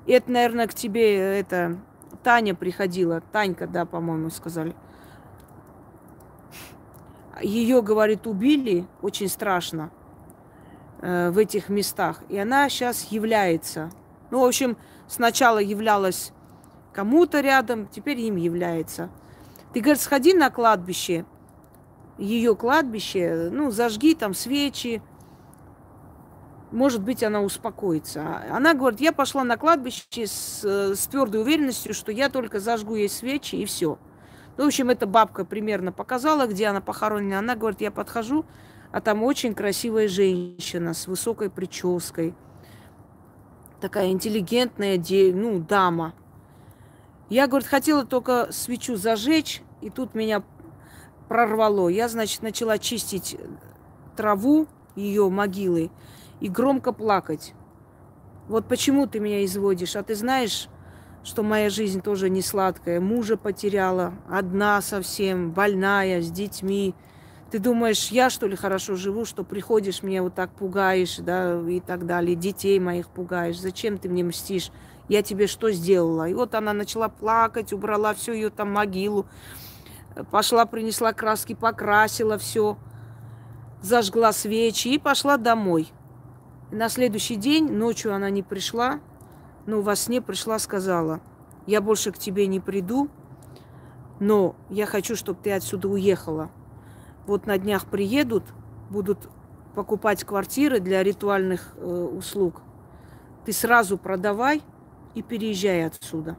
это, 0.07 0.31
наверное, 0.31 0.67
к 0.67 0.73
тебе 0.73 1.37
это 1.37 1.77
Таня 2.23 2.55
приходила. 2.55 3.19
Танька, 3.33 3.67
да, 3.67 3.85
по-моему, 3.85 4.29
сказали. 4.29 4.73
Ее, 7.41 7.81
говорит, 7.81 8.25
убили 8.25 8.85
очень 9.01 9.27
страшно. 9.27 9.91
Э, 11.01 11.31
в 11.31 11.39
этих 11.39 11.69
местах. 11.69 12.21
И 12.29 12.37
она 12.37 12.69
сейчас 12.69 13.05
является. 13.05 13.89
Ну, 14.29 14.41
в 14.41 14.45
общем, 14.45 14.77
сначала 15.07 15.57
являлась 15.57 16.31
кому-то 16.93 17.39
рядом, 17.41 17.87
теперь 17.87 18.19
им 18.19 18.35
является. 18.35 19.09
Ты, 19.73 19.79
говорит, 19.79 19.99
сходи 19.99 20.35
на 20.35 20.51
кладбище, 20.51 21.25
ее 22.19 22.55
кладбище, 22.55 23.49
ну, 23.51 23.71
зажги 23.71 24.13
там 24.13 24.35
свечи, 24.35 25.01
может 26.71 27.01
быть, 27.01 27.23
она 27.23 27.41
успокоится. 27.41 28.43
Она 28.51 28.75
говорит, 28.75 29.01
я 29.01 29.11
пошла 29.11 29.43
на 29.43 29.57
кладбище 29.57 30.27
с, 30.27 30.63
с 30.63 31.07
твердой 31.07 31.41
уверенностью, 31.41 31.95
что 31.95 32.11
я 32.11 32.29
только 32.29 32.59
зажгу 32.59 32.95
ей 32.95 33.09
свечи 33.09 33.55
и 33.55 33.65
все. 33.65 33.97
Ну, 34.55 34.65
в 34.65 34.67
общем, 34.67 34.89
эта 34.91 35.07
бабка 35.07 35.45
примерно 35.45 35.91
показала, 35.91 36.45
где 36.45 36.67
она 36.67 36.79
похоронена. 36.79 37.39
Она 37.39 37.55
говорит, 37.55 37.81
я 37.81 37.89
подхожу, 37.91 38.45
а 38.91 39.01
там 39.01 39.23
очень 39.23 39.53
красивая 39.53 40.07
женщина 40.07 40.93
с 40.93 41.07
высокой 41.07 41.49
прической. 41.49 42.35
Такая 43.79 44.11
интеллигентная 44.11 45.01
ну, 45.33 45.59
дама. 45.59 46.13
Я, 47.29 47.47
говорит, 47.47 47.67
хотела 47.67 48.05
только 48.05 48.49
свечу 48.51 48.97
зажечь, 48.97 49.63
и 49.81 49.89
тут 49.89 50.13
меня 50.13 50.43
прорвало. 51.29 51.87
Я, 51.87 52.09
значит, 52.09 52.41
начала 52.41 52.77
чистить 52.77 53.37
траву 54.17 54.67
ее 54.95 55.29
могилы 55.29 55.89
и 56.41 56.49
громко 56.49 56.91
плакать. 56.91 57.53
Вот 58.47 58.67
почему 58.67 59.07
ты 59.07 59.19
меня 59.19 59.45
изводишь? 59.45 59.95
А 59.95 60.03
ты 60.03 60.13
знаешь, 60.13 60.67
что 61.23 61.41
моя 61.41 61.69
жизнь 61.69 62.01
тоже 62.01 62.29
не 62.29 62.41
сладкая. 62.41 62.99
Мужа 62.99 63.37
потеряла, 63.37 64.13
одна 64.29 64.81
совсем, 64.81 65.51
больная, 65.51 66.21
с 66.21 66.29
детьми. 66.29 66.93
Ты 67.51 67.59
думаешь, 67.59 68.07
я 68.11 68.29
что 68.29 68.47
ли 68.47 68.55
хорошо 68.55 68.95
живу, 68.95 69.25
что 69.25 69.43
приходишь, 69.43 70.03
мне 70.03 70.21
вот 70.21 70.33
так 70.33 70.51
пугаешь, 70.51 71.17
да, 71.17 71.59
и 71.69 71.81
так 71.81 72.05
далее, 72.05 72.37
детей 72.37 72.79
моих 72.79 73.09
пугаешь, 73.09 73.59
зачем 73.59 73.97
ты 73.97 74.07
мне 74.07 74.23
мстишь, 74.23 74.71
я 75.09 75.21
тебе 75.21 75.47
что 75.47 75.69
сделала? 75.69 76.29
И 76.29 76.33
вот 76.33 76.55
она 76.55 76.71
начала 76.71 77.09
плакать, 77.09 77.73
убрала 77.73 78.13
всю 78.13 78.31
ее 78.31 78.51
там 78.51 78.71
могилу, 78.71 79.25
пошла, 80.31 80.65
принесла 80.65 81.11
краски, 81.11 81.53
покрасила 81.53 82.37
все, 82.37 82.77
зажгла 83.81 84.31
свечи 84.31 84.87
и 84.87 84.97
пошла 84.97 85.35
домой. 85.35 85.91
На 86.71 86.87
следующий 86.87 87.35
день, 87.35 87.69
ночью 87.69 88.15
она 88.15 88.29
не 88.29 88.43
пришла, 88.43 89.01
но 89.65 89.81
во 89.81 89.97
сне 89.97 90.21
пришла, 90.21 90.57
сказала, 90.57 91.19
я 91.67 91.81
больше 91.81 92.13
к 92.13 92.17
тебе 92.17 92.47
не 92.47 92.61
приду, 92.61 93.09
но 94.21 94.55
я 94.69 94.85
хочу, 94.85 95.17
чтобы 95.17 95.41
ты 95.43 95.51
отсюда 95.51 95.89
уехала 95.89 96.49
вот 97.27 97.45
на 97.45 97.57
днях 97.57 97.85
приедут, 97.85 98.43
будут 98.89 99.29
покупать 99.75 100.23
квартиры 100.23 100.79
для 100.79 101.03
ритуальных 101.03 101.73
э, 101.77 101.85
услуг, 101.85 102.61
ты 103.45 103.53
сразу 103.53 103.97
продавай 103.97 104.61
и 105.15 105.21
переезжай 105.21 105.85
отсюда. 105.85 106.37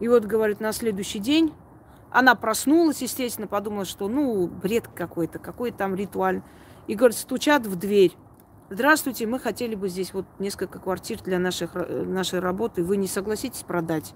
И 0.00 0.08
вот, 0.08 0.24
говорит, 0.24 0.60
на 0.60 0.72
следующий 0.72 1.18
день 1.18 1.54
она 2.10 2.34
проснулась, 2.34 3.00
естественно, 3.00 3.46
подумала, 3.46 3.84
что, 3.84 4.08
ну, 4.08 4.46
бред 4.46 4.88
какой-то, 4.88 5.38
какой 5.38 5.70
там 5.70 5.94
ритуаль. 5.94 6.42
И, 6.86 6.94
говорит, 6.94 7.16
стучат 7.16 7.66
в 7.66 7.76
дверь. 7.76 8.12
Здравствуйте, 8.68 9.26
мы 9.26 9.38
хотели 9.38 9.74
бы 9.74 9.88
здесь 9.88 10.12
вот 10.12 10.26
несколько 10.38 10.78
квартир 10.78 11.22
для 11.22 11.38
наших, 11.38 11.70
э, 11.74 12.04
нашей 12.04 12.40
работы. 12.40 12.82
Вы 12.82 12.96
не 12.96 13.06
согласитесь 13.06 13.62
продать? 13.62 14.14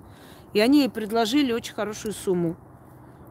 И 0.52 0.60
они 0.60 0.80
ей 0.80 0.90
предложили 0.90 1.52
очень 1.52 1.74
хорошую 1.74 2.12
сумму. 2.12 2.56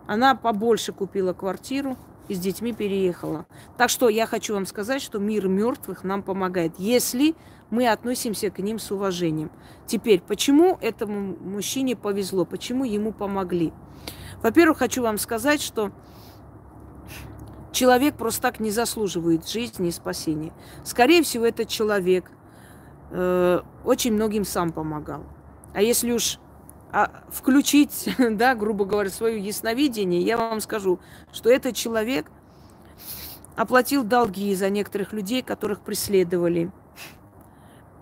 Она 0.07 0.35
побольше 0.35 0.93
купила 0.93 1.33
квартиру, 1.33 1.97
и 2.27 2.35
с 2.35 2.39
детьми 2.39 2.73
переехала. 2.73 3.45
Так 3.77 3.89
что 3.89 4.09
я 4.09 4.25
хочу 4.25 4.53
вам 4.53 4.65
сказать, 4.65 5.01
что 5.01 5.19
мир 5.19 5.47
мертвых 5.47 6.03
нам 6.03 6.23
помогает, 6.23 6.73
если 6.77 7.35
мы 7.69 7.87
относимся 7.87 8.49
к 8.49 8.59
ним 8.59 8.79
с 8.79 8.91
уважением. 8.91 9.51
Теперь, 9.87 10.21
почему 10.21 10.77
этому 10.81 11.35
мужчине 11.37 11.95
повезло, 11.95 12.45
почему 12.45 12.85
ему 12.85 13.11
помогли? 13.11 13.73
Во-первых, 14.41 14.79
хочу 14.79 15.01
вам 15.01 15.17
сказать, 15.17 15.61
что 15.61 15.91
человек 17.71 18.15
просто 18.15 18.41
так 18.41 18.59
не 18.59 18.71
заслуживает 18.71 19.47
жизни 19.47 19.89
и 19.89 19.91
спасения. 19.91 20.53
Скорее 20.83 21.23
всего, 21.23 21.45
этот 21.45 21.67
человек 21.67 22.31
э, 23.11 23.61
очень 23.83 24.13
многим 24.13 24.45
сам 24.45 24.71
помогал. 24.71 25.23
А 25.73 25.81
если 25.81 26.11
уж 26.11 26.39
а, 26.95 27.11
включить, 27.27 28.09
да, 28.17 28.55
грубо 28.55 28.85
говоря, 28.85 29.09
свое 29.09 29.37
ясновидение, 29.37 30.21
я 30.21 30.37
вам 30.37 30.61
скажу, 30.61 31.01
что 31.33 31.49
этот 31.49 31.75
человек 31.75 32.31
оплатил 33.57 34.05
долги 34.05 34.55
за 34.55 34.69
некоторых 34.69 35.11
людей, 35.11 35.41
которых 35.41 35.81
преследовали, 35.81 36.71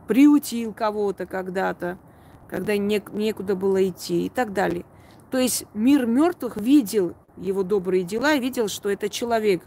приутил 0.07 0.73
кого-то 0.73 1.25
когда-то, 1.25 1.97
когда 2.47 2.77
не, 2.77 3.01
некуда 3.13 3.55
было 3.55 3.83
идти 3.89 4.27
и 4.27 4.29
так 4.29 4.53
далее. 4.53 4.85
То 5.31 5.39
есть 5.39 5.65
мир 5.73 6.05
мертвых 6.05 6.57
видел 6.57 7.15
его 7.35 7.63
добрые 7.63 8.03
дела 8.03 8.35
и 8.35 8.39
видел, 8.39 8.67
что 8.67 8.91
это 8.91 9.09
человек 9.09 9.63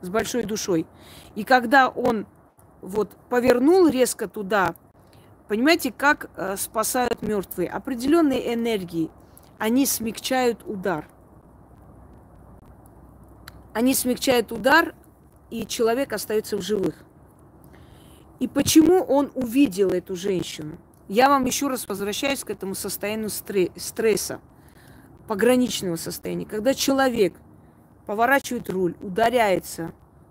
с 0.00 0.08
большой 0.08 0.44
душой. 0.44 0.86
И 1.34 1.44
когда 1.44 1.90
он 1.90 2.26
вот 2.80 3.14
повернул 3.28 3.88
резко 3.88 4.26
туда, 4.26 4.74
понимаете, 5.50 5.90
как 5.90 6.30
э, 6.36 6.56
спасают 6.56 7.22
мертвые? 7.22 7.68
Определенные 7.68 8.54
энергии, 8.54 9.10
они 9.58 9.84
смягчают 9.84 10.62
удар. 10.64 11.08
Они 13.72 13.92
смягчают 13.94 14.52
удар, 14.52 14.94
и 15.50 15.66
человек 15.66 16.12
остается 16.12 16.56
в 16.56 16.62
живых. 16.62 16.94
И 18.38 18.46
почему 18.46 19.02
он 19.02 19.32
увидел 19.34 19.90
эту 19.90 20.14
женщину? 20.14 20.78
Я 21.08 21.28
вам 21.28 21.44
еще 21.46 21.66
раз 21.66 21.88
возвращаюсь 21.88 22.44
к 22.44 22.50
этому 22.50 22.76
состоянию 22.76 23.28
стресса, 23.28 24.40
пограничного 25.26 25.96
состояния, 25.96 26.46
когда 26.46 26.74
человек 26.74 27.34
поворачивает 28.06 28.70
руль, 28.70 28.94
ударяется, 29.00 29.90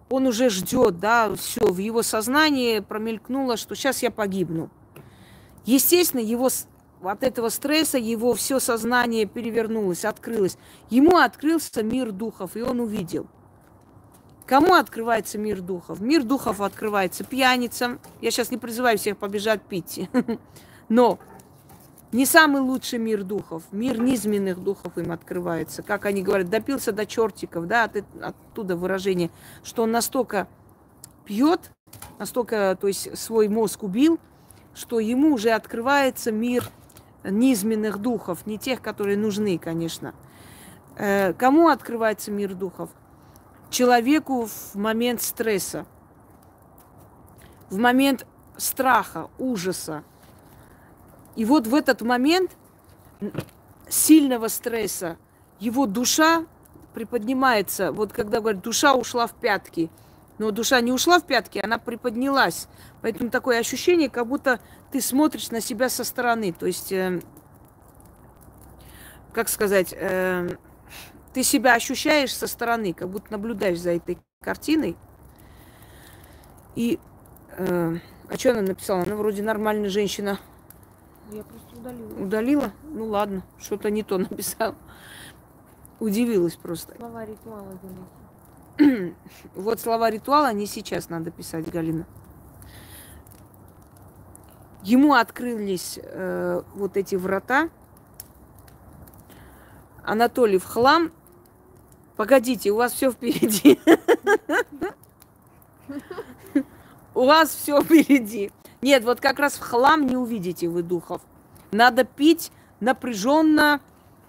он 0.10 0.28
уже 0.28 0.50
ждет, 0.50 1.00
да, 1.00 1.36
все, 1.36 1.68
в 1.68 1.78
его 1.78 2.04
сознании 2.04 2.80
промелькнуло, 2.80 3.58
что 3.58 3.76
сейчас 3.76 4.02
я 4.02 4.12
погибну. 4.12 4.70
Естественно, 5.70 6.22
его 6.22 6.50
от 7.04 7.24
этого 7.24 7.50
стресса 7.50 7.98
его 7.98 8.34
все 8.34 8.60
сознание 8.60 9.26
перевернулось, 9.26 10.04
открылось. 10.04 10.58
Ему 10.90 11.18
открылся 11.18 11.84
мир 11.84 12.12
духов, 12.12 12.56
и 12.56 12.62
он 12.62 12.80
увидел– 12.80 13.28
Кому 14.50 14.74
открывается 14.74 15.38
мир 15.38 15.62
духов? 15.62 16.00
Мир 16.00 16.24
духов 16.24 16.60
открывается 16.60 17.24
пьяницам. 17.24 18.00
Я 18.20 18.32
сейчас 18.32 18.50
не 18.50 18.58
призываю 18.58 18.98
всех 18.98 19.16
побежать 19.16 19.62
пить. 19.62 20.10
Но 20.90 21.20
не 22.12 22.26
самый 22.26 22.60
лучший 22.60 22.98
мир 22.98 23.22
духов. 23.22 23.62
Мир 23.72 24.00
низменных 24.00 24.60
духов 24.64 24.98
им 24.98 25.12
открывается. 25.12 25.84
Как 25.84 26.08
они 26.08 26.24
говорят, 26.24 26.50
допился 26.50 26.92
до 26.92 27.06
чертиков, 27.06 27.68
да, 27.68 27.84
от, 27.84 27.98
оттуда 28.20 28.76
выражение, 28.76 29.30
что 29.64 29.84
он 29.84 29.92
настолько 29.92 30.48
пьет, 31.26 31.70
настолько, 32.18 32.76
то 32.82 32.88
есть 32.88 33.16
свой 33.20 33.50
мозг 33.50 33.84
убил, 33.84 34.20
что 34.74 35.00
ему 35.00 35.34
уже 35.34 35.52
открывается 35.52 36.32
мир 36.32 36.70
низменных 37.24 37.98
духов, 37.98 38.46
не 38.46 38.58
тех, 38.58 38.82
которые 38.82 39.18
нужны, 39.18 39.58
конечно. 39.58 40.14
Э, 40.98 41.34
кому 41.34 41.70
открывается 41.70 42.32
мир 42.32 42.54
духов? 42.54 42.90
человеку 43.70 44.46
в 44.46 44.76
момент 44.76 45.22
стресса, 45.22 45.86
в 47.70 47.78
момент 47.78 48.26
страха, 48.58 49.30
ужаса. 49.38 50.04
И 51.36 51.46
вот 51.46 51.68
в 51.68 51.76
этот 51.76 52.02
момент 52.02 52.52
сильного 53.88 54.48
стресса 54.48 55.18
его 55.60 55.86
душа 55.86 56.46
приподнимается. 56.94 57.92
Вот 57.92 58.12
когда 58.12 58.40
говорят, 58.40 58.62
душа 58.62 58.94
ушла 58.94 59.28
в 59.28 59.34
пятки, 59.34 59.90
но 60.40 60.52
душа 60.52 60.82
не 60.82 60.92
ушла 60.92 61.20
в 61.20 61.26
пятки, 61.26 61.60
она 61.60 61.78
приподнялась. 61.78 62.68
Поэтому 63.02 63.30
такое 63.30 63.60
ощущение, 63.60 64.10
как 64.10 64.26
будто 64.26 64.60
ты 64.92 65.02
смотришь 65.02 65.52
на 65.52 65.62
себя 65.62 65.90
со 65.90 66.04
стороны. 66.04 66.54
То 66.54 66.66
есть, 66.66 66.92
э, 66.92 67.22
как 69.34 69.50
сказать, 69.50 69.94
э, 69.96 70.56
ты 71.34 71.44
себя 71.44 71.76
ощущаешь 71.76 72.34
со 72.34 72.48
стороны, 72.48 72.94
как 72.94 73.10
будто 73.10 73.32
наблюдаешь 73.32 73.80
за 73.80 73.92
этой 73.92 74.18
картиной. 74.42 74.98
И 76.76 77.00
э, 77.58 77.98
а 78.30 78.38
что 78.38 78.52
она 78.52 78.62
написала? 78.62 79.04
Она 79.04 79.16
вроде 79.16 79.44
нормальная 79.44 79.90
женщина. 79.90 80.40
Я 81.32 81.44
просто 81.44 81.78
удалила. 81.78 82.24
Удалила? 82.24 82.72
Ну 82.84 83.06
ладно, 83.06 83.44
что-то 83.60 83.92
не 83.92 84.04
то 84.04 84.18
написала. 84.20 84.76
Удивилась 86.00 86.56
просто. 86.56 86.96
Слова 86.96 87.26
ритуала 87.26 87.78
Вот 89.56 89.80
слова 89.80 90.10
ритуала 90.10 90.54
не 90.54 90.66
сейчас 90.66 91.10
надо 91.10 91.32
писать, 91.32 91.70
Галина. 91.70 92.06
Ему 94.84 95.14
открылись 95.14 96.00
э, 96.02 96.62
вот 96.76 96.96
эти 96.98 97.16
врата. 97.16 97.70
Анатолий 100.04 100.58
в 100.58 100.66
хлам 100.66 101.12
Погодите, 102.20 102.72
у 102.72 102.76
вас 102.76 102.92
все 102.92 103.12
впереди. 103.12 103.80
У 107.16 107.26
вас 107.26 107.50
все 107.50 107.82
впереди. 107.82 108.52
Нет, 108.82 109.06
вот 109.06 109.22
как 109.22 109.40
раз 109.40 109.54
в 109.54 109.62
хлам 109.62 110.06
не 110.06 110.18
увидите 110.18 110.68
вы 110.68 110.84
духов. 110.84 111.22
Надо 111.72 112.04
пить 112.04 112.52
напряженно. 112.82 113.80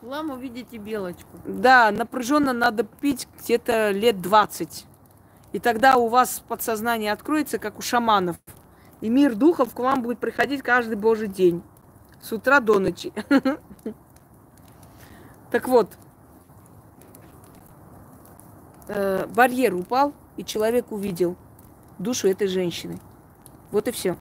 Хлам 0.00 0.30
увидите 0.30 0.78
белочку. 0.78 1.28
Да, 1.44 1.90
напряженно 1.90 2.54
надо 2.54 2.84
пить 2.84 3.28
где-то 3.38 3.90
лет 3.90 4.22
20. 4.22 4.86
И 5.52 5.58
тогда 5.58 5.96
у 5.96 6.08
вас 6.08 6.42
подсознание 6.48 7.12
откроется, 7.12 7.58
как 7.58 7.78
у 7.78 7.82
шаманов. 7.82 8.36
И 9.02 9.10
мир 9.10 9.34
духов 9.34 9.74
к 9.74 9.78
вам 9.78 10.02
будет 10.02 10.18
приходить 10.18 10.62
каждый 10.62 10.96
божий 10.96 11.28
день. 11.28 11.62
С 12.22 12.32
утра 12.32 12.60
до 12.60 12.78
ночи. 12.78 13.12
Так 15.50 15.66
вот, 15.66 15.98
э, 18.86 19.26
барьер 19.26 19.74
упал, 19.74 20.14
и 20.36 20.44
человек 20.44 20.92
увидел 20.92 21.36
душу 21.98 22.28
этой 22.28 22.46
женщины. 22.46 23.00
Вот 23.72 23.88
и 23.88 23.90
все. 23.90 24.16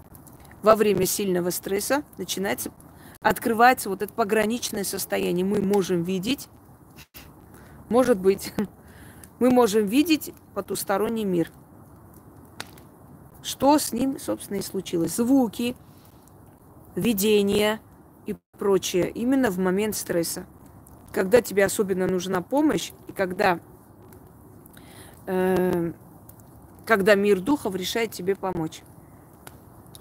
Во 0.63 0.75
время 0.75 1.05
сильного 1.05 1.51
стресса 1.51 2.01
начинается, 2.17 2.71
открывается 3.21 3.89
вот 3.89 4.01
это 4.01 4.13
пограничное 4.13 4.83
состояние. 4.83 5.45
Мы 5.45 5.61
можем 5.61 6.03
видеть, 6.03 6.47
может 7.89 8.19
быть, 8.19 8.53
мы 9.39 9.49
можем 9.49 9.85
видеть 9.85 10.33
потусторонний 10.53 11.25
мир. 11.25 11.51
Что 13.41 13.77
с 13.77 13.93
ним, 13.93 14.19
собственно, 14.19 14.57
и 14.57 14.61
случилось. 14.61 15.15
Звуки, 15.15 15.75
видения 16.95 17.79
и 18.25 18.35
прочее 18.57 19.09
именно 19.09 19.49
в 19.49 19.57
момент 19.57 19.95
стресса. 19.95 20.45
Когда 21.11 21.41
тебе 21.41 21.65
особенно 21.65 22.05
нужна 22.05 22.41
помощь, 22.41 22.91
и 23.07 23.11
когда 23.13 23.59
Эм, 25.31 25.93
когда 26.87 27.13
мир 27.13 27.39
духов 27.39 27.75
решает 27.75 28.11
тебе 28.11 28.35
помочь. 28.35 28.81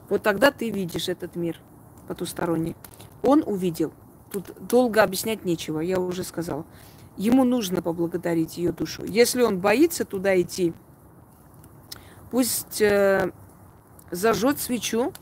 Вот 0.09 0.23
тогда 0.23 0.51
ты 0.51 0.71
видишь 0.71 1.11
этот 1.11 1.37
мир 1.37 1.61
потусторонний. 2.07 2.75
Он 3.23 3.43
увидел. 3.47 3.93
Тут 4.31 4.53
долго 4.61 5.03
объяснять 5.03 5.45
нечего, 5.45 5.81
я 5.81 5.99
уже 5.99 6.25
сказала. 6.25 6.65
Ему 7.17 7.45
нужно 7.45 7.83
поблагодарить 7.83 8.59
ее 8.59 8.73
душу. 8.73 9.05
Если 9.05 9.43
он 9.43 9.59
боится 9.59 10.05
туда 10.05 10.41
идти, 10.41 10.73
пусть 12.31 12.81
э, 12.81 13.33
зажжет 14.11 14.61
свечу 14.61 15.13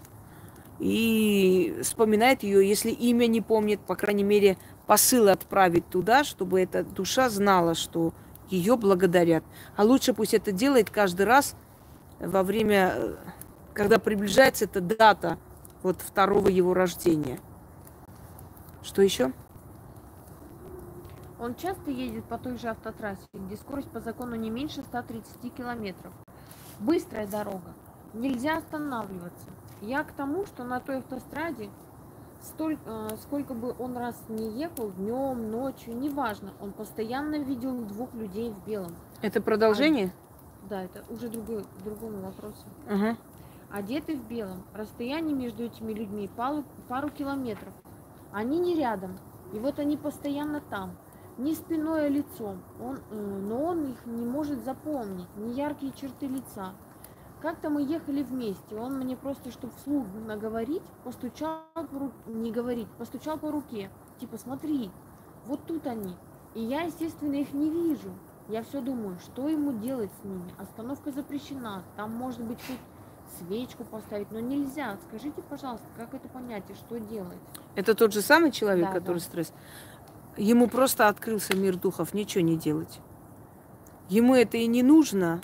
и 0.79 1.79
вспоминает 1.83 2.43
ее, 2.43 2.69
если 2.69 2.91
имя 2.91 3.27
не 3.27 3.41
помнит, 3.41 3.81
по 3.81 3.97
крайней 3.97 4.25
мере, 4.25 4.59
посыл 4.87 5.29
отправить 5.29 5.89
туда, 5.89 6.25
чтобы 6.25 6.61
эта 6.61 6.85
душа 6.85 7.31
знала, 7.31 7.75
что 7.75 8.13
ее 8.51 8.77
благодарят. 8.77 9.45
А 9.77 9.85
лучше 9.85 10.13
пусть 10.13 10.35
это 10.35 10.53
делает 10.53 10.91
каждый 10.91 11.27
раз 11.27 11.57
во 12.21 12.43
время, 12.43 12.93
э, 12.95 13.15
когда 13.73 13.99
приближается 13.99 14.65
эта 14.67 14.81
дата 14.81 15.39
вот 15.83 16.03
второго 16.03 16.49
его 16.49 16.75
рождения. 16.75 17.41
Что 18.83 19.03
еще? 19.03 19.33
Он 21.39 21.55
часто 21.55 21.91
едет 21.91 22.25
по 22.25 22.39
той 22.39 22.57
же 22.59 22.69
автотрассе, 22.69 23.27
где 23.35 23.57
скорость 23.57 23.91
по 23.91 24.01
закону 24.01 24.37
не 24.37 24.51
меньше 24.51 24.83
130 24.83 25.55
километров. 25.55 26.13
Быстрая 26.81 27.27
дорога. 27.27 27.75
Нельзя 28.15 28.59
останавливаться. 28.59 29.49
Я 29.83 30.03
к 30.05 30.13
тому, 30.13 30.47
что 30.47 30.65
на 30.65 30.81
той 30.81 30.99
автостраде 30.99 31.69
столь, 32.43 32.79
э, 32.87 33.09
сколько 33.23 33.53
бы 33.53 33.75
он 33.79 33.97
раз 33.97 34.17
не 34.29 34.59
ехал, 34.59 34.91
днем, 34.93 35.51
ночью, 35.51 35.97
неважно, 35.97 36.53
он 36.61 36.73
постоянно 36.73 37.37
видел 37.37 37.73
двух 37.85 38.15
людей 38.15 38.51
в 38.51 38.67
белом. 38.67 38.95
Это 39.21 39.43
продолжение? 39.43 40.07
А, 40.65 40.69
да, 40.69 40.83
это 40.83 41.05
уже 41.11 41.29
другой, 41.29 41.65
другому 41.85 42.19
вопросу. 42.23 42.65
Угу. 42.91 43.17
Одеты 43.71 44.17
в 44.17 44.27
белом. 44.27 44.63
Расстояние 44.73 45.35
между 45.35 45.65
этими 45.65 45.93
людьми 45.93 46.31
пару, 46.35 46.65
пару 46.89 47.11
километров. 47.11 47.73
Они 48.37 48.59
не 48.59 48.75
рядом. 48.75 49.17
И 49.55 49.59
вот 49.59 49.79
они 49.79 49.97
постоянно 49.97 50.61
там. 50.61 50.91
не 51.39 51.55
спиной, 51.55 52.05
а 52.05 52.09
лицом. 52.11 52.63
Он, 52.79 52.99
э, 53.11 53.41
но 53.49 53.63
он 53.63 53.93
их 53.93 54.05
не 54.05 54.27
может 54.27 54.63
запомнить, 54.63 55.35
не 55.37 55.55
яркие 55.55 55.91
черты 55.93 56.27
лица. 56.27 56.75
Как-то 57.41 57.71
мы 57.71 57.83
ехали 57.83 58.23
вместе, 58.23 58.77
он 58.77 58.99
мне 58.99 59.17
просто, 59.17 59.51
чтобы 59.51 59.73
вслух 59.79 60.05
наговорить, 60.27 60.83
постучал 61.03 61.63
по 61.73 61.99
руке, 61.99 62.15
не 62.27 62.53
говорить, 62.53 62.89
постучал 62.99 63.39
по 63.39 63.51
руке. 63.51 63.91
Типа, 64.21 64.37
смотри, 64.37 64.91
вот 65.47 65.65
тут 65.67 65.87
они. 65.87 66.15
И 66.55 66.61
я, 66.61 66.83
естественно, 66.83 67.37
их 67.37 67.55
не 67.55 67.71
вижу. 67.71 68.11
Я 68.49 68.63
все 68.65 68.83
думаю, 68.83 69.19
что 69.19 69.49
ему 69.49 69.73
делать 69.73 70.11
с 70.21 70.25
ними? 70.25 70.55
Остановка 70.59 71.11
запрещена, 71.11 71.85
там 71.97 72.13
может 72.15 72.45
быть 72.45 72.59
хоть 72.67 72.81
свечку 73.39 73.85
поставить, 73.85 74.31
но 74.31 74.41
нельзя. 74.41 74.97
Скажите, 75.09 75.43
пожалуйста, 75.49 75.87
как 75.97 76.15
это 76.15 76.29
понять 76.29 76.65
и 76.69 76.75
что 76.75 76.99
делать? 76.99 77.39
Это 77.75 77.95
тот 77.95 78.13
же 78.13 78.23
самый 78.23 78.51
человек, 78.51 78.87
Да, 78.87 78.93
который 78.93 79.19
да. 79.19 79.25
стресс. 79.25 79.53
Ему 80.37 80.69
просто 80.69 81.09
открылся 81.09 81.57
мир 81.57 81.77
духов, 81.77 82.15
ничего 82.15 82.45
не 82.45 82.57
делать. 82.57 83.01
Ему 84.09 84.35
это 84.35 84.57
и 84.57 84.67
не 84.67 84.83
нужно, 84.83 85.41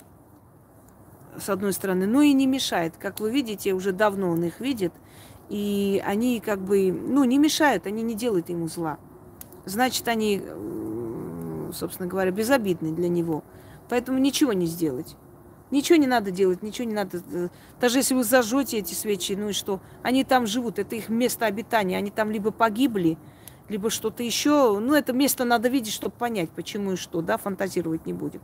с 1.37 1.49
одной 1.49 1.73
стороны, 1.73 2.05
но 2.05 2.21
и 2.21 2.33
не 2.33 2.45
мешает. 2.47 2.93
Как 2.97 3.19
вы 3.19 3.31
видите, 3.31 3.73
уже 3.73 3.91
давно 3.91 4.29
он 4.29 4.43
их 4.43 4.59
видит, 4.59 4.93
и 5.49 6.01
они 6.05 6.39
как 6.39 6.59
бы, 6.59 6.91
ну, 6.91 7.23
не 7.23 7.37
мешают, 7.37 7.87
они 7.87 8.03
не 8.03 8.15
делают 8.15 8.49
ему 8.49 8.67
зла. 8.67 8.97
Значит, 9.65 10.07
они, 10.07 10.41
собственно 11.73 12.07
говоря, 12.07 12.31
безобидны 12.31 12.93
для 12.93 13.09
него. 13.09 13.43
Поэтому 13.89 14.17
ничего 14.19 14.53
не 14.53 14.65
сделать. 14.65 15.15
Ничего 15.73 15.97
не 15.97 16.05
надо 16.05 16.29
делать, 16.29 16.61
ничего 16.61 16.87
не 16.87 16.93
надо. 16.93 17.19
э, 17.31 17.49
Даже 17.81 17.97
если 17.97 18.13
вы 18.13 18.23
зажжете 18.23 18.77
эти 18.77 18.93
свечи, 18.93 19.33
ну 19.33 19.49
и 19.49 19.53
что? 19.53 19.81
Они 20.03 20.23
там 20.23 20.45
живут, 20.45 20.77
это 20.77 20.95
их 20.95 21.09
место 21.09 21.47
обитания. 21.47 21.97
Они 21.97 22.11
там 22.11 22.29
либо 22.29 22.51
погибли, 22.51 23.17
либо 23.69 23.89
что-то 23.89 24.21
еще. 24.21 24.77
Ну, 24.77 24.93
это 24.93 25.13
место 25.13 25.45
надо 25.45 25.69
видеть, 25.69 25.91
чтобы 25.91 26.15
понять, 26.15 26.51
почему 26.51 26.91
и 26.91 26.95
что, 26.95 27.23
да, 27.23 27.37
фантазировать 27.37 28.05
не 28.05 28.13
будем. 28.13 28.41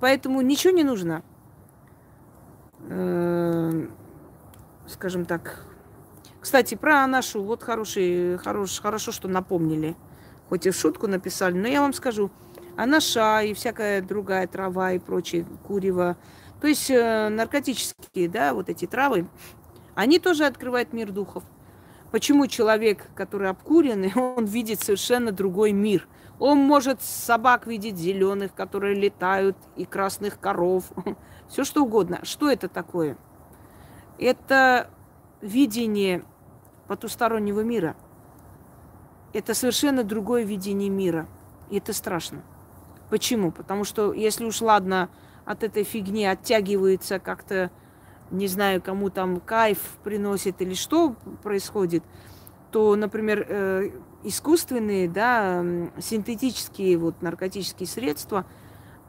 Поэтому 0.00 0.40
ничего 0.40 0.72
не 0.72 0.84
нужно. 0.84 1.22
Э, 2.88 3.86
Скажем 4.86 5.26
так. 5.26 5.66
Кстати, 6.40 6.76
про 6.76 7.06
нашу, 7.06 7.42
вот 7.42 7.62
хороший, 7.62 8.38
хорош, 8.38 8.80
хорошо, 8.80 9.12
что 9.12 9.28
напомнили. 9.28 9.96
Хоть 10.48 10.64
и 10.64 10.70
в 10.70 10.74
шутку 10.76 11.08
написали, 11.08 11.58
но 11.58 11.68
я 11.68 11.82
вам 11.82 11.92
скажу. 11.92 12.30
Анаша 12.76 13.42
и 13.42 13.52
всякая 13.52 14.00
другая 14.00 14.46
трава 14.46 14.92
и 14.92 14.98
прочее, 14.98 15.44
курево. 15.66 16.16
То 16.64 16.68
есть 16.68 16.90
э, 16.90 17.28
наркотические, 17.28 18.26
да, 18.26 18.54
вот 18.54 18.70
эти 18.70 18.86
травы, 18.86 19.28
они 19.94 20.18
тоже 20.18 20.46
открывают 20.46 20.94
мир 20.94 21.12
духов. 21.12 21.44
Почему 22.10 22.46
человек, 22.46 23.10
который 23.14 23.50
обкуренный, 23.50 24.10
он 24.16 24.46
видит 24.46 24.80
совершенно 24.80 25.30
другой 25.30 25.72
мир? 25.72 26.08
Он 26.38 26.56
может 26.56 27.02
собак 27.02 27.66
видеть 27.66 27.98
зеленых, 27.98 28.54
которые 28.54 28.94
летают, 28.94 29.58
и 29.76 29.84
красных 29.84 30.40
коров, 30.40 30.84
все 31.50 31.64
что 31.64 31.84
угодно. 31.84 32.20
Что 32.22 32.50
это 32.50 32.70
такое? 32.70 33.18
Это 34.18 34.88
видение 35.42 36.24
потустороннего 36.88 37.60
мира. 37.60 37.94
Это 39.34 39.52
совершенно 39.52 40.02
другое 40.02 40.44
видение 40.44 40.88
мира. 40.88 41.28
И 41.68 41.76
это 41.76 41.92
страшно. 41.92 42.42
Почему? 43.10 43.52
Потому 43.52 43.84
что 43.84 44.14
если 44.14 44.46
уж 44.46 44.62
ладно 44.62 45.10
от 45.44 45.62
этой 45.62 45.84
фигни 45.84 46.24
оттягивается 46.24 47.18
как-то, 47.18 47.70
не 48.30 48.48
знаю, 48.48 48.82
кому 48.82 49.10
там 49.10 49.40
кайф 49.40 49.78
приносит 50.02 50.60
или 50.62 50.74
что 50.74 51.16
происходит, 51.42 52.02
то, 52.70 52.96
например, 52.96 53.46
э, 53.48 53.90
искусственные, 54.24 55.08
да, 55.08 55.64
синтетические 56.00 56.96
вот 56.98 57.22
наркотические 57.22 57.86
средства, 57.86 58.46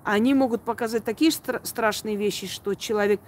они 0.04 0.34
могут 0.36 0.62
показать 0.62 1.04
такие 1.04 1.32
стра- 1.32 1.66
страшные 1.66 2.16
вещи, 2.16 2.48
что 2.48 2.76
человек... 2.76 3.20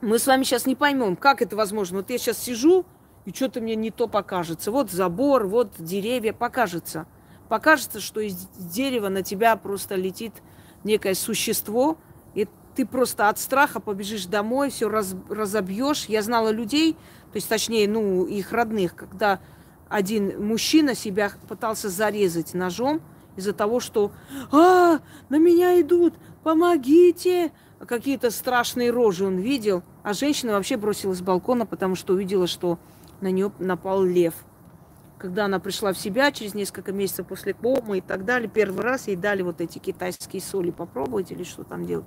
Мы 0.00 0.18
с 0.18 0.26
вами 0.26 0.42
сейчас 0.42 0.66
не 0.66 0.74
поймем, 0.74 1.14
как 1.14 1.40
это 1.40 1.54
возможно. 1.54 1.98
Вот 1.98 2.10
я 2.10 2.18
сейчас 2.18 2.38
сижу, 2.38 2.84
и 3.24 3.32
что-то 3.32 3.60
мне 3.60 3.76
не 3.76 3.92
то 3.92 4.08
покажется. 4.08 4.72
Вот 4.72 4.90
забор, 4.90 5.46
вот 5.46 5.74
деревья, 5.78 6.32
покажется. 6.32 7.06
Покажется, 7.48 8.00
что 8.00 8.20
из 8.20 8.34
дерева 8.56 9.08
на 9.08 9.22
тебя 9.22 9.54
просто 9.54 9.94
летит 9.94 10.32
некое 10.84 11.14
существо, 11.14 11.98
и 12.34 12.48
ты 12.74 12.86
просто 12.86 13.28
от 13.28 13.38
страха 13.38 13.80
побежишь 13.80 14.26
домой, 14.26 14.70
все 14.70 14.88
раз, 14.88 15.14
разобьешь. 15.28 16.06
Я 16.06 16.22
знала 16.22 16.50
людей, 16.50 16.94
то 16.94 17.36
есть 17.36 17.48
точнее, 17.48 17.88
ну, 17.88 18.24
их 18.24 18.52
родных, 18.52 18.94
когда 18.94 19.40
один 19.88 20.44
мужчина 20.44 20.94
себя 20.94 21.32
пытался 21.48 21.88
зарезать 21.88 22.54
ножом 22.54 23.02
из-за 23.36 23.52
того, 23.52 23.80
что 23.80 24.12
«А, 24.50 25.00
на 25.28 25.38
меня 25.38 25.80
идут, 25.80 26.14
помогите!» 26.42 27.52
Какие-то 27.86 28.30
страшные 28.30 28.90
рожи 28.90 29.26
он 29.26 29.38
видел, 29.38 29.82
а 30.04 30.14
женщина 30.14 30.52
вообще 30.52 30.76
бросилась 30.76 31.18
с 31.18 31.22
балкона, 31.22 31.66
потому 31.66 31.96
что 31.96 32.14
увидела, 32.14 32.46
что 32.46 32.78
на 33.20 33.28
нее 33.30 33.50
напал 33.58 34.04
лев. 34.04 34.34
Когда 35.22 35.44
она 35.44 35.60
пришла 35.60 35.92
в 35.92 35.98
себя 35.98 36.32
через 36.32 36.52
несколько 36.52 36.90
месяцев 36.90 37.28
после 37.28 37.54
комы 37.54 37.98
и 37.98 38.00
так 38.00 38.24
далее, 38.24 38.50
первый 38.52 38.82
раз 38.82 39.06
ей 39.06 39.14
дали 39.14 39.42
вот 39.42 39.60
эти 39.60 39.78
китайские 39.78 40.42
соли 40.42 40.72
попробовать 40.72 41.30
или 41.30 41.44
что 41.44 41.62
там 41.62 41.86
делать. 41.86 42.06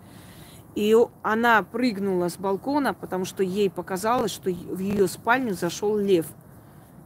И 0.75 0.93
она 1.21 1.63
прыгнула 1.63 2.27
с 2.27 2.35
балкона, 2.35 2.93
потому 2.93 3.23
что 3.23 3.41
ей 3.41 3.69
показалось, 3.69 4.31
что 4.31 4.49
в 4.51 4.79
ее 4.79 5.07
спальню 5.07 5.53
зашел 5.53 5.97
лев. 5.97 6.25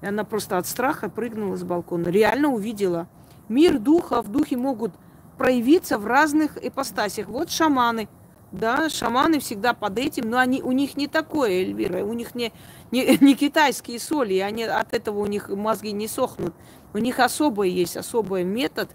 И 0.02 0.08
она 0.08 0.24
просто 0.24 0.58
от 0.58 0.66
страха 0.66 1.10
прыгнула 1.10 1.58
с 1.58 1.64
балкона. 1.64 2.08
Реально 2.08 2.50
увидела. 2.50 3.08
Мир 3.48 3.78
духа, 3.78 4.24
в 4.24 4.32
духе 4.32 4.58
могут 4.58 4.94
проявиться 5.38 6.00
в 6.00 6.08
разных 6.08 6.58
ипостасях. 6.58 7.28
Вот 7.28 7.52
шаманы. 7.52 8.10
Да, 8.52 8.90
шаманы 8.90 9.40
всегда 9.40 9.74
под 9.74 10.00
этим, 10.00 10.30
но 10.30 10.40
они, 10.40 10.62
у 10.64 10.72
них 10.72 10.98
не 10.98 11.08
такое, 11.08 11.52
Эльвира, 11.52 12.04
у 12.04 12.14
них 12.14 12.34
не, 12.34 12.52
не, 12.92 13.18
не 13.22 13.36
китайские 13.36 14.00
соли, 14.00 14.34
и 14.36 14.40
они, 14.40 14.64
от 14.64 14.94
этого 14.94 15.20
у 15.20 15.26
них 15.28 15.50
мозги 15.50 15.92
не 15.92 16.08
сохнут. 16.08 16.54
У 16.94 16.98
них 16.98 17.20
особый 17.20 17.70
есть, 17.70 17.96
особый 17.96 18.44
метод, 18.44 18.90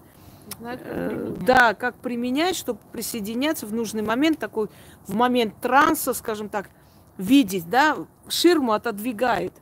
как 0.61 0.81
э, 0.83 1.37
да, 1.41 1.75
как 1.75 1.95
применять, 1.97 2.57
чтобы 2.57 2.81
присоединяться 2.93 3.67
в 3.67 3.73
нужный 3.73 4.03
момент, 4.03 4.39
такой, 4.39 4.69
в 5.07 5.15
момент 5.15 5.55
транса, 5.61 6.15
скажем 6.15 6.49
так, 6.49 6.71
видеть, 7.17 7.69
да, 7.71 7.97
ширму 8.29 8.73
отодвигает. 8.73 9.53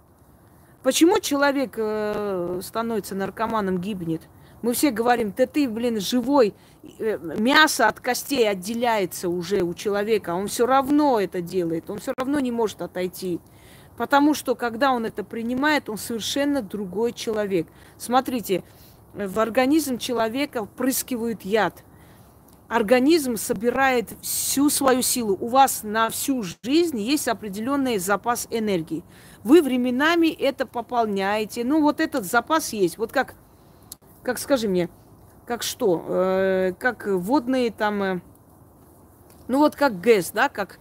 Почему 0.82 1.20
человек 1.20 1.74
э, 1.76 2.60
становится 2.62 3.14
наркоманом, 3.14 3.78
гибнет? 3.78 4.22
Мы 4.62 4.74
все 4.74 4.90
говорим, 4.90 5.34
да 5.36 5.46
ты, 5.46 5.68
блин, 5.68 6.00
живой, 6.00 6.54
э, 6.98 7.18
мясо 7.38 7.88
от 7.88 8.00
костей 8.00 8.48
отделяется 8.48 9.28
уже 9.28 9.62
у 9.62 9.74
человека, 9.74 10.30
он 10.34 10.46
все 10.46 10.66
равно 10.66 11.20
это 11.20 11.40
делает, 11.40 11.90
он 11.90 11.98
все 11.98 12.14
равно 12.16 12.38
не 12.38 12.52
может 12.52 12.80
отойти. 12.80 13.40
Потому 13.96 14.34
что, 14.34 14.54
когда 14.54 14.92
он 14.92 15.04
это 15.04 15.24
принимает, 15.24 15.88
он 15.88 15.98
совершенно 15.98 16.62
другой 16.62 17.12
человек. 17.12 17.66
Смотрите, 17.98 18.64
в 19.12 19.38
организм 19.38 19.98
человека 19.98 20.64
впрыскивают 20.64 21.42
яд. 21.42 21.84
Организм 22.68 23.36
собирает 23.36 24.14
всю 24.22 24.70
свою 24.70 25.02
силу. 25.02 25.36
У 25.38 25.48
вас 25.48 25.82
на 25.82 26.08
всю 26.08 26.42
жизнь 26.64 26.98
есть 26.98 27.28
определенный 27.28 27.98
запас 27.98 28.48
энергии. 28.50 29.04
Вы 29.44 29.60
временами 29.60 30.28
это 30.28 30.64
пополняете. 30.64 31.64
Ну, 31.64 31.82
вот 31.82 32.00
этот 32.00 32.24
запас 32.24 32.72
есть. 32.72 32.96
Вот 32.96 33.12
как, 33.12 33.34
как 34.22 34.38
скажи 34.38 34.68
мне, 34.68 34.88
как 35.46 35.62
что? 35.62 36.04
Э, 36.08 36.72
как 36.78 37.06
водные 37.06 37.70
там, 37.70 38.02
э, 38.02 38.20
ну 39.48 39.58
вот 39.58 39.76
как 39.76 40.00
ГЭС, 40.00 40.30
да, 40.30 40.48
как 40.48 40.78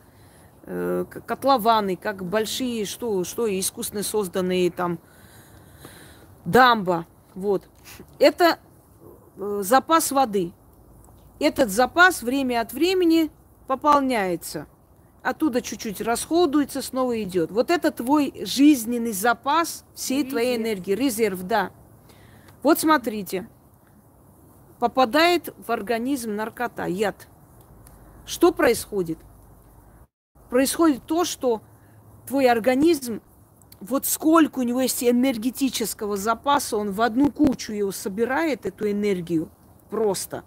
э, 0.63 1.05
котлованы, 1.25 1.95
как 1.95 2.23
большие, 2.23 2.85
что, 2.85 3.23
что 3.23 3.47
искусственно 3.47 4.03
созданные 4.03 4.71
там 4.71 4.99
дамба. 6.45 7.05
Вот. 7.35 7.67
Это 8.19 8.59
э, 9.37 9.61
запас 9.63 10.11
воды. 10.11 10.53
Этот 11.39 11.69
запас 11.69 12.21
время 12.21 12.61
от 12.61 12.73
времени 12.73 13.31
пополняется. 13.67 14.67
Оттуда 15.23 15.61
чуть-чуть 15.61 16.01
расходуется, 16.01 16.81
снова 16.81 17.21
идет. 17.21 17.51
Вот 17.51 17.69
это 17.69 17.91
твой 17.91 18.33
жизненный 18.43 19.11
запас 19.11 19.85
всей 19.93 20.23
твоей 20.23 20.57
Резерв. 20.57 20.67
энергии. 20.67 20.93
Резерв, 20.93 21.43
да. 21.43 21.71
Вот 22.63 22.79
смотрите. 22.79 23.47
Попадает 24.79 25.53
в 25.65 25.71
организм 25.71 26.35
наркота, 26.35 26.85
яд. 26.85 27.27
Что 28.25 28.51
происходит? 28.51 29.17
Происходит 30.49 31.05
то, 31.05 31.23
что 31.25 31.61
твой 32.27 32.47
организм, 32.47 33.21
вот 33.79 34.05
сколько 34.05 34.59
у 34.59 34.63
него 34.63 34.81
есть 34.81 35.03
энергетического 35.03 36.17
запаса, 36.17 36.77
он 36.77 36.91
в 36.91 37.01
одну 37.01 37.31
кучу 37.31 37.73
его 37.73 37.91
собирает, 37.91 38.65
эту 38.65 38.89
энергию, 38.89 39.49
просто, 39.89 40.43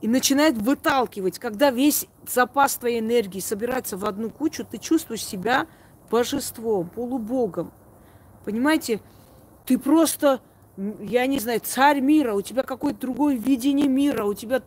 и 0.00 0.08
начинает 0.08 0.56
выталкивать. 0.56 1.38
Когда 1.38 1.70
весь 1.70 2.06
запас 2.26 2.76
твоей 2.76 3.00
энергии 3.00 3.40
собирается 3.40 3.96
в 3.96 4.04
одну 4.06 4.30
кучу, 4.30 4.64
ты 4.64 4.78
чувствуешь 4.78 5.24
себя 5.24 5.66
божеством, 6.10 6.88
полубогом. 6.88 7.72
Понимаете? 8.44 9.02
Ты 9.66 9.78
просто 9.78 10.40
я 11.00 11.26
не 11.26 11.38
знаю, 11.38 11.60
царь 11.62 12.00
мира, 12.00 12.34
у 12.34 12.42
тебя 12.42 12.62
какое-то 12.62 13.00
другое 13.00 13.36
видение 13.36 13.88
мира, 13.88 14.24
у 14.24 14.34
тебя 14.34 14.62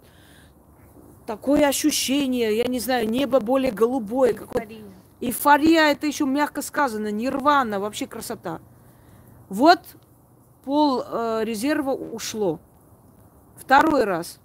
такое 1.26 1.68
ощущение, 1.68 2.56
я 2.58 2.66
не 2.66 2.80
знаю, 2.80 3.10
небо 3.10 3.40
более 3.40 3.72
голубое. 3.72 4.32
Эйфория. 4.32 4.84
Эйфория, 5.22 5.92
это 5.92 6.06
еще 6.06 6.26
мягко 6.26 6.62
сказано, 6.62 7.10
нирвана, 7.10 7.80
вообще 7.80 8.06
красота. 8.06 8.60
Вот 9.50 9.80
пол 10.64 11.04
э, 11.06 11.42
резерва 11.44 11.92
ушло. 11.92 12.60
Второй 13.56 14.04
раз. 14.04 14.40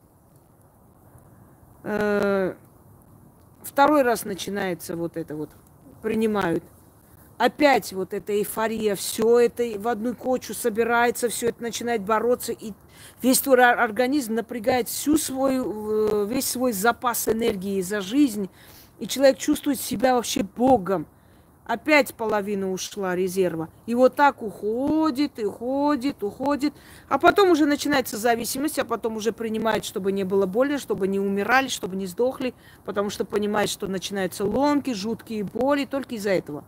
Э, 1.83 2.55
второй 3.63 4.03
раз 4.03 4.25
начинается 4.25 4.97
вот 4.97 5.17
это 5.17 5.37
вот, 5.37 5.51
принимают. 6.03 6.65
Опять 7.39 7.93
вот 7.93 8.13
эта 8.13 8.33
эйфория, 8.37 8.95
все 8.97 9.39
это 9.39 9.65
в 9.79 9.89
одну 9.89 10.15
кочу 10.15 10.55
собирается, 10.55 11.29
все 11.29 11.49
это 11.49 11.63
начинает 11.63 12.03
бороться, 12.03 12.53
и 12.53 12.73
весь 13.23 13.41
твой 13.41 13.65
организм 13.65 14.35
напрягает 14.35 14.89
всю 14.89 15.17
свою, 15.17 16.25
э, 16.25 16.27
весь 16.27 16.49
свой 16.49 16.73
запас 16.73 17.29
энергии 17.29 17.81
за 17.81 18.01
жизнь, 18.01 18.51
и 18.99 19.07
человек 19.07 19.39
чувствует 19.39 19.81
себя 19.81 20.17
вообще 20.17 20.43
Богом– 20.43 21.07
опять 21.69 22.15
половина 22.15 22.73
ушла 22.73 23.15
резерва. 23.15 23.69
И 23.87 23.95
вот 23.95 24.17
так 24.17 24.43
уходит, 24.43 25.39
и 25.39 25.45
уходит, 25.45 26.23
уходит. 26.25 26.75
А 27.09 27.19
потом 27.19 27.51
уже 27.51 27.67
начинается 27.67 28.17
зависимость, 28.17 28.79
а 28.79 28.85
потом 28.85 29.17
уже 29.17 29.33
принимает, 29.33 29.85
чтобы 29.85 30.11
не 30.11 30.25
было 30.25 30.47
боли, 30.47 30.79
чтобы 30.79 31.07
не 31.07 31.21
умирали, 31.21 31.69
чтобы 31.69 31.95
не 31.95 32.07
сдохли, 32.07 32.55
потому 32.85 33.11
что 33.11 33.25
понимает, 33.25 33.69
что 33.69 33.87
начинаются 33.87 34.45
ломки, 34.45 34.95
жуткие 34.95 35.45
боли 35.45 35.85
только 35.85 36.17
из-за 36.17 36.31
этого. 36.31 36.65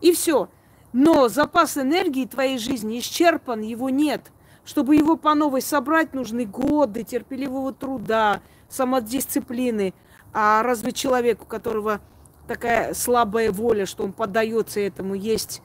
И 0.00 0.12
все. 0.12 0.48
Но 0.92 1.28
запас 1.28 1.76
энергии 1.76 2.26
твоей 2.26 2.58
жизни 2.58 2.98
исчерпан, 2.98 3.60
его 3.60 3.90
нет. 3.90 4.32
Чтобы 4.64 4.96
его 4.96 5.16
по 5.16 5.34
новой 5.34 5.62
собрать, 5.62 6.14
нужны 6.14 6.44
годы 6.44 7.02
терпеливого 7.04 7.72
труда, 7.72 8.40
самодисциплины. 8.68 9.94
А 10.32 10.62
разве 10.62 10.92
человек, 10.92 11.42
у 11.42 11.44
которого 11.44 12.00
такая 12.48 12.94
слабая 12.94 13.52
воля, 13.52 13.86
что 13.86 14.04
он 14.04 14.12
поддается 14.12 14.80
этому, 14.80 15.14
есть 15.14 15.62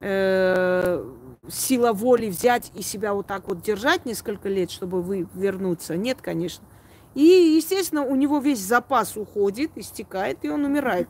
э, 0.00 1.04
сила 1.48 1.92
воли 1.92 2.28
взять 2.28 2.70
и 2.74 2.82
себя 2.82 3.14
вот 3.14 3.26
так 3.26 3.48
вот 3.48 3.62
держать 3.62 4.06
несколько 4.06 4.48
лет, 4.48 4.70
чтобы 4.70 5.02
вы 5.02 5.26
вернуться? 5.34 5.96
Нет, 5.96 6.18
конечно. 6.20 6.64
И, 7.14 7.22
естественно, 7.56 8.04
у 8.04 8.14
него 8.14 8.38
весь 8.38 8.60
запас 8.60 9.16
уходит, 9.16 9.72
истекает, 9.76 10.38
и 10.42 10.50
он 10.50 10.64
умирает. 10.64 11.08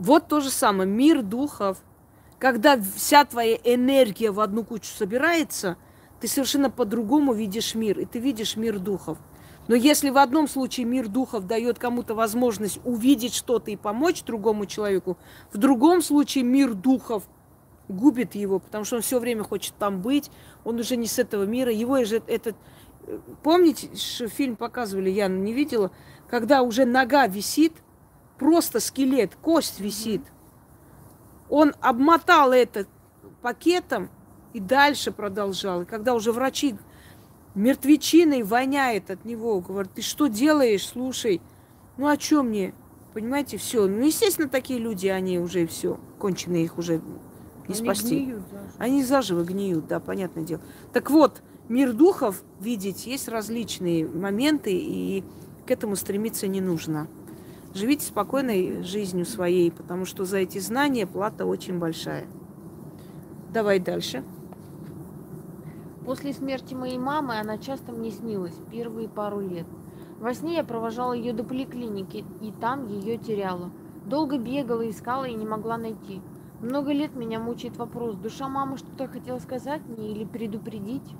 Вот 0.00 0.28
то 0.28 0.40
же 0.40 0.50
самое. 0.50 0.88
Мир 0.88 1.22
духов. 1.22 1.78
Когда 2.38 2.80
вся 2.96 3.26
твоя 3.26 3.56
энергия 3.62 4.30
в 4.30 4.40
одну 4.40 4.64
кучу 4.64 4.86
собирается, 4.86 5.76
ты 6.20 6.26
совершенно 6.26 6.70
по-другому 6.70 7.34
видишь 7.34 7.74
мир. 7.74 8.00
И 8.00 8.06
ты 8.06 8.18
видишь 8.18 8.56
мир 8.56 8.78
духов. 8.78 9.18
Но 9.68 9.74
если 9.74 10.08
в 10.08 10.16
одном 10.16 10.48
случае 10.48 10.86
мир 10.86 11.06
духов 11.06 11.46
дает 11.46 11.78
кому-то 11.78 12.14
возможность 12.14 12.80
увидеть 12.82 13.34
что-то 13.34 13.70
и 13.70 13.76
помочь 13.76 14.24
другому 14.24 14.64
человеку, 14.64 15.18
в 15.52 15.58
другом 15.58 16.00
случае 16.00 16.44
мир 16.44 16.72
духов 16.72 17.24
губит 17.88 18.34
его, 18.34 18.58
потому 18.58 18.84
что 18.84 18.96
он 18.96 19.02
все 19.02 19.18
время 19.18 19.44
хочет 19.44 19.74
там 19.78 20.00
быть, 20.00 20.30
он 20.64 20.80
уже 20.80 20.96
не 20.96 21.06
с 21.06 21.18
этого 21.18 21.44
мира, 21.44 21.70
его 21.70 22.02
же 22.04 22.22
этот... 22.26 22.56
Помните, 23.42 23.94
что 23.96 24.28
фильм 24.28 24.56
показывали, 24.56 25.10
я 25.10 25.28
не 25.28 25.52
видела, 25.52 25.90
когда 26.28 26.62
уже 26.62 26.84
нога 26.84 27.26
висит, 27.26 27.74
просто 28.40 28.80
скелет, 28.80 29.36
кость 29.36 29.80
висит. 29.80 30.22
Он 31.50 31.74
обмотал 31.82 32.52
это 32.52 32.86
пакетом 33.42 34.08
и 34.54 34.60
дальше 34.60 35.12
продолжал. 35.12 35.82
И 35.82 35.84
когда 35.84 36.14
уже 36.14 36.32
врачи 36.32 36.74
мертвечиной 37.54 38.42
воняет 38.42 39.10
от 39.10 39.26
него. 39.26 39.60
Говорит, 39.60 39.92
ты 39.92 40.00
что 40.00 40.26
делаешь, 40.26 40.86
слушай? 40.86 41.42
Ну, 41.98 42.08
о 42.08 42.16
чем 42.16 42.48
мне? 42.48 42.72
Понимаете, 43.12 43.58
все. 43.58 43.86
Ну, 43.86 44.06
естественно, 44.06 44.48
такие 44.48 44.78
люди, 44.78 45.08
они 45.08 45.38
уже 45.38 45.66
все, 45.66 46.00
конченые 46.18 46.64
их 46.64 46.78
уже 46.78 47.02
не 47.68 47.74
они 47.74 47.74
спасти. 47.74 48.20
Гниют 48.20 48.42
заживо. 48.50 48.72
Они 48.78 49.04
заживо 49.04 49.44
гниют, 49.44 49.86
да, 49.86 50.00
понятное 50.00 50.44
дело. 50.44 50.62
Так 50.94 51.10
вот, 51.10 51.42
мир 51.68 51.92
духов 51.92 52.42
видеть 52.58 53.06
есть 53.06 53.28
различные 53.28 54.08
моменты, 54.08 54.70
и 54.72 55.24
к 55.66 55.70
этому 55.70 55.94
стремиться 55.96 56.46
не 56.46 56.62
нужно. 56.62 57.06
Живите 57.72 58.04
спокойной 58.04 58.82
жизнью 58.82 59.24
своей, 59.24 59.70
потому 59.70 60.04
что 60.04 60.24
за 60.24 60.38
эти 60.38 60.58
знания 60.58 61.06
плата 61.06 61.46
очень 61.46 61.78
большая. 61.78 62.26
Давай 63.52 63.78
дальше. 63.78 64.24
После 66.04 66.32
смерти 66.32 66.74
моей 66.74 66.98
мамы 66.98 67.38
она 67.38 67.58
часто 67.58 67.92
мне 67.92 68.10
снилась 68.10 68.56
первые 68.72 69.08
пару 69.08 69.40
лет. 69.40 69.66
Во 70.18 70.34
сне 70.34 70.56
я 70.56 70.64
провожала 70.64 71.12
ее 71.12 71.32
до 71.32 71.44
поликлиники, 71.44 72.24
и 72.40 72.50
там 72.50 72.88
ее 72.88 73.16
теряла. 73.16 73.70
Долго 74.04 74.36
бегала, 74.36 74.88
искала 74.90 75.26
и 75.26 75.34
не 75.34 75.46
могла 75.46 75.78
найти. 75.78 76.20
Много 76.60 76.92
лет 76.92 77.14
меня 77.14 77.38
мучает 77.38 77.76
вопрос, 77.76 78.16
душа 78.16 78.48
мамы 78.48 78.78
что-то 78.78 79.06
хотела 79.06 79.38
сказать 79.38 79.82
мне 79.86 80.10
или 80.10 80.24
предупредить? 80.24 81.14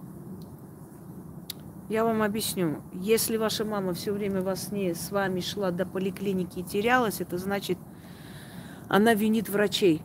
Я 1.91 2.05
вам 2.05 2.23
объясню. 2.23 2.83
Если 2.95 3.37
ваша 3.37 3.67
мама 3.67 3.93
все 3.93 4.13
время 4.13 4.41
во 4.41 4.57
сне 4.57 4.95
с 4.95 5.11
вами 5.11 5.41
шла 5.41 5.71
до 5.71 5.85
поликлиники 5.85 6.61
и 6.61 6.63
терялась, 6.63 7.21
это 7.21 7.37
значит, 7.37 7.77
она 8.89 9.13
винит 9.13 9.51
врачей 9.51 10.03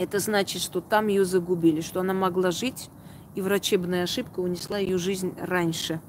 это 0.00 0.18
значит, 0.18 0.62
что 0.62 0.80
там 0.80 1.08
ее 1.08 1.26
загубили, 1.26 1.82
что 1.82 2.00
она 2.00 2.14
могла 2.14 2.52
жить, 2.52 2.88
и 3.34 3.42
врачебная 3.42 4.04
ошибка 4.04 4.40
унесла 4.40 4.78
ее 4.78 4.96
жизнь 4.96 5.36
раньше. 5.38 6.00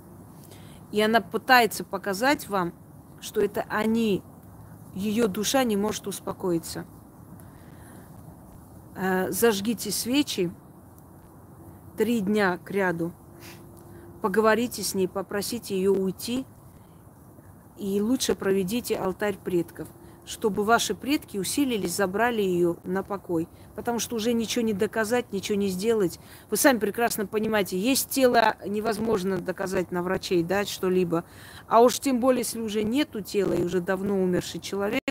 И 0.93 1.01
она 1.01 1.19
пытается 1.19 1.83
показать 1.83 2.47
вам, 2.47 2.73
что 3.19 3.41
это 3.41 3.65
они, 3.67 4.23
ее 4.95 5.27
душа 5.27 5.65
не 5.65 5.75
может 5.75 6.07
успокоиться. 6.07 6.85
Э, 8.95 9.29
зажгите 9.29 9.91
свечи 9.91 10.49
три 11.97 12.21
дня 12.21 12.59
к 12.59 12.71
ряду, 12.71 13.11
поговорите 14.21 14.83
с 14.83 14.93
ней, 14.93 15.07
попросите 15.07 15.75
ее 15.75 15.91
уйти, 15.91 16.45
и 17.77 17.99
лучше 18.01 18.35
проведите 18.35 18.95
алтарь 18.95 19.37
предков– 19.37 19.87
чтобы 20.25 20.63
ваши 20.63 20.93
предки 20.93 21.37
усилились, 21.37 21.95
забрали 21.95 22.41
ее 22.41 22.77
на 22.83 23.03
покой. 23.03 23.47
Потому 23.75 23.99
что 23.99 24.15
уже 24.15 24.33
ничего 24.33 24.63
не 24.63 24.73
доказать, 24.73 25.31
ничего 25.33 25.57
не 25.57 25.67
сделать. 25.67 26.19
Вы 26.49 26.57
сами 26.57 26.77
прекрасно 26.77 27.25
понимаете, 27.25 27.77
есть 27.77 28.09
тело, 28.09 28.55
невозможно 28.65 29.37
доказать 29.37 29.91
на 29.91 30.03
врачей, 30.03 30.43
дать 30.43 30.69
что-либо. 30.69 31.25
А 31.67 31.81
уж 31.81 31.99
тем 31.99 32.19
более, 32.19 32.39
если 32.39 32.59
уже 32.59 32.83
нету 32.83 33.21
тела 33.21 33.53
и 33.53 33.63
уже 33.63 33.81
давно 33.81 34.21
умерший 34.21 34.59
человек, 34.59 35.01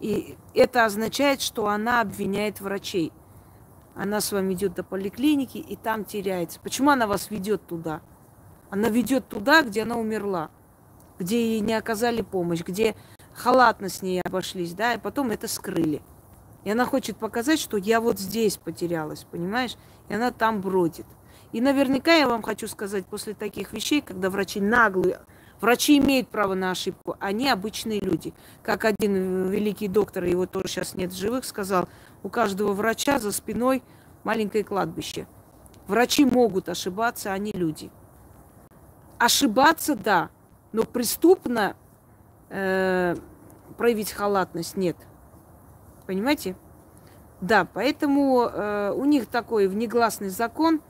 и 0.00 0.36
это 0.54 0.84
означает, 0.84 1.40
что 1.40 1.66
она 1.66 2.00
обвиняет 2.00 2.60
врачей. 2.60 3.12
Она 3.98 4.20
с 4.20 4.30
вами 4.30 4.54
идет 4.54 4.74
до 4.74 4.84
поликлиники 4.84 5.58
и 5.58 5.74
там 5.74 6.04
теряется. 6.04 6.60
Почему 6.60 6.90
она 6.90 7.08
вас 7.08 7.32
ведет 7.32 7.66
туда? 7.66 8.00
Она 8.70 8.90
ведет 8.90 9.26
туда, 9.26 9.62
где 9.62 9.82
она 9.82 9.96
умерла, 9.96 10.50
где 11.18 11.54
ей 11.54 11.60
не 11.60 11.74
оказали 11.74 12.22
помощь, 12.22 12.62
где 12.62 12.94
халатно 13.34 13.88
с 13.88 14.00
ней 14.00 14.22
обошлись, 14.22 14.72
да, 14.74 14.94
и 14.94 14.98
потом 14.98 15.32
это 15.32 15.48
скрыли. 15.48 16.00
И 16.62 16.70
она 16.70 16.84
хочет 16.84 17.16
показать, 17.16 17.58
что 17.58 17.76
я 17.76 18.00
вот 18.00 18.20
здесь 18.20 18.56
потерялась, 18.56 19.26
понимаешь? 19.28 19.76
И 20.08 20.14
она 20.14 20.30
там 20.30 20.60
бродит. 20.60 21.06
И 21.50 21.60
наверняка 21.60 22.14
я 22.14 22.28
вам 22.28 22.42
хочу 22.42 22.68
сказать, 22.68 23.04
после 23.04 23.34
таких 23.34 23.72
вещей, 23.72 24.00
когда 24.00 24.30
врачи 24.30 24.60
наглые, 24.60 25.22
врачи 25.60 25.98
имеют 25.98 26.28
право 26.28 26.54
на 26.54 26.70
ошибку, 26.70 27.16
они 27.18 27.48
обычные 27.48 27.98
люди. 27.98 28.32
Как 28.62 28.84
один 28.84 29.48
великий 29.50 29.88
доктор, 29.88 30.22
его 30.22 30.46
тоже 30.46 30.68
сейчас 30.68 30.94
нет 30.94 31.12
живых, 31.12 31.44
сказал, 31.44 31.88
у 32.22 32.28
каждого 32.28 32.72
врача 32.72 33.18
за 33.18 33.32
спиной 33.32 33.82
маленькое 34.24 34.64
кладбище. 34.64 35.26
Врачи 35.86 36.24
могут 36.24 36.68
ошибаться, 36.68 37.32
они 37.32 37.52
люди. 37.52 37.90
Ошибаться, 39.18 39.96
да, 39.96 40.30
но 40.72 40.84
преступно 40.84 41.76
э, 42.50 43.16
проявить 43.76 44.12
халатность 44.12 44.76
нет. 44.76 44.96
Понимаете? 46.06 46.56
Да, 47.40 47.66
поэтому 47.72 48.42
э, 48.42 48.92
у 48.92 49.04
них 49.04 49.26
такой 49.26 49.68
внегласный 49.68 50.28
закон, 50.28 50.80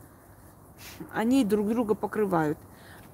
они 1.13 1.45
друг 1.45 1.67
друга 1.67 1.93
покрывают. 1.95 2.57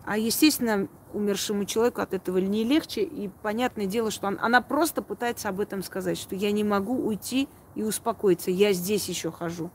А, 0.06 0.18
естественно, 0.18 0.88
умершему 1.14 1.66
человеку 1.66 2.02
от 2.02 2.14
этого 2.14 2.38
не 2.38 2.64
легче, 2.64 3.02
и 3.02 3.30
понятное 3.42 3.88
дело, 3.88 4.12
что 4.12 4.28
он, 4.28 4.38
она 4.42 4.62
просто 4.62 5.02
пытается 5.02 5.50
об 5.50 5.60
этом 5.60 5.82
сказать, 5.84 6.18
что 6.18 6.36
я 6.36 6.52
не 6.52 6.64
могу 6.64 6.96
уйти 6.96 7.50
и 7.76 7.84
успокоиться, 7.84 8.52
я 8.52 8.74
здесь 8.74 9.08
еще 9.08 9.32
хожу. 9.32 9.70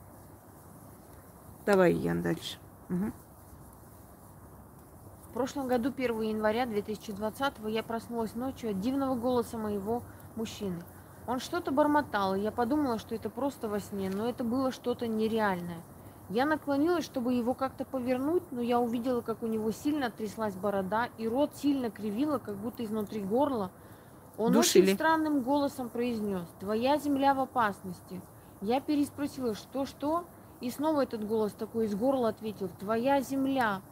Давай, 1.67 1.93
Ян, 1.93 2.23
дальше. 2.23 2.59
Угу. 2.89 3.13
В 5.31 5.33
прошлом 5.33 5.69
году, 5.69 5.93
1 5.97 6.23
января 6.23 6.67
2020 6.67 7.55
я 7.69 7.83
проснулась 7.83 8.35
ночью 8.35 8.71
от 8.71 8.81
дивного 8.81 9.15
голоса 9.15 9.57
моего 9.59 10.03
мужчины. 10.35 10.83
Он 11.29 11.39
что-то 11.39 11.71
бормотал, 11.71 12.35
и 12.35 12.41
я 12.41 12.51
подумала, 12.51 12.99
что 12.99 13.15
это 13.15 13.31
просто 13.31 13.69
во 13.69 13.79
сне, 13.79 14.11
но 14.11 14.29
это 14.29 14.43
было 14.43 14.73
что-то 14.73 15.07
нереальное. 15.07 15.83
Я 16.29 16.47
наклонилась, 16.47 17.05
чтобы 17.05 17.35
его 17.35 17.55
как-то 17.55 17.85
повернуть, 17.85 18.43
но 18.51 18.61
я 18.61 18.81
увидела, 18.81 19.21
как 19.21 19.43
у 19.43 19.47
него 19.47 19.71
сильно 19.71 20.11
тряслась 20.11 20.55
борода, 20.55 21.09
и 21.19 21.29
рот 21.29 21.51
сильно 21.55 21.91
кривило, 21.91 22.39
как 22.39 22.57
будто 22.57 22.85
изнутри 22.85 23.21
горла. 23.21 23.71
Он 24.39 24.53
Душили. 24.53 24.85
очень 24.85 24.95
странным 24.95 25.43
голосом 25.43 25.89
произнес, 25.89 26.47
«Твоя 26.61 26.99
земля 26.99 27.35
в 27.35 27.41
опасности». 27.41 28.20
Я 28.61 28.81
переспросила, 28.81 29.55
что-что? 29.55 30.24
И 30.61 30.70
снова 30.70 31.03
этот 31.03 31.26
голос 31.26 31.53
такой 31.53 31.87
из 31.87 31.95
горла 31.95 32.28
ответил, 32.28 32.68
«Твоя 32.78 33.20
земля». 33.20 33.83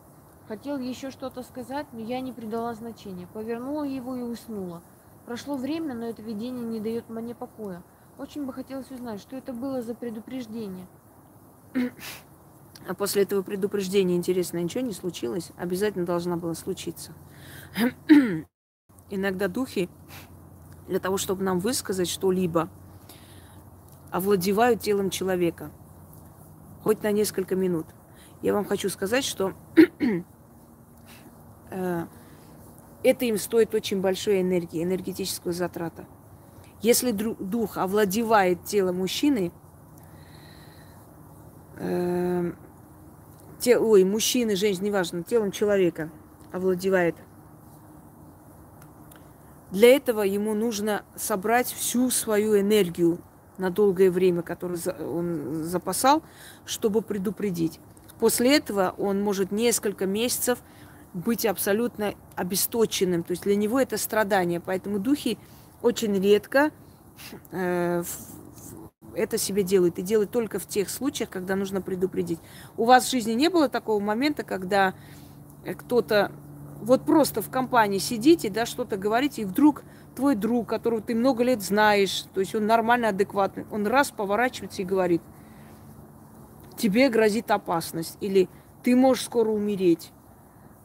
Хотел 0.46 0.78
еще 0.78 1.10
что-то 1.10 1.42
сказать, 1.42 1.86
но 1.92 2.00
я 2.00 2.20
не 2.20 2.32
придала 2.32 2.74
значения. 2.74 3.26
Повернула 3.34 3.84
его 3.84 4.16
и 4.16 4.22
уснула. 4.22 4.82
Прошло 5.26 5.56
время, 5.56 5.94
но 5.94 6.06
это 6.06 6.22
видение 6.22 6.64
не 6.64 6.80
дает 6.80 7.10
мне 7.10 7.34
покоя. 7.34 7.82
Очень 8.16 8.46
бы 8.46 8.52
хотелось 8.54 8.90
узнать, 8.90 9.20
что 9.20 9.36
это 9.36 9.52
было 9.52 9.82
за 9.82 9.94
предупреждение. 9.94 10.86
А 12.86 12.94
после 12.94 13.22
этого 13.22 13.42
предупреждения, 13.42 14.16
интересно, 14.16 14.56
ничего 14.58 14.82
не 14.82 14.94
случилось? 14.94 15.52
Обязательно 15.58 16.06
должна 16.06 16.36
была 16.36 16.54
случиться. 16.54 17.12
Иногда 19.10 19.48
духи 19.48 19.88
для 20.86 21.00
того, 21.00 21.16
чтобы 21.16 21.42
нам 21.44 21.58
высказать 21.60 22.08
что-либо, 22.08 22.68
овладевают 24.10 24.80
телом 24.80 25.10
человека. 25.10 25.70
Хоть 26.82 27.02
на 27.02 27.12
несколько 27.12 27.56
минут. 27.56 27.86
Я 28.40 28.54
вам 28.54 28.64
хочу 28.64 28.88
сказать, 28.88 29.24
что 29.24 29.52
э, 31.70 32.06
это 33.02 33.24
им 33.24 33.36
стоит 33.36 33.74
очень 33.74 34.00
большой 34.00 34.40
энергии, 34.40 34.82
энергетического 34.82 35.52
затрата. 35.52 36.06
Если 36.80 37.10
дух 37.10 37.76
овладевает 37.76 38.64
телом 38.64 38.98
мужчины, 38.98 39.52
э, 41.76 42.52
те, 43.58 43.78
ой, 43.78 44.04
мужчины, 44.04 44.54
женщины, 44.54 44.86
неважно, 44.86 45.22
телом 45.24 45.50
человека 45.50 46.10
овладевает. 46.52 47.16
Для 49.70 49.94
этого 49.94 50.22
ему 50.22 50.54
нужно 50.54 51.04
собрать 51.16 51.68
всю 51.68 52.10
свою 52.10 52.58
энергию 52.58 53.18
на 53.58 53.70
долгое 53.70 54.10
время, 54.10 54.42
которую 54.42 54.78
он 55.00 55.64
запасал, 55.64 56.22
чтобы 56.64 57.02
предупредить. 57.02 57.80
После 58.18 58.56
этого 58.56 58.94
он 58.98 59.22
может 59.22 59.52
несколько 59.52 60.06
месяцев 60.06 60.58
быть 61.12 61.44
абсолютно 61.44 62.14
обесточенным. 62.34 63.22
То 63.22 63.32
есть 63.32 63.42
для 63.42 63.56
него 63.56 63.80
это 63.80 63.98
страдание. 63.98 64.60
Поэтому 64.60 64.98
духи 64.98 65.38
очень 65.82 66.14
редко 66.20 66.70
э, 67.50 68.02
это 69.14 69.38
себе 69.38 69.62
делают. 69.62 69.98
И 69.98 70.02
делают 70.02 70.30
только 70.30 70.58
в 70.58 70.66
тех 70.66 70.88
случаях, 70.88 71.30
когда 71.30 71.56
нужно 71.56 71.80
предупредить. 71.82 72.38
У 72.76 72.84
вас 72.84 73.06
в 73.06 73.10
жизни 73.10 73.32
не 73.32 73.48
было 73.48 73.68
такого 73.68 74.00
момента, 74.00 74.44
когда 74.44 74.94
кто-то 75.76 76.32
вот 76.80 77.04
просто 77.04 77.42
в 77.42 77.50
компании 77.50 77.98
сидите, 77.98 78.50
да, 78.50 78.66
что-то 78.66 78.96
говорите, 78.96 79.42
и 79.42 79.44
вдруг 79.44 79.82
твой 80.14 80.34
друг, 80.34 80.68
которого 80.68 81.00
ты 81.00 81.14
много 81.14 81.42
лет 81.42 81.62
знаешь, 81.62 82.24
то 82.32 82.40
есть 82.40 82.54
он 82.54 82.66
нормально, 82.66 83.08
адекватный, 83.08 83.66
он 83.70 83.86
раз 83.86 84.10
поворачивается 84.10 84.82
и 84.82 84.84
говорит, 84.84 85.22
тебе 86.76 87.08
грозит 87.08 87.50
опасность, 87.50 88.16
или 88.20 88.48
ты 88.82 88.94
можешь 88.94 89.24
скоро 89.24 89.50
умереть. 89.50 90.12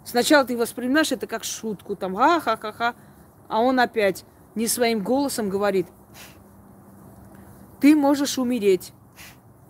Сначала 0.03 0.45
ты 0.45 0.57
воспринимаешь 0.57 1.11
это 1.11 1.27
как 1.27 1.43
шутку, 1.43 1.95
там, 1.95 2.15
ха-ха-ха-ха, 2.15 2.95
а 3.47 3.61
он 3.61 3.79
опять 3.79 4.25
не 4.55 4.67
своим 4.67 5.03
голосом 5.03 5.49
говорит, 5.49 5.87
ты 7.79 7.95
можешь 7.95 8.37
умереть. 8.37 8.93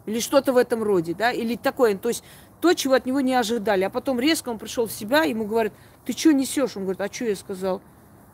Или 0.05 0.19
что-то 0.19 0.51
в 0.51 0.57
этом 0.57 0.83
роде, 0.83 1.13
да, 1.13 1.31
или 1.31 1.55
такое, 1.55 1.97
то 1.97 2.09
есть 2.09 2.23
то, 2.63 2.73
чего 2.73 2.93
от 2.93 3.05
него 3.05 3.19
не 3.19 3.33
ожидали. 3.33 3.83
А 3.83 3.89
потом 3.89 4.19
резко 4.21 4.49
он 4.49 4.57
пришел 4.57 4.85
в 4.85 4.91
себя, 4.91 5.23
ему 5.23 5.45
говорят, 5.45 5.73
ты 6.05 6.13
что 6.13 6.31
несешь? 6.31 6.75
Он 6.75 6.83
говорит, 6.83 7.01
а 7.01 7.11
что 7.11 7.25
я 7.25 7.35
сказал? 7.35 7.81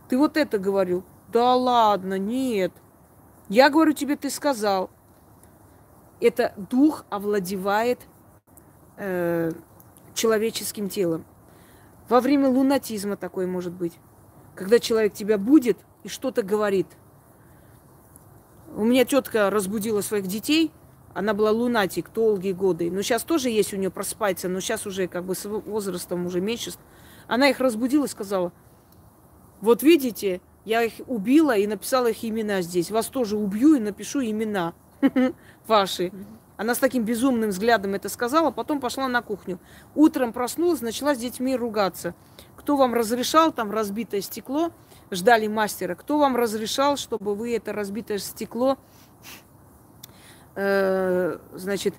Ты 0.08 0.18
вот 0.18 0.38
это 0.38 0.58
говорил. 0.58 1.04
Да 1.32 1.56
ладно, 1.56 2.18
нет. 2.18 2.72
Я 3.48 3.70
говорю 3.70 3.94
тебе, 3.94 4.16
ты 4.16 4.30
сказал. 4.30 4.90
Это 6.20 6.54
дух 6.58 7.06
овладевает 7.10 8.00
э, 8.98 9.52
человеческим 10.14 10.90
телом. 10.90 11.26
Во 12.10 12.20
время 12.20 12.50
лунатизма 12.50 13.16
такое 13.16 13.48
может 13.48 13.74
быть. 13.74 13.94
Когда 14.56 14.80
человек 14.80 15.14
тебя 15.14 15.38
будет 15.38 15.78
и 16.04 16.10
что-то 16.10 16.42
говорит. 16.42 16.88
У 18.76 18.84
меня 18.84 19.06
тетка 19.06 19.50
разбудила 19.50 20.02
своих 20.02 20.28
детей, 20.28 20.72
она 21.14 21.34
была 21.34 21.52
лунатик 21.52 22.12
долгие 22.14 22.54
годы. 22.54 22.92
Но 22.92 23.02
сейчас 23.02 23.24
тоже 23.24 23.50
есть 23.50 23.74
у 23.74 23.78
нее 23.78 23.90
проспается, 23.90 24.48
но 24.48 24.60
сейчас 24.60 24.86
уже 24.86 25.08
как 25.08 25.26
бы 25.26 25.36
с 25.36 25.46
возрастом 25.46 26.26
уже 26.26 26.42
меньше. 26.42 26.72
Она 27.30 27.48
их 27.48 27.60
разбудила 27.60 28.06
и 28.06 28.10
сказала, 28.10 28.52
вот 29.62 29.84
видите, 29.84 30.42
я 30.66 30.82
их 30.82 30.94
убила 31.06 31.56
и 31.56 31.68
написала 31.68 32.08
их 32.08 32.26
имена 32.26 32.62
здесь. 32.64 32.90
Вас 32.90 33.06
тоже 33.06 33.38
убью 33.38 33.76
и 33.76 33.80
напишу 33.80 34.20
имена 34.22 34.74
ваши. 35.68 36.12
Она 36.58 36.74
с 36.74 36.80
таким 36.80 37.06
безумным 37.06 37.52
взглядом 37.52 37.94
это 37.94 38.10
сказала, 38.10 38.50
потом 38.50 38.82
пошла 38.82 39.08
на 39.08 39.22
кухню. 39.22 39.60
Утром 39.94 40.34
проснулась, 40.34 40.82
начала 40.82 41.14
с 41.14 41.20
детьми 41.20 41.56
ругаться. 41.56 42.16
Кто 42.58 42.76
вам 42.76 42.96
разрешал, 42.96 43.54
там 43.54 43.72
разбитое 43.72 44.22
стекло, 44.22 44.72
ждали 45.12 45.46
мастера, 45.46 45.94
кто 45.94 46.18
вам 46.18 46.36
разрешал, 46.36 46.98
чтобы 46.98 47.36
вы 47.36 47.56
это 47.56 47.74
разбитое 47.74 48.18
стекло, 48.18 48.80
э, 50.56 51.38
значит, 51.54 51.94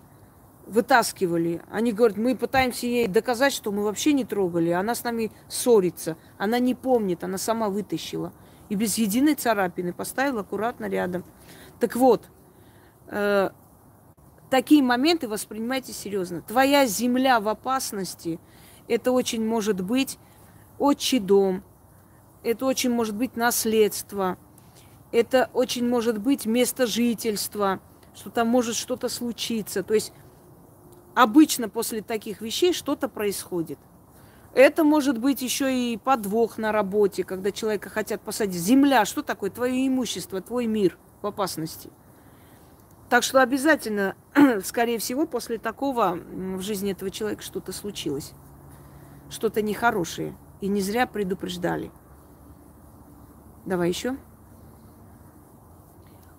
вытаскивали. 0.67 1.63
Они 1.71 1.93
говорят, 1.93 2.17
мы 2.17 2.37
пытаемся 2.37 2.87
ей 2.87 3.07
доказать, 3.09 3.53
что 3.53 3.73
мы 3.73 3.83
вообще 3.83 4.13
не 4.13 4.25
трогали. 4.25 4.71
Она 4.71 4.95
с 4.95 5.05
нами 5.05 5.33
ссорится. 5.49 6.17
Она 6.39 6.59
не 6.59 6.75
помнит, 6.75 7.25
она 7.25 7.39
сама 7.39 7.69
вытащила. 7.69 8.33
И 8.69 8.77
без 8.77 8.99
единой 8.99 9.35
царапины 9.35 9.93
поставила 9.93 10.41
аккуратно 10.41 10.87
рядом. 10.87 11.25
Так 11.81 11.97
вот, 11.97 12.29
э, 13.09 13.51
такие 14.49 14.83
моменты 14.83 15.29
воспринимайте 15.29 15.93
серьезно. 15.93 16.43
Твоя 16.43 16.87
земля 16.87 17.41
в 17.41 17.49
опасности, 17.49 18.39
это 18.87 19.13
очень 19.13 19.45
может 19.45 19.81
быть 19.81 20.19
отчий 20.79 21.19
дом, 21.19 21.63
это 22.43 22.67
очень 22.67 22.91
может 22.91 23.17
быть 23.17 23.37
наследство, 23.37 24.39
это 25.13 25.51
очень 25.53 25.89
может 25.89 26.19
быть 26.19 26.47
место 26.47 26.87
жительства, 26.87 27.81
что 28.15 28.31
там 28.31 28.49
может 28.49 28.77
что-то 28.77 29.09
случиться. 29.09 29.83
То 29.83 29.95
есть 29.95 30.13
обычно 31.15 31.69
после 31.69 32.03
таких 32.03 32.41
вещей 32.41 32.73
что-то 32.73 33.09
происходит. 33.09 33.79
Это 34.55 34.83
может 34.83 35.19
быть 35.19 35.43
еще 35.43 35.73
и 35.73 35.97
подвох 35.97 36.59
на 36.59 36.73
работе, 36.73 37.23
когда 37.23 37.53
человека 37.53 37.89
хотят 37.89 38.21
посадить. 38.21 38.61
Земля, 38.61 39.05
что 39.05 39.23
такое? 39.23 39.51
Твое 39.51 39.87
имущество, 39.87 40.41
твой 40.41 40.67
мир 40.67 40.99
в 41.23 41.27
опасности. 41.27 41.91
Так 43.09 43.23
что 43.23 43.43
обязательно, 43.43 44.17
скорее 44.65 44.99
всего, 44.99 45.27
после 45.27 45.59
такого 45.59 46.19
в 46.33 46.63
жизни 46.63 46.93
этого 46.93 47.11
человека 47.11 47.43
что-то 47.43 47.73
случилось. 47.73 48.33
Что-то 49.31 49.63
нехорошее. 49.63 50.37
И 50.61 50.69
не 50.69 50.81
зря 50.81 51.07
предупреждали. 51.07 51.91
Давай 53.65 53.89
еще. 53.89 54.17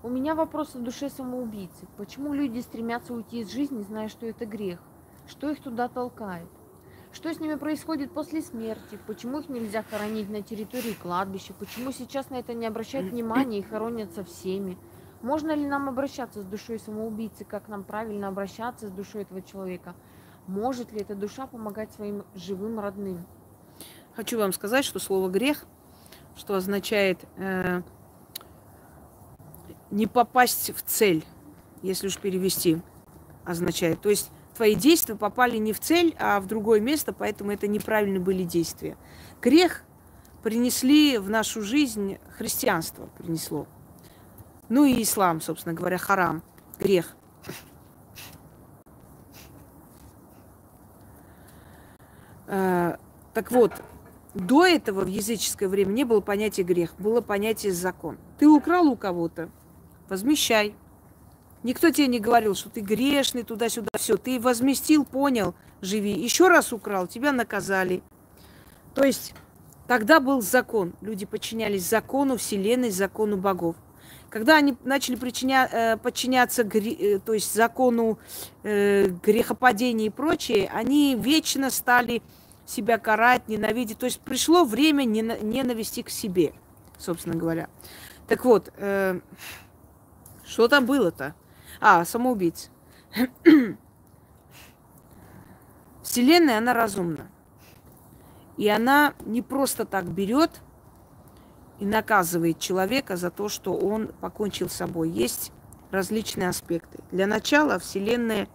У 0.03 0.09
меня 0.09 0.33
вопрос 0.33 0.73
в 0.73 0.81
душе 0.81 1.09
самоубийцы. 1.09 1.85
Почему 1.95 2.33
люди 2.33 2.59
стремятся 2.59 3.13
уйти 3.13 3.41
из 3.41 3.51
жизни, 3.51 3.83
зная, 3.83 4.09
что 4.09 4.25
это 4.25 4.47
грех? 4.47 4.79
Что 5.27 5.51
их 5.51 5.61
туда 5.61 5.89
толкает? 5.89 6.47
Что 7.13 7.31
с 7.31 7.39
ними 7.39 7.53
происходит 7.53 8.11
после 8.11 8.41
смерти? 8.41 8.97
Почему 9.05 9.41
их 9.41 9.49
нельзя 9.49 9.83
хоронить 9.83 10.27
на 10.27 10.41
территории 10.41 10.93
кладбища? 10.93 11.53
Почему 11.53 11.91
сейчас 11.91 12.31
на 12.31 12.35
это 12.35 12.55
не 12.55 12.65
обращают 12.65 13.11
внимания 13.11 13.59
и 13.59 13.63
хоронятся 13.63 14.23
всеми? 14.23 14.75
Можно 15.21 15.53
ли 15.53 15.67
нам 15.67 15.87
обращаться 15.87 16.41
с 16.41 16.45
душой 16.45 16.79
самоубийцы, 16.79 17.45
как 17.45 17.67
нам 17.67 17.83
правильно 17.83 18.27
обращаться 18.27 18.87
с 18.87 18.91
душой 18.91 19.21
этого 19.21 19.43
человека? 19.43 19.93
Может 20.47 20.91
ли 20.93 21.01
эта 21.01 21.13
душа 21.13 21.45
помогать 21.45 21.91
своим 21.91 22.23
живым 22.33 22.79
родным? 22.79 23.19
Хочу 24.15 24.39
вам 24.39 24.51
сказать, 24.51 24.83
что 24.83 24.97
слово 24.97 25.29
грех, 25.29 25.65
что 26.35 26.55
означает 26.55 27.19
э, 27.37 27.83
не 29.91 30.07
попасть 30.07 30.71
в 30.75 30.81
цель, 30.81 31.23
если 31.81 32.07
уж 32.07 32.17
перевести, 32.17 32.81
означает. 33.45 34.01
То 34.01 34.09
есть 34.09 34.31
твои 34.55 34.75
действия 34.75 35.15
попали 35.15 35.57
не 35.57 35.73
в 35.73 35.79
цель, 35.79 36.15
а 36.19 36.39
в 36.39 36.47
другое 36.47 36.79
место, 36.79 37.13
поэтому 37.13 37.51
это 37.51 37.67
неправильные 37.67 38.19
были 38.19 38.43
действия. 38.43 38.97
Грех 39.41 39.83
принесли 40.41 41.17
в 41.17 41.29
нашу 41.29 41.61
жизнь 41.61 42.17
христианство, 42.37 43.07
принесло. 43.17 43.67
Ну 44.69 44.85
и 44.85 45.03
ислам, 45.03 45.41
собственно 45.41 45.75
говоря, 45.75 45.97
харам, 45.97 46.41
грех. 46.79 47.15
А, 52.47 52.97
так 53.33 53.51
вот, 53.51 53.71
до 54.33 54.65
этого 54.65 55.01
в 55.01 55.07
языческое 55.07 55.67
время 55.67 55.91
не 55.91 56.03
было 56.03 56.21
понятия 56.21 56.63
грех, 56.63 56.93
было 56.97 57.21
понятие 57.21 57.73
закон. 57.73 58.17
Ты 58.39 58.47
украл 58.47 58.87
у 58.87 58.95
кого-то, 58.95 59.49
возмещай. 60.11 60.75
Никто 61.63 61.89
тебе 61.89 62.07
не 62.07 62.19
говорил, 62.19 62.53
что 62.53 62.69
ты 62.69 62.81
грешный 62.81 63.43
туда-сюда. 63.43 63.89
Все, 63.97 64.17
ты 64.17 64.39
возместил, 64.39 65.05
понял, 65.05 65.55
живи. 65.81 66.11
Еще 66.11 66.49
раз 66.49 66.73
украл, 66.73 67.07
тебя 67.07 67.31
наказали. 67.31 68.03
То 68.93 69.03
есть 69.05 69.33
тогда 69.87 70.19
был 70.19 70.41
закон. 70.41 70.93
Люди 71.01 71.25
подчинялись 71.25 71.87
закону 71.87 72.37
Вселенной, 72.37 72.91
закону 72.91 73.37
богов. 73.37 73.75
Когда 74.29 74.57
они 74.57 74.75
начали 74.83 75.15
причиня, 75.15 75.69
э, 75.71 75.97
подчиняться 75.97 76.63
э, 76.63 77.19
то 77.19 77.33
есть 77.33 77.53
закону 77.53 78.19
э, 78.63 79.07
грехопадения 79.23 80.07
и 80.07 80.09
прочее, 80.09 80.69
они 80.73 81.15
вечно 81.15 81.69
стали 81.69 82.21
себя 82.65 82.97
карать, 82.97 83.47
ненавидеть. 83.47 83.97
То 83.97 84.05
есть 84.05 84.19
пришло 84.19 84.65
время 84.65 85.03
ненависти 85.03 86.01
к 86.01 86.09
себе, 86.09 86.53
собственно 86.97 87.35
говоря. 87.35 87.69
Так 88.27 88.45
вот, 88.45 88.71
что 90.51 90.67
там 90.67 90.85
было-то? 90.85 91.33
А, 91.79 92.03
самоубийц. 92.03 92.69
Вселенная, 96.03 96.57
она 96.57 96.73
разумна. 96.73 97.29
И 98.57 98.67
она 98.67 99.13
не 99.25 99.41
просто 99.41 99.85
так 99.85 100.11
берет 100.11 100.61
и 101.79 101.85
наказывает 101.85 102.59
человека 102.59 103.15
за 103.15 103.31
то, 103.31 103.47
что 103.47 103.73
он 103.73 104.09
покончил 104.19 104.67
с 104.67 104.73
собой. 104.73 105.09
Есть 105.09 105.53
различные 105.89 106.49
аспекты. 106.49 106.99
Для 107.11 107.27
начала 107.27 107.79
Вселенная 107.79 108.49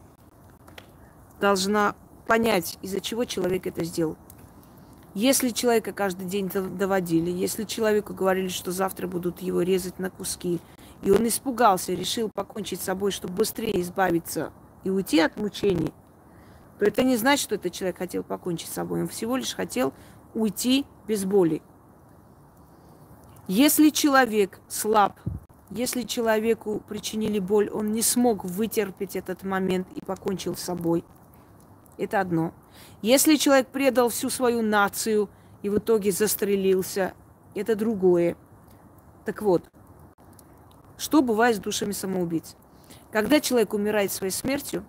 должна 1.41 1.95
понять, 2.27 2.77
из-за 2.83 3.01
чего 3.01 3.25
человек 3.25 3.67
это 3.67 3.85
сделал. 3.85 4.19
Если 5.15 5.49
человека 5.49 5.93
каждый 5.93 6.27
день 6.27 6.51
доводили, 6.51 7.31
если 7.31 7.65
человеку 7.65 8.13
говорили, 8.13 8.49
что 8.49 8.71
завтра 8.71 9.07
будут 9.07 9.41
его 9.41 9.63
резать 9.63 9.99
на 9.99 10.11
куски, 10.11 10.61
и 11.03 11.11
он 11.11 11.27
испугался, 11.27 11.93
решил 11.93 12.31
покончить 12.31 12.81
с 12.81 12.85
собой, 12.85 13.11
чтобы 13.11 13.35
быстрее 13.35 13.81
избавиться 13.81 14.53
и 14.85 14.91
уйти 14.91 15.21
от 15.21 15.37
мучений, 15.37 15.93
то 16.79 16.85
это 16.85 17.03
не 17.03 17.17
значит, 17.17 17.45
что 17.45 17.55
этот 17.55 17.73
человек 17.73 17.99
хотел 17.99 18.23
покончить 18.23 18.69
с 18.69 18.75
собой. 18.75 19.03
Он 19.03 19.09
всего 19.09 19.37
лишь 19.37 19.55
хотел 19.55 19.93
уйти 20.35 20.85
без 21.07 21.25
боли. 21.25 21.63
Если 23.49 23.91
человек 23.91 24.61
слаб, 24.69 25.19
если 25.71 26.03
человеку 26.03 26.83
причинили 26.89 27.39
боль, 27.39 27.71
он 27.71 27.93
не 27.93 28.03
смог 28.03 28.45
вытерпеть 28.45 29.17
этот 29.17 29.43
момент 29.43 29.89
и 29.95 30.05
покончил 30.05 30.57
с 30.57 30.63
собой, 30.63 31.05
это 31.99 32.21
одно. 32.21 32.53
Если 33.03 33.37
человек 33.37 33.69
предал 33.69 34.09
всю 34.09 34.31
свою 34.31 34.63
нацию 34.63 35.29
и 35.63 35.69
в 35.69 35.79
итоге 35.79 36.13
застрелился, 36.13 37.15
это 37.55 37.75
другое. 37.75 38.37
Так 39.25 39.43
вот, 39.43 39.65
что 40.97 41.23
бывает 41.23 41.57
с 41.57 41.59
душами 41.61 41.93
самоубийц? 41.93 42.57
Когда 43.11 43.41
человек 43.41 43.75
умирает 43.75 44.13
своей 44.13 44.33
смертью, 44.33 44.85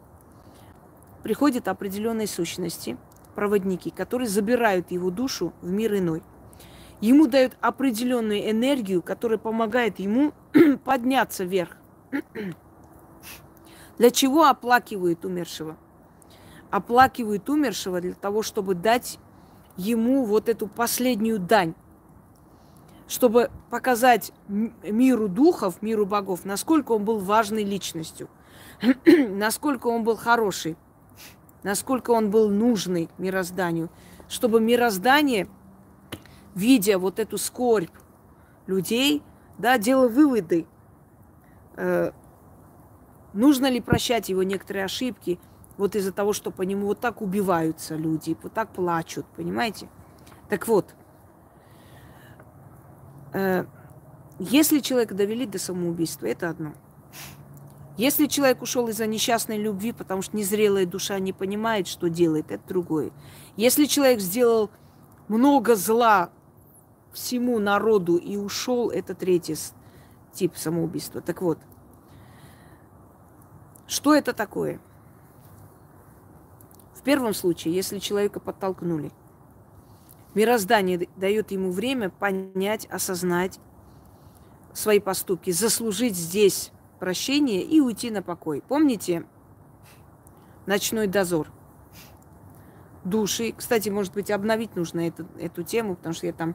приходят 1.24 1.68
определенные 1.68 2.28
сущности, 2.28 2.98
проводники, 3.36 3.90
которые 3.92 4.28
забирают 4.28 4.92
его 4.92 5.12
душу 5.12 5.54
в 5.62 5.70
мир 5.70 5.96
иной. 5.96 6.24
Ему 7.02 7.28
дают 7.28 7.56
определенную 7.62 8.50
энергию, 8.50 9.02
которая 9.02 9.38
помогает 9.38 10.00
ему 10.00 10.34
подняться 10.84 11.44
вверх. 11.44 11.78
Для 13.98 14.12
чего 14.12 14.46
оплакивают 14.46 15.26
умершего? 15.26 15.78
Оплакивают 16.70 17.50
умершего 17.50 18.02
для 18.02 18.14
того, 18.14 18.42
чтобы 18.42 18.76
дать 18.76 19.20
ему 19.78 20.26
вот 20.26 20.50
эту 20.50 20.68
последнюю 20.68 21.40
дань 21.40 21.76
чтобы 23.08 23.50
показать 23.70 24.34
миру 24.48 25.28
духов, 25.28 25.82
миру 25.82 26.06
богов, 26.06 26.46
насколько 26.46 26.92
он 26.92 27.06
был 27.06 27.20
важной 27.20 27.64
личностью, 27.64 28.30
насколько 29.06 29.88
он 29.88 30.04
был 30.04 30.18
хороший, 30.18 30.78
насколько 31.64 32.12
он 32.12 32.30
был 32.32 32.50
нужный 32.50 33.10
мирозданию, 33.18 33.90
чтобы 34.28 34.60
мироздание, 34.60 35.48
видя 36.54 37.00
вот 37.00 37.20
эту 37.20 37.38
скорбь 37.38 37.96
людей, 38.68 39.24
да, 39.58 39.78
делало 39.78 40.10
выводы, 40.10 40.68
э, 41.78 42.12
нужно 43.34 43.70
ли 43.70 43.80
прощать 43.80 44.30
его 44.30 44.44
некоторые 44.44 44.86
ошибки, 44.86 45.40
вот 45.78 45.96
из-за 45.96 46.12
того, 46.12 46.34
что 46.34 46.52
по 46.52 46.64
нему 46.64 46.88
вот 46.88 47.00
так 47.00 47.22
убиваются 47.22 47.96
люди, 47.96 48.36
вот 48.42 48.54
так 48.54 48.70
плачут, 48.70 49.26
понимаете? 49.36 49.88
Так 50.50 50.68
вот, 50.68 50.96
если 54.40 54.80
человека 54.80 55.16
довели 55.16 55.46
до 55.46 55.60
самоубийства, 55.60 56.28
это 56.28 56.50
одно. 56.50 56.74
Если 57.98 58.28
человек 58.28 58.62
ушел 58.62 58.88
из-за 58.90 59.08
несчастной 59.08 59.58
любви, 59.58 59.92
потому 59.92 60.22
что 60.22 60.38
незрелая 60.38 60.86
душа 60.86 61.18
не 61.18 61.34
понимает, 61.34 61.88
что 61.88 62.10
делает, 62.10 62.52
это 62.52 62.68
другое. 62.68 63.12
Если 63.56 63.86
человек 63.86 64.20
сделал 64.20 64.70
много 65.28 65.76
зла 65.76 66.30
всему 67.12 67.58
народу 67.58 68.18
и 68.18 68.38
ушел, 68.38 68.92
это 68.92 69.16
третий 69.16 69.56
тип 70.34 70.56
самоубийства. 70.56 71.22
Так 71.22 71.42
вот, 71.42 71.58
что 73.88 74.14
это 74.14 74.34
такое? 74.34 74.80
В 76.94 77.02
первом 77.02 77.34
случае, 77.34 77.74
если 77.74 77.98
человека 77.98 78.40
подтолкнули– 78.40 79.12
Мироздание 80.38 81.10
дает 81.16 81.50
ему 81.50 81.72
время 81.72 82.12
понять, 82.12 82.86
осознать 82.92 83.60
свои 84.72 85.00
поступки, 85.00 85.50
заслужить 85.50 86.16
здесь 86.16 86.72
прощение 87.00 87.64
и 87.64 87.80
уйти 87.80 88.12
на 88.12 88.22
покой. 88.22 88.62
Помните 88.68 89.26
ночной 90.68 91.08
дозор? 91.08 91.52
Души. 93.04 93.52
Кстати, 93.58 93.90
может 93.90 94.14
быть, 94.14 94.30
обновить 94.30 94.76
нужно 94.76 95.08
эту, 95.08 95.26
эту 95.40 95.64
тему, 95.64 95.96
потому 95.96 96.14
что 96.14 96.28
я 96.28 96.34
там 96.34 96.54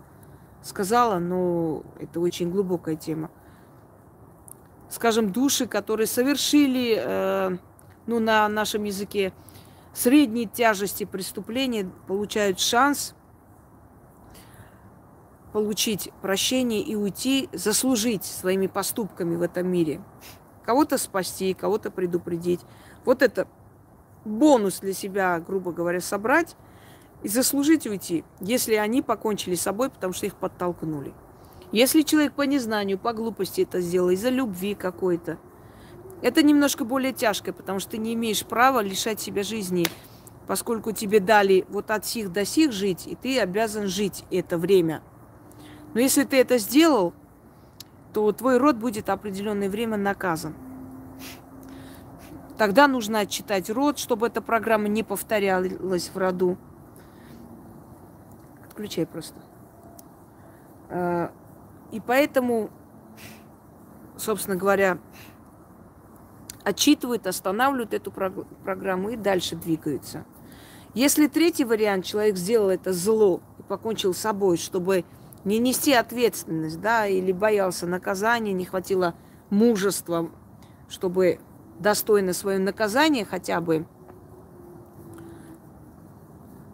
сказала, 0.63 1.19
но 1.19 1.83
это 1.99 2.21
очень 2.21 2.53
глубокая 2.53 2.95
тема. 2.95 3.33
Скажем, 4.91 5.33
души, 5.33 5.67
которые 5.67 6.07
совершили, 6.07 7.03
э, 7.05 7.57
ну, 8.07 8.21
на 8.21 8.49
нашем 8.49 8.85
языке, 8.85 9.33
средней 9.93 10.47
тяжести 10.47 11.03
преступления, 11.03 11.91
получают 12.07 12.61
шанс 12.61 13.17
получить 15.53 16.11
прощение 16.23 16.81
и 16.81 16.97
уйти, 16.97 17.49
заслужить 17.53 18.25
своими 18.25 18.67
поступками 18.67 19.37
в 19.37 19.43
этом 19.43 19.69
мире. 19.71 20.01
Кого-то 20.65 20.97
спасти, 20.97 21.55
кого-то 21.55 21.91
предупредить. 21.91 22.61
Вот 23.05 23.23
это 23.23 23.47
бонус 24.25 24.81
для 24.81 24.95
себя, 24.95 25.39
грубо 25.41 25.73
говоря, 25.73 26.01
собрать 26.01 26.57
и 27.23 27.29
заслужить 27.29 27.87
уйти, 27.87 28.25
если 28.41 28.75
они 28.75 29.03
покончили 29.03 29.55
с 29.55 29.63
собой, 29.63 29.91
потому 29.91 30.13
что 30.13 30.27
их 30.27 30.37
подтолкнули. 30.37 31.13
Если 31.71 32.03
человек 32.03 32.35
по 32.35 32.43
незнанию, 32.43 32.99
по 32.99 33.13
глупости 33.13 33.63
это 33.63 33.81
сделал, 33.81 34.11
из-за 34.11 34.31
любви 34.31 34.75
какой-то, 34.75 35.39
это 36.23 36.43
немножко 36.43 36.85
более 36.85 37.13
тяжко, 37.13 37.53
потому 37.53 37.81
что 37.81 37.93
ты 37.93 37.99
не 37.99 38.15
имеешь 38.15 38.45
права 38.45 38.81
лишать 38.81 39.21
себя 39.21 39.43
жизни, 39.43 39.87
поскольку 40.47 40.93
тебе 40.93 41.19
дали 41.19 41.65
вот 41.69 41.91
от 41.91 42.07
сих 42.07 42.33
до 42.33 42.45
сих 42.45 42.73
жить, 42.73 43.07
и 43.07 43.17
ты 43.17 43.41
обязан 43.41 43.89
жить 43.89 44.25
это 44.31 44.57
время– 44.57 45.03
но 45.95 46.01
если 46.01 46.25
ты 46.25 46.41
это 46.41 46.59
сделал, 46.59 47.13
то 48.13 48.31
твой 48.33 48.59
род 48.59 48.77
будет 48.77 49.09
определенное 49.09 49.69
время 49.69 49.97
наказан. 49.97 50.55
Тогда 52.59 52.87
нужно 52.87 53.21
отчитать 53.21 53.71
род, 53.71 53.99
чтобы 53.99 54.27
эта 54.27 54.41
программа 54.41 54.89
не 54.89 55.03
повторялась 55.03 56.11
в 56.13 56.17
роду. 56.17 56.57
Отключай 58.65 59.07
просто. 59.07 59.41
А, 60.89 61.33
и 61.91 62.01
поэтому, 62.01 62.71
собственно 64.17 64.57
говоря, 64.57 64.99
отчитывают, 66.63 67.27
останавливают 67.27 67.95
эту 67.95 68.13
программу 68.13 69.11
и 69.11 69.17
дальше 69.17 69.57
двигаются. 69.57 70.25
Если 70.95 71.27
третий 71.27 71.65
вариант, 71.65 72.05
человек 72.05 72.37
сделал 72.37 72.69
это 72.69 72.93
зло 72.93 73.41
и 73.59 73.63
покончил 73.63 74.13
с 74.13 74.19
собой, 74.19 74.59
чтобы 74.59 75.05
не 75.45 75.59
нести 75.59 75.93
ответственность, 75.93 76.81
да, 76.81 77.07
или 77.07 77.33
боялся 77.33 77.87
наказания, 77.87 78.53
не 78.53 78.65
хватило 78.65 79.15
мужества, 79.51 80.31
чтобы 80.89 81.41
достойно 81.79 82.33
свое 82.33 82.59
наказание 82.59 83.25
хотя 83.25 83.61
бы 83.61 83.87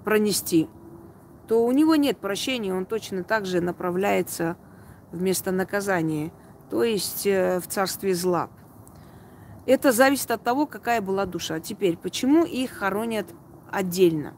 пронести, 0.04 0.68
то 1.46 1.64
у 1.64 1.72
него 1.72 1.96
нет 1.96 2.18
прощения, 2.18 2.74
он 2.74 2.86
точно 2.86 3.24
так 3.24 3.46
же 3.46 3.60
направляется 3.60 4.56
вместо 5.12 5.50
наказания, 5.50 6.32
то 6.70 6.84
есть 6.84 7.26
э, 7.26 7.60
в 7.60 7.66
царстве 7.66 8.14
зла. 8.14 8.50
Это 9.66 9.92
зависит 9.92 10.30
от 10.30 10.42
того, 10.42 10.66
какая 10.66 11.02
была 11.02 11.26
душа. 11.26 11.60
Теперь, 11.60 11.98
почему 11.98 12.44
их 12.44 12.70
хоронят 12.70 13.26
отдельно? 13.70 14.34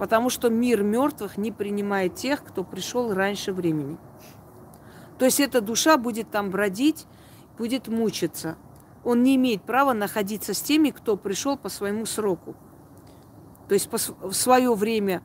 Потому 0.00 0.30
что 0.30 0.48
мир 0.48 0.82
мертвых 0.82 1.36
не 1.36 1.52
принимает 1.52 2.14
тех, 2.14 2.42
кто 2.42 2.64
пришел 2.64 3.12
раньше 3.12 3.52
времени. 3.52 3.98
То 5.18 5.26
есть 5.26 5.40
эта 5.40 5.60
душа 5.60 5.98
будет 5.98 6.30
там 6.30 6.48
бродить, 6.48 7.06
будет 7.58 7.86
мучиться. 7.86 8.56
он 9.04 9.22
не 9.22 9.36
имеет 9.36 9.62
права 9.62 9.92
находиться 9.92 10.54
с 10.54 10.62
теми, 10.62 10.88
кто 10.88 11.18
пришел 11.18 11.58
по 11.58 11.68
своему 11.68 12.06
сроку. 12.06 12.56
То 13.68 13.74
есть 13.74 13.90
в 13.92 14.32
свое 14.32 14.72
время 14.74 15.22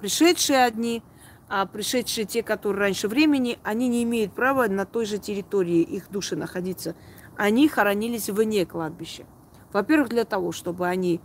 пришедшие 0.00 0.64
одни, 0.64 1.02
а 1.50 1.66
пришедшие 1.66 2.24
те, 2.24 2.42
которые 2.42 2.80
раньше 2.80 3.08
времени, 3.08 3.58
они 3.64 3.86
не 3.86 4.02
имеют 4.04 4.32
права 4.32 4.66
на 4.66 4.86
той 4.86 5.04
же 5.04 5.18
территории 5.18 5.82
их 5.82 6.10
души 6.10 6.36
находиться. 6.36 6.96
Они 7.36 7.68
хоронились 7.68 8.30
вне 8.30 8.64
кладбища. 8.64 9.26
Во-первых, 9.74 10.08
для 10.08 10.24
того, 10.24 10.52
чтобы 10.52 10.86
они 10.86 11.20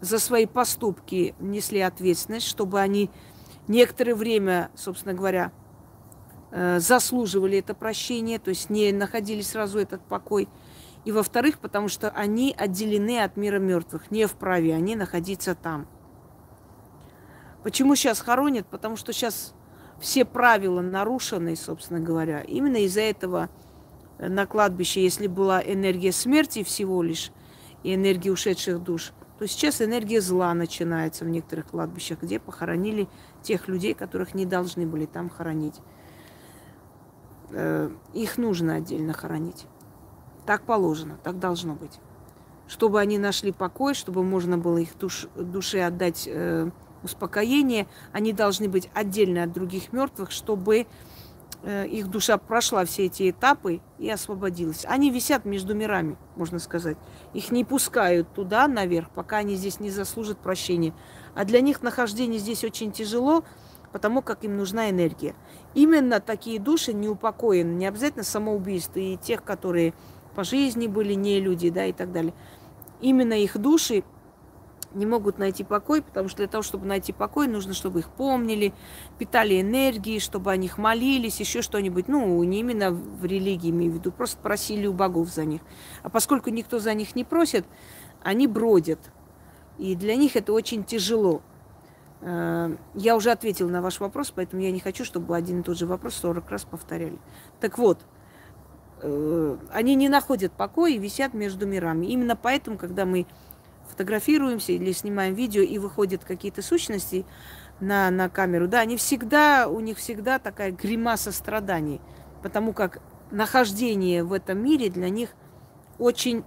за 0.00 0.18
свои 0.18 0.46
поступки 0.46 1.34
несли 1.40 1.80
ответственность, 1.80 2.46
чтобы 2.46 2.80
они 2.80 3.10
некоторое 3.68 4.14
время, 4.14 4.70
собственно 4.74 5.14
говоря, 5.14 5.52
э, 6.50 6.78
заслуживали 6.80 7.58
это 7.58 7.74
прощение, 7.74 8.38
то 8.38 8.50
есть 8.50 8.70
не 8.70 8.92
находили 8.92 9.42
сразу 9.42 9.78
этот 9.78 10.02
покой– 10.02 10.48
и 11.04 11.12
во-вторых, 11.12 11.58
потому 11.58 11.88
что 11.88 12.10
они 12.10 12.54
отделены 12.56 13.22
от 13.22 13.36
мира 13.36 13.58
мертвых, 13.58 14.10
не 14.10 14.26
вправе 14.26 14.74
они 14.74 14.96
находиться 14.96 15.54
там. 15.54 15.86
Почему 17.62 17.94
сейчас 17.94 18.20
хоронят? 18.20 18.66
Потому 18.66 18.96
что 18.96 19.12
сейчас 19.12 19.54
все 20.00 20.24
правила 20.24 20.80
нарушены, 20.80 21.56
собственно 21.56 22.00
говоря. 22.00 22.40
Именно 22.40 22.78
из-за 22.84 23.02
этого 23.02 23.50
на 24.18 24.46
кладбище, 24.46 25.02
если 25.02 25.26
была 25.26 25.62
энергия 25.62 26.12
смерти 26.12 26.62
всего 26.62 27.02
лишь 27.02 27.32
и 27.82 27.94
энергия 27.94 28.30
ушедших 28.30 28.82
душ, 28.82 29.12
то 29.38 29.46
сейчас 29.48 29.82
энергия 29.82 30.20
зла 30.20 30.54
начинается 30.54 31.24
в 31.24 31.28
некоторых 31.28 31.66
кладбищах, 31.66 32.22
где 32.22 32.38
похоронили 32.38 33.08
тех 33.42 33.68
людей, 33.68 33.94
которых 33.94 34.34
не 34.34 34.46
должны 34.46 34.86
были 34.86 35.06
там 35.06 35.28
хоронить. 35.28 35.80
Э, 37.50 37.90
их 38.12 38.38
нужно 38.38 38.76
отдельно 38.76 39.12
хоронить. 39.12 39.66
Так 40.46 40.62
положено, 40.62 41.18
так 41.22 41.38
должно 41.38 41.74
быть. 41.74 41.98
Чтобы 42.68 43.00
они 43.00 43.18
нашли 43.18 43.52
покой, 43.52 43.94
чтобы 43.94 44.22
можно 44.22 44.56
было 44.56 44.78
их 44.78 44.96
душ, 44.98 45.26
душе 45.34 45.82
отдать 45.82 46.28
э, 46.28 46.70
успокоение, 47.02 47.86
они 48.12 48.32
должны 48.32 48.68
быть 48.68 48.88
отдельно 48.94 49.42
от 49.42 49.52
других 49.52 49.92
мертвых, 49.92 50.30
чтобы 50.30 50.86
их 51.66 52.08
душа 52.08 52.36
прошла 52.36 52.84
все 52.84 53.06
эти 53.06 53.30
этапы 53.30 53.80
и 53.98 54.10
освободилась. 54.10 54.84
Они 54.86 55.10
висят 55.10 55.44
между 55.44 55.74
мирами, 55.74 56.16
можно 56.36 56.58
сказать. 56.58 56.98
Их 57.32 57.50
не 57.50 57.64
пускают 57.64 58.28
туда, 58.34 58.68
наверх, 58.68 59.08
пока 59.10 59.38
они 59.38 59.54
здесь 59.54 59.80
не 59.80 59.90
заслужат 59.90 60.38
прощения. 60.38 60.92
А 61.34 61.44
для 61.44 61.60
них 61.60 61.82
нахождение 61.82 62.38
здесь 62.38 62.64
очень 62.64 62.92
тяжело, 62.92 63.44
потому 63.92 64.20
как 64.20 64.44
им 64.44 64.56
нужна 64.56 64.90
энергия. 64.90 65.34
Именно 65.72 66.20
такие 66.20 66.58
души 66.60 66.92
не 66.92 67.08
упокоены, 67.08 67.72
не 67.72 67.86
обязательно 67.86 68.24
самоубийство, 68.24 68.98
и 68.98 69.16
тех, 69.16 69.42
которые 69.42 69.94
по 70.34 70.44
жизни 70.44 70.86
были 70.86 71.14
не 71.14 71.40
люди, 71.40 71.70
да, 71.70 71.86
и 71.86 71.92
так 71.92 72.12
далее. 72.12 72.34
Именно 73.00 73.34
их 73.34 73.56
души 73.56 74.04
не 74.94 75.06
могут 75.06 75.38
найти 75.38 75.64
покой, 75.64 76.02
потому 76.02 76.28
что 76.28 76.38
для 76.38 76.48
того, 76.48 76.62
чтобы 76.62 76.86
найти 76.86 77.12
покой, 77.12 77.48
нужно, 77.48 77.74
чтобы 77.74 78.00
их 78.00 78.08
помнили, 78.08 78.72
питали 79.18 79.60
энергией, 79.60 80.20
чтобы 80.20 80.52
о 80.52 80.56
них 80.56 80.78
молились, 80.78 81.40
еще 81.40 81.62
что-нибудь. 81.62 82.08
Ну, 82.08 82.42
не 82.44 82.60
именно 82.60 82.90
в 82.90 83.24
религии, 83.24 83.70
имею 83.70 83.92
в 83.92 83.94
виду, 83.96 84.12
просто 84.12 84.40
просили 84.40 84.86
у 84.86 84.92
богов 84.92 85.28
за 85.28 85.44
них. 85.44 85.60
А 86.02 86.08
поскольку 86.08 86.50
никто 86.50 86.78
за 86.78 86.94
них 86.94 87.14
не 87.14 87.24
просит, 87.24 87.66
они 88.22 88.46
бродят. 88.46 89.00
И 89.78 89.96
для 89.96 90.16
них 90.16 90.36
это 90.36 90.52
очень 90.52 90.84
тяжело. 90.84 91.42
Э, 92.20 92.76
я 92.94 93.16
уже 93.16 93.30
ответила 93.30 93.68
на 93.68 93.82
ваш 93.82 94.00
вопрос, 94.00 94.32
поэтому 94.34 94.62
я 94.62 94.70
не 94.70 94.80
хочу, 94.80 95.04
чтобы 95.04 95.36
один 95.36 95.60
и 95.60 95.62
тот 95.62 95.76
же 95.76 95.86
вопрос 95.86 96.14
40 96.14 96.48
раз 96.50 96.64
повторяли. 96.64 97.18
Так 97.60 97.78
вот, 97.78 97.98
Э, 99.06 99.56
они 99.70 99.94
не 99.96 100.08
находят 100.08 100.52
покоя 100.52 100.92
и 100.92 100.98
висят 100.98 101.34
между 101.34 101.66
мирами. 101.66 102.06
Именно 102.06 102.36
поэтому, 102.36 102.78
когда 102.78 103.04
мы 103.04 103.26
фотографируемся 103.94 104.72
или 104.72 104.90
снимаем 104.90 105.34
видео 105.34 105.62
и 105.62 105.78
выходят 105.78 106.24
какие-то 106.24 106.62
сущности 106.62 107.24
на, 107.78 108.10
на 108.10 108.28
камеру, 108.28 108.66
да, 108.66 108.80
они 108.80 108.96
всегда, 108.96 109.68
у 109.68 109.78
них 109.78 109.98
всегда 109.98 110.40
такая 110.40 110.72
гримаса 110.72 111.30
страданий, 111.30 112.00
потому 112.42 112.72
как 112.72 113.00
нахождение 113.30 114.24
в 114.24 114.32
этом 114.32 114.58
мире 114.58 114.90
для 114.90 115.08
них 115.10 115.30
очень 115.98 116.44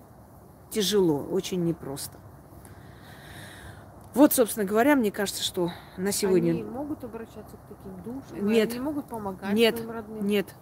тяжело, 0.69 1.23
очень 1.23 1.63
непросто. 1.63 2.17
Вот, 4.13 4.33
собственно 4.33 4.65
говоря, 4.65 4.95
мне 4.95 5.11
кажется, 5.11 5.43
что 5.43 5.71
на 5.95 6.11
сегодня... 6.11 6.51
Они 6.51 6.63
могут 6.63 7.03
обращаться 7.03 7.55
к 7.55 7.69
таким 7.69 8.03
душам? 8.03 8.47
Нет. 8.47 8.71
Они 8.71 8.79
могут 8.79 9.05
помогать 9.07 9.53
нет, 9.53 9.75
своим 9.75 9.91
родным? 9.91 10.27
Нет, 10.27 10.53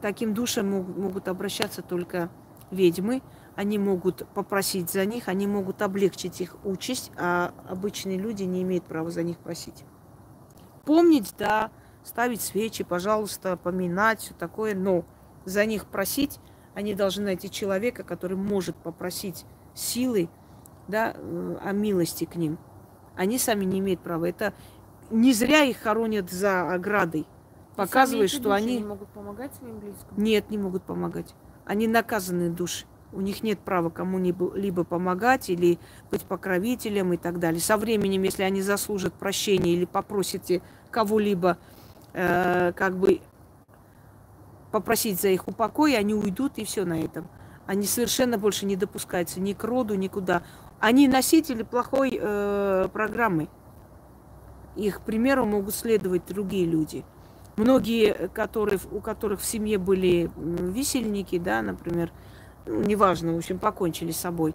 таким 0.00 0.34
душам 0.34 0.70
могут 0.70 1.28
обращаться 1.28 1.82
только 1.82 2.30
ведьмы. 2.72 3.22
Они 3.60 3.78
могут 3.78 4.26
попросить 4.32 4.88
за 4.88 5.04
них, 5.04 5.28
они 5.28 5.46
могут 5.46 5.82
облегчить 5.82 6.40
их 6.40 6.56
участь, 6.64 7.12
а 7.18 7.52
обычные 7.68 8.16
люди 8.16 8.44
не 8.44 8.62
имеют 8.62 8.84
права 8.84 9.10
за 9.10 9.22
них 9.22 9.36
просить. 9.36 9.84
Помнить, 10.86 11.34
да, 11.36 11.70
ставить 12.02 12.40
свечи, 12.40 12.84
пожалуйста, 12.84 13.58
поминать, 13.58 14.20
все 14.20 14.32
такое, 14.32 14.74
но 14.74 15.04
за 15.44 15.66
них 15.66 15.84
просить 15.84 16.40
они 16.74 16.94
должны 16.94 17.24
найти 17.24 17.50
человека, 17.50 18.02
который 18.02 18.38
может 18.38 18.76
попросить 18.76 19.44
силой 19.74 20.30
да, 20.88 21.12
э, 21.14 21.56
о 21.62 21.72
милости 21.72 22.24
к 22.24 22.36
ним. 22.36 22.56
Они 23.14 23.38
сами 23.38 23.66
не 23.66 23.80
имеют 23.80 24.00
права. 24.00 24.24
Это 24.24 24.54
не 25.10 25.34
зря 25.34 25.64
их 25.64 25.76
хоронят 25.76 26.30
за 26.30 26.72
оградой 26.72 27.26
показывает, 27.76 28.30
что 28.30 28.52
они... 28.52 28.78
не 28.78 28.84
могут 28.84 29.08
помогать 29.08 29.54
своим 29.54 29.80
близким? 29.80 30.06
Нет, 30.16 30.48
не 30.48 30.56
могут 30.56 30.82
помогать. 30.84 31.34
Они 31.66 31.86
наказанные 31.86 32.48
души. 32.48 32.86
У 33.12 33.20
них 33.20 33.42
нет 33.42 33.58
права 33.58 33.90
кому-либо 33.90 34.84
помогать 34.84 35.50
или 35.50 35.78
быть 36.10 36.22
покровителем 36.22 37.12
и 37.12 37.16
так 37.16 37.40
далее. 37.40 37.60
Со 37.60 37.76
временем, 37.76 38.22
если 38.22 38.44
они 38.44 38.62
заслужат 38.62 39.12
прощения 39.14 39.72
или 39.74 39.84
попросите 39.84 40.62
кого-либо 40.90 41.58
э, 42.12 42.72
как 42.74 42.96
бы 42.96 43.20
попросить 44.70 45.20
за 45.20 45.28
их 45.28 45.48
упокой, 45.48 45.96
они 45.96 46.14
уйдут 46.14 46.52
и 46.56 46.64
все 46.64 46.84
на 46.84 47.00
этом. 47.00 47.28
Они 47.66 47.86
совершенно 47.86 48.38
больше 48.38 48.66
не 48.66 48.76
допускаются 48.76 49.40
ни 49.40 49.52
к 49.52 49.64
роду, 49.64 49.94
никуда. 49.94 50.42
Они 50.78 51.08
носители 51.08 51.62
плохой 51.62 52.18
э, 52.20 52.88
программы. 52.92 53.48
Их 54.76 55.00
примеру 55.00 55.46
могут 55.46 55.74
следовать 55.74 56.26
другие 56.26 56.64
люди. 56.64 57.04
Многие, 57.56 58.28
которые, 58.28 58.78
у 58.90 59.00
которых 59.00 59.40
в 59.40 59.44
семье 59.44 59.78
были 59.78 60.30
висельники, 60.36 61.38
да, 61.38 61.60
например, 61.60 62.12
ну, 62.66 62.82
неважно, 62.82 63.34
в 63.34 63.38
общем, 63.38 63.58
покончили 63.58 64.12
с 64.12 64.18
собой. 64.18 64.54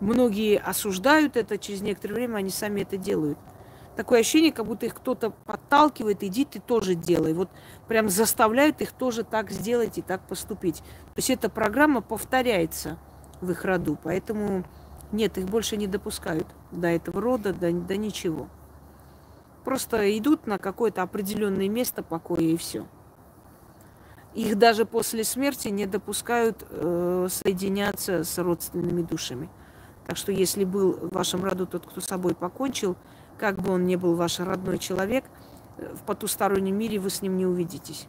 Многие 0.00 0.58
осуждают 0.58 1.36
это, 1.36 1.58
через 1.58 1.80
некоторое 1.80 2.14
время 2.14 2.36
они 2.36 2.50
сами 2.50 2.80
это 2.80 2.96
делают. 2.96 3.38
Такое 3.96 4.20
ощущение, 4.20 4.52
как 4.52 4.66
будто 4.66 4.86
их 4.86 4.94
кто-то 4.94 5.30
подталкивает, 5.30 6.22
иди 6.22 6.44
ты 6.44 6.60
тоже 6.60 6.94
делай. 6.94 7.34
Вот 7.34 7.50
прям 7.88 8.08
заставляют 8.08 8.80
их 8.80 8.92
тоже 8.92 9.22
так 9.22 9.50
сделать 9.50 9.98
и 9.98 10.02
так 10.02 10.26
поступить. 10.26 10.78
То 10.78 11.18
есть 11.18 11.30
эта 11.30 11.50
программа 11.50 12.00
повторяется 12.00 12.98
в 13.42 13.50
их 13.50 13.64
роду, 13.64 13.98
поэтому 14.02 14.64
нет, 15.12 15.36
их 15.36 15.44
больше 15.44 15.76
не 15.76 15.86
допускают 15.86 16.46
до 16.70 16.88
этого 16.88 17.20
рода, 17.20 17.52
до, 17.52 17.70
до 17.70 17.96
ничего. 17.98 18.48
Просто 19.62 20.18
идут 20.18 20.46
на 20.46 20.58
какое-то 20.58 21.02
определенное 21.02 21.68
место 21.68 22.02
покоя 22.02 22.40
и 22.40 22.56
все. 22.56 22.86
Их 24.34 24.56
даже 24.56 24.86
после 24.86 25.24
смерти 25.24 25.68
не 25.68 25.86
допускают 25.86 26.66
э, 26.68 27.28
соединяться 27.30 28.24
с 28.24 28.38
родственными 28.38 29.02
душами. 29.02 29.50
Так 30.06 30.16
что 30.16 30.32
если 30.32 30.64
был 30.64 30.92
в 30.92 31.12
вашем 31.12 31.44
роду 31.44 31.66
тот, 31.66 31.86
кто 31.86 32.00
с 32.00 32.06
собой 32.06 32.34
покончил, 32.34 32.96
как 33.38 33.60
бы 33.60 33.72
он 33.72 33.84
ни 33.84 33.96
был 33.96 34.14
ваш 34.14 34.40
родной 34.40 34.78
человек, 34.78 35.24
э, 35.78 35.94
в 35.94 36.02
потустороннем 36.04 36.76
мире 36.76 36.98
вы 36.98 37.10
с 37.10 37.20
ним 37.20 37.36
не 37.36 37.46
увидитесь. 37.46 38.06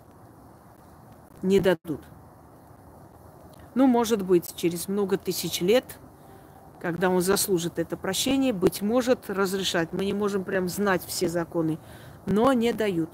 Не 1.41 1.59
дадут. 1.59 2.01
Ну, 3.75 3.87
может 3.87 4.21
быть, 4.23 4.55
через 4.55 4.87
много 4.87 5.17
тысяч 5.17 5.59
лет 5.59 5.99
когда 6.83 7.09
он 7.09 7.21
заслужит 7.21 7.79
это 7.79 7.95
прощение, 7.95 8.51
быть 8.51 8.81
может, 8.81 9.29
разрешать. 9.29 9.93
Мы 9.93 10.03
не 10.03 10.11
можем 10.11 10.43
прям 10.43 10.67
знать 10.67 11.01
все 11.07 11.29
законы, 11.29 11.79
но 12.25 12.51
не 12.51 12.73
дают. 12.73 13.09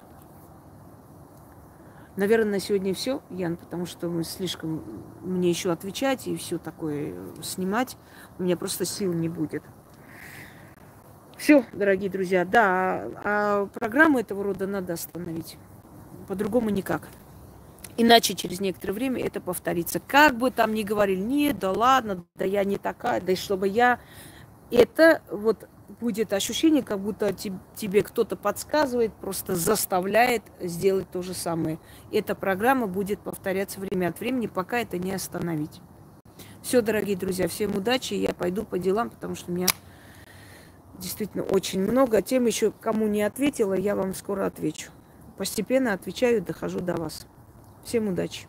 Наверное, 2.20 2.52
на 2.52 2.60
сегодня 2.60 2.94
все, 2.94 3.22
Ян, 3.30 3.56
потому 3.56 3.86
что 3.86 4.10
мы 4.10 4.26
слишком 4.26 4.84
мне 5.22 5.50
еще 5.50 5.72
отвечать 5.72 6.28
и 6.28 6.36
все 6.36 6.58
такое 6.58 7.16
снимать. 7.42 7.96
У 8.38 8.44
меня 8.44 8.58
просто 8.58 8.84
сил 8.84 9.14
не 9.14 9.30
будет. 9.30 9.64
Все, 11.38 11.64
дорогие 11.72 12.10
друзья, 12.10 12.44
да, 12.44 13.08
а 13.24 13.66
программу 13.68 14.20
этого 14.20 14.44
рода 14.44 14.68
надо 14.68 14.92
остановить. 14.92 15.58
По-другому 16.28 16.70
никак. 16.70 17.08
Иначе 17.96 18.36
через 18.36 18.60
некоторое 18.60 18.92
время 18.92 19.26
это 19.26 19.40
повторится. 19.40 20.02
Как 20.06 20.38
бы 20.38 20.52
там 20.52 20.74
ни 20.74 20.84
говорили, 20.84 21.22
нет, 21.22 21.58
да 21.58 21.72
ладно, 21.72 22.26
да 22.36 22.44
я 22.44 22.66
не 22.66 22.78
такая, 22.78 23.22
да 23.22 23.32
и 23.32 23.38
чтобы 23.38 23.70
я... 23.70 23.98
Это 24.72 25.22
вот 25.32 25.70
будет 26.00 26.34
ощущение, 26.34 26.84
как 26.84 27.00
будто 27.00 27.34
тебе 27.34 28.04
кто-то 28.04 28.36
подсказывает, 28.36 29.14
просто 29.14 29.56
заставляет 29.56 30.44
сделать 30.60 31.10
то 31.10 31.22
же 31.22 31.34
самое. 31.34 31.80
Эта 32.12 32.36
программа 32.36 32.88
будет 32.88 33.20
повторяться 33.20 33.80
время 33.80 34.10
от 34.10 34.20
времени, 34.20 34.48
пока 34.48 34.80
это 34.80 34.98
не 34.98 35.12
остановить. 35.12 35.82
Все, 36.62 36.82
дорогие 36.82 37.18
друзья, 37.18 37.48
всем 37.48 37.76
удачи. 37.76 38.14
Я 38.14 38.34
пойду 38.34 38.64
по 38.64 38.78
делам, 38.78 39.10
потому 39.10 39.36
что 39.36 39.52
у 39.52 39.56
меня 39.56 39.68
действительно 41.00 41.44
очень 41.44 41.82
много. 41.82 42.22
Тем 42.22 42.46
еще, 42.46 42.72
кому 42.72 43.08
не 43.08 43.24
ответила, 43.24 43.74
я 43.74 43.96
вам 43.96 44.14
скоро 44.14 44.46
отвечу. 44.46 44.92
Постепенно 45.38 45.94
отвечаю, 45.94 46.42
дохожу 46.42 46.80
до 46.82 46.96
вас. 46.96 47.26
Всем 47.84 48.10
удачи. 48.10 48.48